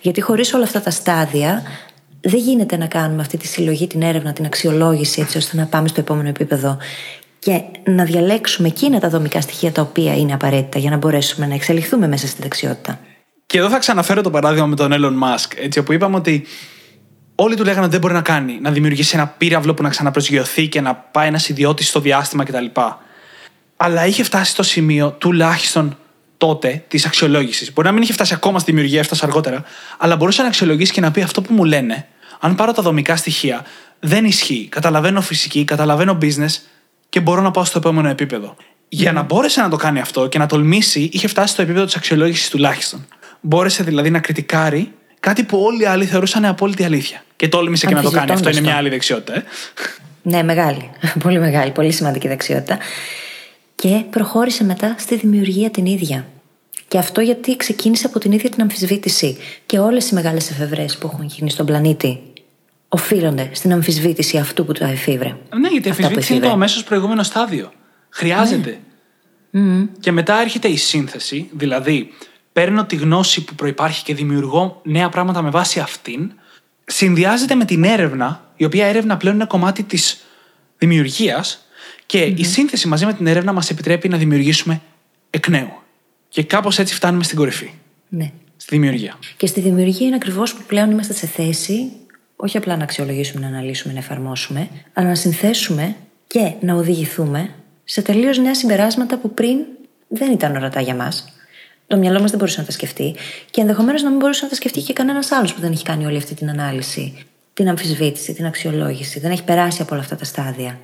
Γιατί 0.00 0.20
χωρίς 0.20 0.54
όλα 0.54 0.64
αυτά 0.64 0.80
τα 0.80 0.90
στάδια 0.90 1.62
δεν 2.20 2.40
γίνεται 2.40 2.76
να 2.76 2.86
κάνουμε 2.86 3.20
αυτή 3.20 3.36
τη 3.36 3.46
συλλογή, 3.46 3.86
την 3.86 4.02
έρευνα, 4.02 4.32
την 4.32 4.44
αξιολόγηση, 4.44 5.20
έτσι 5.20 5.36
ώστε 5.36 5.56
να 5.56 5.66
πάμε 5.66 5.88
στο 5.88 6.00
επόμενο 6.00 6.28
επίπεδο 6.28 6.78
και 7.38 7.62
να 7.84 8.04
διαλέξουμε 8.04 8.68
εκείνα 8.68 9.00
τα 9.00 9.08
δομικά 9.08 9.40
στοιχεία 9.40 9.72
τα 9.72 9.82
οποία 9.82 10.16
είναι 10.16 10.32
απαραίτητα 10.32 10.78
για 10.78 10.90
να 10.90 10.96
μπορέσουμε 10.96 11.46
να 11.46 11.54
εξελιχθούμε 11.54 12.08
μέσα 12.08 12.26
στη 12.26 12.42
δεξιότητα. 12.42 12.98
Και 13.46 13.58
εδώ 13.58 13.68
θα 13.68 13.78
ξαναφέρω 13.78 14.22
το 14.22 14.30
παράδειγμα 14.30 14.66
με 14.66 14.76
τον 14.76 14.92
Elon 14.92 15.24
Musk, 15.24 15.52
έτσι, 15.56 15.78
όπου 15.78 15.92
είπαμε 15.92 16.16
ότι 16.16 16.46
όλοι 17.34 17.56
του 17.56 17.64
λέγανε 17.64 17.82
ότι 17.82 17.90
δεν 17.90 18.00
μπορεί 18.00 18.14
να 18.14 18.22
κάνει, 18.22 18.58
να 18.62 18.70
δημιουργήσει 18.70 19.16
ένα 19.16 19.26
πύραυλο 19.26 19.74
που 19.74 19.82
να 19.82 19.88
ξαναπροσγειωθεί 19.88 20.68
και 20.68 20.80
να 20.80 20.94
πάει 20.94 21.26
ένας 21.26 21.48
ιδιώτης 21.48 21.88
στο 21.88 22.00
διάστημα 22.00 22.44
κτλ. 22.44 22.66
Αλλά 23.76 24.06
είχε 24.06 24.22
φτάσει 24.22 24.50
στο 24.50 24.62
σημείο 24.62 25.10
τουλάχιστον 25.10 25.96
τότε 26.38 26.84
της 26.88 27.06
αξιολόγησης. 27.06 27.72
Μπορεί 27.72 27.86
να 27.86 27.92
μην 27.92 28.02
είχε 28.02 28.12
φτάσει 28.12 28.34
ακόμα 28.34 28.58
στη 28.58 28.70
δημιουργία, 28.70 29.00
έφτασε 29.00 29.24
αργότερα, 29.24 29.62
αλλά 29.98 30.16
μπορούσε 30.16 30.42
να 30.42 30.48
αξιολογήσει 30.48 30.92
και 30.92 31.00
να 31.00 31.10
πει 31.10 31.22
αυτό 31.22 31.42
που 31.42 31.54
μου 31.54 31.64
λένε, 31.64 32.06
αν 32.40 32.54
πάρω 32.54 32.72
τα 32.72 32.82
δομικά 32.82 33.16
στοιχεία, 33.16 33.64
δεν 34.00 34.24
ισχύει. 34.24 34.66
Καταλαβαίνω 34.70 35.20
φυσική, 35.20 35.64
καταλαβαίνω 35.64 36.18
business 36.22 36.56
και 37.08 37.20
μπορώ 37.20 37.40
να 37.40 37.50
πάω 37.50 37.64
στο 37.64 37.78
επόμενο 37.78 38.08
επίπεδο. 38.08 38.56
Για 38.88 39.12
να 39.12 39.22
μπόρεσε 39.22 39.60
να 39.60 39.68
το 39.68 39.76
κάνει 39.76 40.00
αυτό 40.00 40.26
και 40.26 40.38
να 40.38 40.46
τολμήσει, 40.46 41.08
είχε 41.12 41.28
φτάσει 41.28 41.52
στο 41.52 41.62
επίπεδο 41.62 41.84
της 41.84 41.96
αξιολόγησης 41.96 42.48
τουλάχιστον. 42.48 43.06
Μπόρεσε 43.40 43.82
δηλαδή 43.82 44.10
να 44.10 44.18
κριτικάρει 44.18 44.92
κάτι 45.20 45.42
που 45.44 45.58
όλοι 45.58 45.82
οι 45.82 45.86
άλλοι 45.86 46.04
θεωρούσαν 46.04 46.44
απόλυτη 46.44 46.84
αλήθεια. 46.84 47.22
Και 47.36 47.48
τόλμησε 47.48 47.86
και 47.86 47.94
να 47.94 48.02
το 48.02 48.10
κάνει. 48.10 48.32
Αυτό 48.32 48.50
είναι 48.50 48.60
μια 48.60 48.76
άλλη 48.76 48.88
δεξιότητα. 48.88 49.34
Ε; 49.34 49.44
Ναι, 50.22 50.42
μεγάλη. 50.42 50.90
Πολύ 51.24 51.38
μεγάλη, 51.38 51.70
πολύ 51.70 51.92
σημαντική 51.92 52.28
δεξιότητα. 52.28 52.78
Και 53.82 54.04
προχώρησε 54.10 54.64
μετά 54.64 54.94
στη 54.98 55.16
δημιουργία 55.16 55.70
την 55.70 55.86
ίδια. 55.86 56.26
Και 56.88 56.98
αυτό 56.98 57.20
γιατί 57.20 57.56
ξεκίνησε 57.56 58.06
από 58.06 58.18
την 58.18 58.32
ίδια 58.32 58.50
την 58.50 58.62
αμφισβήτηση. 58.62 59.36
Και 59.66 59.78
όλες 59.78 60.10
οι 60.10 60.14
μεγάλες 60.14 60.50
εφευρέ 60.50 60.84
που 61.00 61.10
έχουν 61.12 61.24
γίνει 61.24 61.50
στον 61.50 61.66
πλανήτη 61.66 62.20
οφείλονται 62.88 63.50
στην 63.52 63.72
αμφισβήτηση 63.72 64.38
αυτού 64.38 64.64
που 64.64 64.72
το 64.72 64.84
εφήβρε. 64.84 65.36
Ναι, 65.60 65.68
γιατί 65.68 65.88
η 65.88 65.90
αμφισβήτηση 65.90 66.34
είναι 66.34 66.46
το 66.46 66.52
αμέσως 66.52 66.84
προηγούμενο 66.84 67.22
στάδιο. 67.22 67.72
Χρειάζεται. 68.08 68.78
Ναι. 69.50 69.86
Και 70.00 70.12
μετά 70.12 70.40
έρχεται 70.40 70.68
η 70.68 70.76
σύνθεση, 70.76 71.48
δηλαδή 71.52 72.10
παίρνω 72.52 72.84
τη 72.84 72.96
γνώση 72.96 73.44
που 73.44 73.54
προπάρχει 73.54 74.02
και 74.02 74.14
δημιουργώ 74.14 74.80
νέα 74.84 75.08
πράγματα 75.08 75.42
με 75.42 75.50
βάση 75.50 75.80
αυτήν. 75.80 76.32
Συνδυάζεται 76.84 77.54
με 77.54 77.64
την 77.64 77.84
έρευνα, 77.84 78.52
η 78.56 78.64
οποία 78.64 78.86
έρευνα 78.86 79.16
πλέον 79.16 79.34
είναι 79.34 79.44
κομμάτι 79.44 79.82
της 79.82 80.24
δημιουργίας. 80.78 81.67
Και 82.08 82.22
η 82.22 82.44
σύνθεση 82.44 82.88
μαζί 82.88 83.06
με 83.06 83.14
την 83.14 83.26
έρευνα 83.26 83.52
μας 83.52 83.70
επιτρέπει 83.70 84.08
να 84.08 84.16
δημιουργήσουμε 84.16 84.80
εκ 85.30 85.48
νέου. 85.48 85.72
Και 86.28 86.42
κάπως 86.42 86.78
έτσι 86.78 86.94
φτάνουμε 86.94 87.24
στην 87.24 87.36
κορυφή. 87.36 87.70
Ναι. 88.08 88.32
Στη 88.56 88.74
δημιουργία. 88.74 89.18
Και 89.36 89.46
στη 89.46 89.60
δημιουργία 89.60 90.06
είναι 90.06 90.16
ακριβώς 90.16 90.54
που 90.54 90.62
πλέον 90.66 90.90
είμαστε 90.90 91.12
σε 91.12 91.26
θέση 91.26 91.90
όχι 92.36 92.56
απλά 92.56 92.76
να 92.76 92.82
αξιολογήσουμε, 92.82 93.40
να 93.40 93.46
αναλύσουμε, 93.46 93.92
να 93.92 93.98
εφαρμόσουμε, 93.98 94.68
αλλά 94.92 95.08
να 95.08 95.14
συνθέσουμε 95.14 95.96
και 96.26 96.52
να 96.60 96.74
οδηγηθούμε 96.74 97.50
σε 97.84 98.02
τελείως 98.02 98.38
νέα 98.38 98.54
συμπεράσματα 98.54 99.18
που 99.18 99.34
πριν 99.34 99.58
δεν 100.08 100.32
ήταν 100.32 100.56
ορατά 100.56 100.80
για 100.80 100.94
μας. 100.94 101.32
Το 101.86 101.96
μυαλό 101.96 102.20
μας 102.20 102.30
δεν 102.30 102.38
μπορούσε 102.38 102.60
να 102.60 102.66
τα 102.66 102.72
σκεφτεί 102.72 103.14
και 103.50 103.60
ενδεχομένως 103.60 104.02
να 104.02 104.08
μην 104.10 104.18
μπορούσε 104.18 104.42
να 104.42 104.48
τα 104.48 104.54
σκεφτεί 104.54 104.80
και 104.80 104.92
κανένας 104.92 105.30
άλλος 105.32 105.54
που 105.54 105.60
δεν 105.60 105.72
έχει 105.72 105.84
κάνει 105.84 106.06
όλη 106.06 106.16
αυτή 106.16 106.34
την 106.34 106.48
ανάλυση, 106.48 107.24
την 107.58 107.68
αμφισβήτηση, 107.68 108.34
την 108.34 108.46
αξιολόγηση, 108.46 109.20
δεν 109.20 109.30
έχει 109.30 109.44
περάσει 109.44 109.82
από 109.82 109.94
όλα 109.94 110.02
αυτά 110.02 110.16
τα 110.16 110.24
στάδια. 110.24 110.78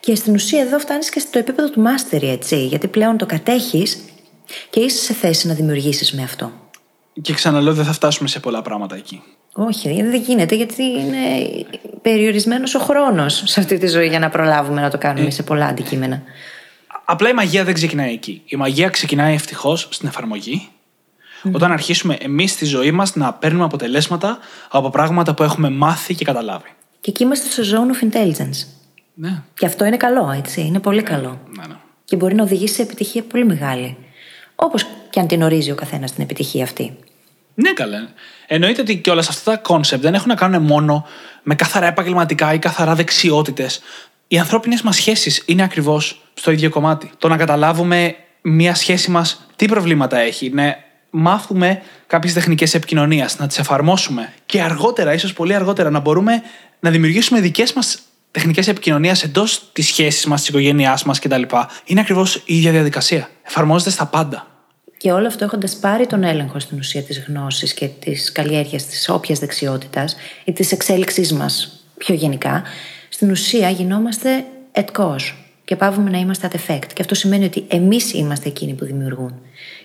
Και 0.00 0.14
στην 0.14 0.34
ουσία 0.34 0.60
εδώ 0.60 0.78
φτάνεις 0.78 1.10
και 1.10 1.18
στο 1.18 1.38
επίπεδο 1.38 1.70
του 1.70 1.82
mastery, 1.82 2.22
έτσι, 2.22 2.66
γιατί 2.66 2.88
πλέον 2.88 3.16
το 3.16 3.26
κατέχεις 3.26 3.98
και 4.70 4.80
είσαι 4.80 5.04
σε 5.04 5.14
θέση 5.14 5.46
να 5.46 5.54
δημιουργήσεις 5.54 6.12
με 6.12 6.22
αυτό. 6.22 6.52
Και 7.22 7.32
ξαναλέω, 7.32 7.74
δεν 7.74 7.84
θα 7.84 7.92
φτάσουμε 7.92 8.28
σε 8.28 8.40
πολλά 8.40 8.62
πράγματα 8.62 8.96
εκεί. 8.96 9.22
Όχι, 9.52 10.02
δεν 10.02 10.20
γίνεται 10.20 10.54
γιατί 10.54 10.82
είναι 10.82 11.18
περιορισμένος 12.02 12.74
ο 12.74 12.78
χρόνος 12.78 13.42
σε 13.46 13.60
αυτή 13.60 13.78
τη 13.78 13.86
ζωή 13.86 14.08
για 14.08 14.18
να 14.18 14.28
προλάβουμε 14.28 14.80
να 14.80 14.90
το 14.90 14.98
κάνουμε 14.98 15.26
ε. 15.26 15.30
σε 15.30 15.42
πολλά 15.42 15.66
αντικείμενα. 15.66 16.22
Απλά 17.04 17.28
η 17.28 17.32
μαγεία 17.32 17.64
δεν 17.64 17.74
ξεκινάει 17.74 18.12
εκεί. 18.12 18.42
Η 18.44 18.56
μαγεία 18.56 18.88
ξεκινάει 18.88 19.34
ευτυχώς 19.34 19.88
στην 19.90 20.08
εφαρμογή. 20.08 20.68
Όταν 21.52 21.72
αρχίσουμε 21.72 22.14
εμείς 22.20 22.50
στη 22.50 22.64
ζωή 22.64 22.90
μας 22.90 23.14
να 23.14 23.32
παίρνουμε 23.32 23.64
αποτελέσματα 23.64 24.38
από 24.68 24.90
πράγματα 24.90 25.34
που 25.34 25.42
έχουμε 25.42 25.70
μάθει 25.70 26.14
και 26.14 26.24
καταλάβει. 26.24 26.68
Και 27.00 27.10
εκεί 27.10 27.22
είμαστε 27.22 27.62
στο 27.62 27.76
zone 27.76 27.94
of 27.94 28.12
intelligence. 28.12 28.66
Ναι. 29.14 29.42
Και 29.54 29.66
αυτό 29.66 29.84
είναι 29.84 29.96
καλό, 29.96 30.34
έτσι. 30.36 30.60
Είναι 30.60 30.80
πολύ 30.80 31.02
καλό. 31.02 31.40
Ναι, 31.56 31.66
ναι. 31.66 31.74
Και 32.04 32.16
μπορεί 32.16 32.34
να 32.34 32.42
οδηγήσει 32.42 32.74
σε 32.74 32.82
επιτυχία 32.82 33.22
πολύ 33.22 33.44
μεγάλη. 33.44 33.96
Όπως 34.54 34.86
και 35.10 35.20
αν 35.20 35.26
την 35.26 35.42
ορίζει 35.42 35.70
ο 35.70 35.74
καθένας 35.74 36.12
την 36.12 36.22
επιτυχία 36.22 36.64
αυτή. 36.64 36.96
Ναι, 37.54 37.72
καλά. 37.72 38.08
Εννοείται 38.46 38.80
ότι 38.80 38.98
και 38.98 39.10
όλα 39.10 39.20
αυτά 39.20 39.50
τα 39.50 39.56
concept 39.56 40.02
δεν 40.02 40.14
έχουν 40.14 40.28
να 40.28 40.34
κάνουν 40.34 40.62
μόνο 40.62 41.06
με 41.42 41.54
καθαρά 41.54 41.86
επαγγελματικά 41.86 42.54
ή 42.54 42.58
καθαρά 42.58 42.94
δεξιότητες. 42.94 43.80
Οι 44.28 44.38
ανθρώπινες 44.38 44.82
μας 44.82 44.96
σχέσεις 44.96 45.42
είναι 45.46 45.62
ακριβώς 45.62 46.22
στο 46.34 46.50
ίδιο 46.50 46.70
κομμάτι. 46.70 47.10
Το 47.18 47.28
να 47.28 47.36
καταλάβουμε 47.36 48.16
μία 48.42 48.74
σχέση 48.74 49.10
μας 49.10 49.46
τι 49.56 49.66
προβλήματα 49.66 50.18
έχει, 50.18 50.50
να 50.50 50.76
μάθουμε 51.10 51.82
κάποιες 52.06 52.32
τεχνικές 52.32 52.74
επικοινωνίας, 52.74 53.38
να 53.38 53.46
τις 53.46 53.58
εφαρμόσουμε 53.58 54.32
και 54.46 54.62
αργότερα, 54.62 55.12
ίσως 55.12 55.32
πολύ 55.32 55.54
αργότερα, 55.54 55.90
να 55.90 55.98
μπορούμε 55.98 56.42
να 56.80 56.90
δημιουργήσουμε 56.90 57.40
δικές 57.40 57.72
μας 57.72 57.98
τεχνικές 58.30 58.68
επικοινωνίας 58.68 59.22
εντός 59.22 59.70
της 59.72 59.86
σχέσης 59.86 60.26
μας, 60.26 60.40
της 60.40 60.48
οικογένειάς 60.48 61.04
μας 61.04 61.18
κτλ. 61.18 61.42
Είναι 61.84 62.00
ακριβώς 62.00 62.36
η 62.36 62.56
ίδια 62.56 62.70
διαδικασία. 62.70 63.28
Εφαρμόζεται 63.42 63.90
στα 63.90 64.06
πάντα. 64.06 64.46
Και 64.96 65.12
όλο 65.12 65.26
αυτό 65.26 65.44
έχοντας 65.44 65.76
πάρει 65.76 66.06
τον 66.06 66.22
έλεγχο 66.22 66.58
στην 66.58 66.78
ουσία 66.78 67.02
της 67.02 67.24
γνώσης 67.28 67.74
και 67.74 67.86
της 67.86 68.32
καλλιέργειας 68.32 68.86
της 68.86 69.08
όποιας 69.08 69.38
δεξιότητας 69.38 70.16
ή 70.44 70.52
της 70.52 70.72
εξέλιξής 70.72 71.32
μας 71.32 71.84
πιο 71.98 72.14
γενικά, 72.14 72.62
στην 73.08 73.30
ουσία 73.30 73.70
γινόμαστε 73.70 74.44
et 74.72 74.84
cause 74.98 75.34
και 75.70 75.76
πάβουμε 75.76 76.10
να 76.10 76.18
είμαστε 76.18 76.50
at 76.52 76.56
effect. 76.56 76.86
Και 76.92 77.00
αυτό 77.02 77.14
σημαίνει 77.14 77.44
ότι 77.44 77.64
εμείς 77.68 78.12
είμαστε 78.12 78.48
εκείνοι 78.48 78.74
που 78.74 78.84
δημιουργούν 78.84 79.34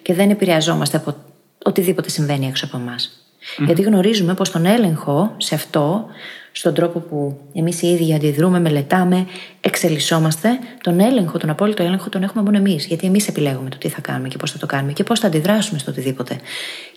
και 0.01 0.13
δεν 0.13 0.29
επηρεαζόμαστε 0.29 0.97
από 0.97 1.15
οτιδήποτε 1.63 2.09
συμβαίνει 2.09 2.47
έξω 2.47 2.65
από 2.65 2.77
εμάς. 2.77 3.25
Γιατί 3.65 3.81
γνωρίζουμε 3.81 4.33
πως 4.33 4.51
τον 4.51 4.65
έλεγχο 4.65 5.33
σε 5.37 5.55
αυτό 5.55 6.05
στον 6.51 6.73
τρόπο 6.73 6.99
που 6.99 7.39
εμείς 7.53 7.81
οι 7.81 7.87
ίδιοι 7.87 8.13
αντιδρούμε, 8.13 8.59
μελετάμε, 8.59 9.27
εξελισσόμαστε, 9.61 10.59
τον 10.81 10.99
έλεγχο, 10.99 11.37
τον 11.37 11.49
απόλυτο 11.49 11.83
έλεγχο 11.83 12.09
τον 12.09 12.23
έχουμε 12.23 12.43
μόνο 12.43 12.57
εμείς. 12.57 12.85
Γιατί 12.85 13.07
εμείς 13.07 13.27
επιλέγουμε 13.27 13.69
το 13.69 13.77
τι 13.77 13.89
θα 13.89 14.01
κάνουμε 14.01 14.27
και 14.27 14.37
πώς 14.37 14.51
θα 14.51 14.57
το 14.57 14.65
κάνουμε 14.65 14.93
και 14.93 15.03
πώς 15.03 15.19
θα 15.19 15.27
αντιδράσουμε 15.27 15.79
στο 15.79 15.91
οτιδήποτε. 15.91 16.39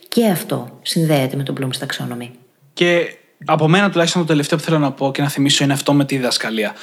Και 0.07 0.27
αυτό 0.27 0.79
συνδέεται 0.81 1.35
με 1.35 1.43
τον 1.43 1.55
Bloom's 1.59 1.85
Taxonomy. 1.85 2.29
Και 2.73 3.17
από 3.45 3.67
μένα 3.67 3.89
τουλάχιστον 3.89 4.21
το 4.21 4.27
τελευταίο 4.27 4.57
που 4.57 4.63
θέλω 4.63 4.79
να 4.79 4.91
πω 4.91 5.11
και 5.11 5.21
να 5.21 5.29
θυμίσω 5.29 5.63
είναι 5.63 5.73
αυτό 5.73 5.93
με 5.93 6.05
τη 6.05 6.15
διδασκαλία. 6.15 6.73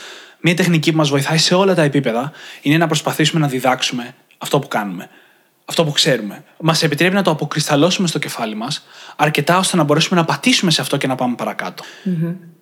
Μία 0.41 0.55
τεχνική 0.55 0.91
που 0.91 0.97
μας 0.97 1.09
βοηθάει 1.09 1.39
σε 1.39 1.55
όλα 1.55 1.75
τα 1.75 1.83
επίπεδα 1.83 2.33
είναι 2.63 2.77
να 2.77 2.87
προσπαθήσουμε 2.87 3.41
να 3.41 3.49
διδάξουμε 3.49 4.15
αυτό 4.39 4.59
που 4.59 4.69
κάνουμε. 4.69 5.09
Αυτό 5.65 5.85
που 5.85 5.93
ξέρουμε. 5.93 6.45
Μας 6.61 6.83
επιτρέπει 6.83 7.15
να 7.15 7.23
το 7.23 7.31
αποκρισταλώσουμε 7.31 8.09
στο 8.09 8.19
κεφάλι 8.19 8.55
μας 8.55 8.87
αρκετά 9.17 9.59
ώστε 9.59 9.77
να 9.77 9.83
μπορέσουμε 9.83 10.21
να 10.21 10.27
πατήσουμε 10.27 10.71
σε 10.71 10.81
αυτό 10.81 10.97
και 10.97 11.07
να 11.07 11.15
πάμε 11.15 11.35
παρακάτω. 11.35 11.85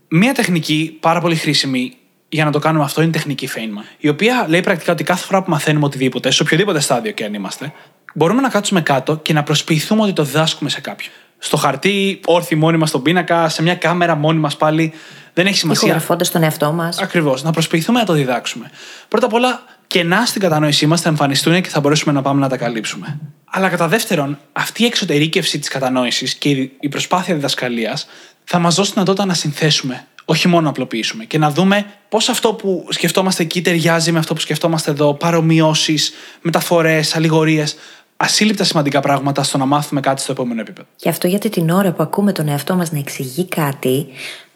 Μία 0.09 0.35
τεχνική 0.35 0.97
πάρα 1.01 1.21
πολύ 1.21 1.37
χρήσιμη 1.37 1.97
για 2.29 2.45
να 2.45 2.51
το 2.51 2.59
κάνουμε 2.59 2.85
αυτό 2.85 3.01
είναι 3.01 3.11
η 3.11 3.13
τεχνική 3.13 3.49
Feynman. 3.55 3.85
Η 3.99 4.09
οποία 4.09 4.47
λέει 4.49 4.61
πρακτικά 4.61 4.93
ότι 4.93 5.05
κάθε 5.05 5.25
φορά 5.25 5.43
που 5.43 5.51
μαθαίνουμε 5.51 5.85
οτιδήποτε, 5.85 6.31
σε 6.31 6.43
οποιοδήποτε 6.43 6.81
στάδιο 6.81 7.13
και 7.13 7.25
αν 7.25 7.35
είμαστε, 7.35 7.73
μπορούμε 8.15 8.41
να 8.41 8.49
κάτσουμε 8.49 8.81
κάτω 8.81 9.17
και 9.17 9.33
να 9.33 9.43
προσποιηθούμε 9.43 10.03
ότι 10.03 10.13
το 10.13 10.25
διδάσκουμε 10.25 10.71
σε 10.71 10.81
κάποιον. 10.81 11.13
Στο 11.39 11.57
χαρτί, 11.57 12.21
όρθιοι 12.25 12.59
μόνοι 12.61 12.77
μας 12.77 12.89
στον 12.89 13.03
πίνακα, 13.03 13.49
σε 13.49 13.63
μια 13.63 13.75
κάμερα 13.75 14.15
μόνοι 14.15 14.39
μας 14.39 14.57
πάλι. 14.57 14.93
Δεν 15.35 15.47
έχει 15.47 15.57
σημασία. 15.57 15.89
Ηχογραφώντας 15.89 16.31
τον 16.31 16.43
εαυτό 16.43 16.73
μας. 16.73 16.99
Ακριβώς. 16.99 17.43
Να 17.43 17.51
προσποιηθούμε 17.51 17.99
να 17.99 18.05
το 18.05 18.13
διδάξουμε. 18.13 18.71
Πρώτα 19.09 19.27
απ' 19.27 19.33
όλα, 19.33 19.63
κενά 19.87 20.27
στην 20.27 20.41
κατανόησή 20.41 20.87
μας 20.87 21.01
θα 21.01 21.09
εμφανιστούν 21.09 21.63
και 21.63 21.69
θα 21.69 21.81
μπορέσουμε 21.81 22.13
να 22.13 22.23
πάμε 22.23 22.41
να 22.41 22.49
τα 22.49 22.57
καλύψουμε. 22.57 23.19
Αλλά 23.45 23.69
κατά 23.69 23.89
δεύτερον, 23.89 24.39
αυτή 24.53 24.83
η 24.83 24.87
εξωτερήκευση 24.87 25.59
της 25.59 25.69
κατανόησης 25.69 26.35
και 26.35 26.49
η 26.81 26.89
προσπάθεια 26.91 27.35
διδασκαλίας 27.35 28.07
θα 28.45 28.59
μας 28.59 28.75
δώσει 28.75 28.93
δυνατότητα 28.93 29.25
να 29.27 29.35
συνθέσουμε, 29.35 30.07
όχι 30.25 30.49
μόνο 30.49 30.63
να 30.63 30.69
απλοποιήσουμε 30.69 31.25
και 31.25 31.39
να 31.39 31.51
δούμε 31.51 31.87
πώς 32.09 32.29
αυτό 32.29 32.53
που 32.53 32.87
σκεφτόμαστε 32.89 33.43
εκεί 33.43 33.63
ταιριάζει 33.63 34.13
με 34.13 34.19
αυτό 34.19 34.35
που 34.35 34.41
σκεφτόμαστε 34.41 34.91
εδώ, 34.91 35.15
παρομοιώσεις, 35.15 36.13
μεταφορές, 36.41 37.17
αλληγορίες 37.17 37.77
ασύλληπτα 38.17 38.65
σημαντικά 38.65 39.01
πράγματα 39.01 39.43
στο 39.43 39.59
να 39.59 39.65
μάθουμε 39.67 40.01
κάτι 40.01 40.21
στο 40.21 40.33
επόμενο 40.33 40.61
επίπεδο. 40.61 40.89
Και 40.97 41.09
αυτό 41.09 41.27
γιατί 41.27 41.49
την 41.49 41.71
ώρα 41.71 41.93
που 41.93 42.03
ακούμε 42.03 42.33
τον 42.33 42.49
εαυτό 42.49 42.75
μας 42.75 42.93
να 42.93 42.99
εξηγεί 42.99 43.45
κάτι, 43.45 44.07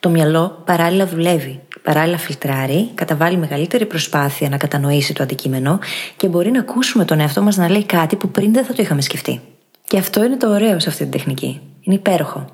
το 0.01 0.09
μυαλό 0.09 0.63
παράλληλα 0.65 1.07
δουλεύει. 1.07 1.61
Παράλληλα 1.83 2.19
φιλτράρει, 2.19 2.91
καταβάλει 2.95 3.37
μεγαλύτερη 3.37 3.87
προσπάθεια 3.87 4.49
να 4.49 4.57
κατανοήσει 4.57 5.15
το 5.15 5.23
αντικείμενο 5.23 5.79
και 6.17 6.29
μπορεί 6.29 6.51
να 6.51 6.61
ακούσουμε 6.61 7.05
τον 7.05 7.21
εαυτό 7.21 7.43
μας 7.43 7.57
να 7.57 7.69
λέει 7.71 7.85
κάτι 7.85 8.17
που 8.17 8.31
πριν 8.31 8.53
δεν 8.53 8.65
θα 8.65 8.73
το 8.73 8.83
είχαμε 8.83 9.01
σκεφτεί. 9.01 9.41
Και 9.87 9.99
αυτό 9.99 10.25
είναι 10.25 10.37
το 10.37 10.49
ωραίο 10.49 10.81
σε 10.81 10.89
αυτή 10.89 11.03
την 11.03 11.11
τεχνική. 11.11 11.61
Είναι 11.81 11.95
υπέροχο. 11.95 12.45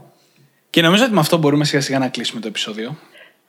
Και 0.70 0.82
νομίζω 0.82 1.04
ότι 1.04 1.12
με 1.12 1.20
αυτό 1.20 1.36
μπορούμε 1.36 1.64
σιγά 1.64 1.80
σιγά 1.80 1.98
να 1.98 2.08
κλείσουμε 2.08 2.40
το 2.40 2.48
επεισόδιο. 2.48 2.96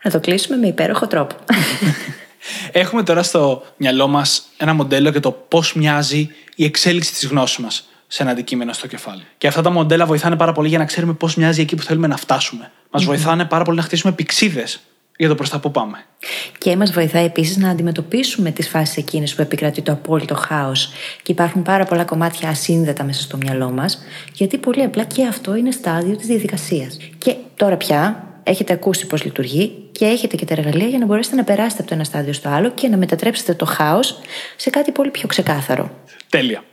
Να 0.04 0.12
το 0.12 0.20
κλείσουμε 0.20 0.58
με 0.58 0.68
υπέροχο 0.68 1.08
τρόπο. 1.08 1.36
Έχουμε 2.72 3.04
τώρα 3.04 3.24
στο 3.24 3.64
μυαλό 3.78 4.08
μας 4.08 4.44
ένα 4.58 4.74
μοντέλο 4.74 5.10
για 5.10 5.20
το 5.20 5.32
πώς 5.32 5.74
μοιάζει 5.74 6.30
η 6.56 6.66
εξέλιξη 6.66 7.12
της 7.12 7.26
γνώσης 7.26 7.58
μας 7.58 7.90
σε 8.08 8.24
ένα 8.24 8.32
αντικείμενο 8.32 8.74
στο 8.74 8.88
κεφάλι. 8.88 9.24
Και 9.38 9.48
αυτά 9.48 9.62
τα 9.62 9.70
μοντέλα 9.70 10.06
βοηθάνε 10.06 10.36
πάρα 10.36 10.52
πολύ 10.52 10.68
για 10.68 10.78
να 10.78 10.86
ξέρουμε 10.86 11.14
πώς 11.14 11.36
μοιάζει 11.36 11.62
εκεί 11.62 11.76
που 11.76 11.84
θέλουμε 11.84 12.08
να 12.08 12.18
φτάσουμε. 12.18 12.72
Μας 12.92 13.04
βοηθάνε 13.04 13.46
πάρα 13.46 13.64
πολύ 13.64 13.78
να 13.78 13.84
χτίσουμε 13.84 14.14
πηξίδες 14.14 14.80
για 15.18 15.28
το 15.28 15.36
προς 15.36 15.50
τα 15.50 15.60
που 15.60 15.72
πάμε. 15.72 16.06
Και 16.58 16.76
μας 16.76 16.92
βοηθάει 16.92 17.26
επίσης 17.26 17.58
να 17.58 17.70
αντιμετωπίσουμε 17.70 18.52
τις 18.52 18.70
φάσεις 18.70 18.98
εκείνες 18.98 19.36
που 19.36 19.42
επικρατεί 19.42 19.82
το 19.82 19.92
απόλυτο 19.92 20.36
χάος 20.36 20.92
και 21.22 21.32
υπάρχουν 21.32 21.62
πάρα 21.62 21.86
πολλά 21.86 22.04
κομμάτια 22.04 22.50
ασύνδετα 22.50 23.04
μέσα 23.04 23.22
στο 23.22 23.38
μυαλό 23.38 23.70
μας, 23.70 24.04
γιατί 24.34 24.58
πολύ 24.58 24.84
απλά 24.84 25.04
και 25.04 25.26
αυτό 25.26 25.56
είναι 25.56 25.72
στάδιο 25.72 26.16
της 26.16 26.28
διαδικασίας. 26.28 26.98
Και 27.18 27.36
τώρα 27.56 27.78
πια 27.78 28.28
έχετε 28.44 28.74
ακούσει 28.74 29.08
πώς 29.08 29.24
λειτουργεί 29.24 29.90
και 29.92 30.06
έχετε 30.06 30.36
και 30.36 30.46
τα 30.46 30.54
εργαλεία 30.58 30.88
για 30.88 30.98
να 30.98 31.06
μπορέσετε 31.06 31.36
να 31.36 31.44
περάσετε 31.44 31.82
από 31.82 31.90
το 31.90 31.96
ένα 31.96 32.04
στάδιο 32.04 32.34
στο 32.34 32.50
άλλο 32.50 32.72
και 32.72 32.88
να 32.88 32.98
μετατρέψετε 32.98 33.54
το 33.54 33.66
χάος 33.66 34.20
σε 34.56 34.70
κάτι 34.70 34.92
πολύ 34.92 35.10
πιο 35.10 35.28
ξεκάθαρο. 35.28 35.92
Τέλεια. 36.30 36.64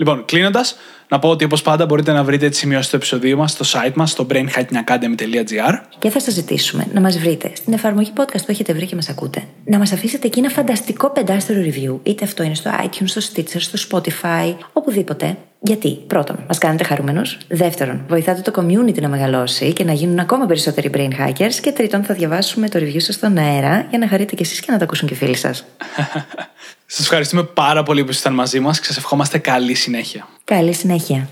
Λοιπόν, 0.00 0.24
κλείνοντας, 0.24 0.76
να 1.08 1.18
πω 1.18 1.28
ότι 1.28 1.44
όπως 1.44 1.62
πάντα 1.62 1.86
μπορείτε 1.86 2.12
να 2.12 2.24
βρείτε 2.24 2.48
τις 2.48 2.58
σημειώσεις 2.58 2.90
του 2.90 2.96
επεισοδίου 2.96 3.36
μας 3.36 3.50
στο 3.50 3.64
site 3.64 3.92
μας, 3.94 4.10
στο 4.10 4.26
brainhackingacademy.gr. 4.30 5.80
Και 5.98 6.10
θα 6.10 6.20
σας 6.20 6.34
ζητήσουμε 6.34 6.86
να 6.92 7.00
μας 7.00 7.18
βρείτε 7.18 7.50
στην 7.54 7.72
εφαρμογή 7.72 8.12
podcast 8.16 8.40
που 8.44 8.50
έχετε 8.50 8.72
βρει 8.72 8.86
και 8.86 8.94
μας 8.94 9.08
ακούτε. 9.08 9.42
Να 9.64 9.78
μας 9.78 9.92
αφήσετε 9.92 10.26
εκεί 10.26 10.38
ένα 10.38 10.48
φανταστικό 10.48 11.10
πεντάστερο 11.10 11.60
review, 11.60 11.98
είτε 12.02 12.24
αυτό 12.24 12.42
είναι 12.42 12.54
στο 12.54 12.70
iTunes, 12.84 13.04
στο 13.04 13.20
Stitcher, 13.20 13.60
στο 13.60 13.78
Spotify, 13.88 14.54
οπουδήποτε. 14.72 15.36
Γιατί, 15.62 16.04
πρώτον, 16.06 16.44
μας 16.48 16.58
κάνετε 16.58 16.84
χαρούμενους. 16.84 17.38
Δεύτερον, 17.48 18.04
βοηθάτε 18.08 18.50
το 18.50 18.52
community 18.62 19.00
να 19.00 19.08
μεγαλώσει 19.08 19.72
και 19.72 19.84
να 19.84 19.92
γίνουν 19.92 20.18
ακόμα 20.18 20.46
περισσότεροι 20.46 20.90
brain 20.94 21.10
hackers. 21.20 21.54
Και 21.62 21.72
τρίτον, 21.72 22.04
θα 22.04 22.14
διαβάσουμε 22.14 22.68
το 22.68 22.78
review 22.78 23.00
σας 23.00 23.14
στον 23.14 23.38
αέρα 23.38 23.86
για 23.90 23.98
να 23.98 24.08
χαρείτε 24.08 24.34
κι 24.34 24.42
εσείς 24.42 24.60
και 24.60 24.72
να 24.72 24.78
τα 24.78 24.84
ακούσουν 24.84 25.08
και 25.08 25.14
οι 25.14 25.16
φίλοι 25.16 25.36
σας. 25.36 25.64
Σας 26.86 27.00
ευχαριστούμε 27.00 27.42
πάρα 27.42 27.82
πολύ 27.82 28.04
που 28.04 28.10
ήσασταν 28.10 28.34
μαζί 28.34 28.60
μας 28.60 28.80
και 28.80 28.86
σας 28.86 28.96
ευχόμαστε 28.96 29.38
καλή 29.38 29.74
συνέχεια. 29.74 30.28
Καλή 30.44 30.72
συνέχεια. 30.72 31.28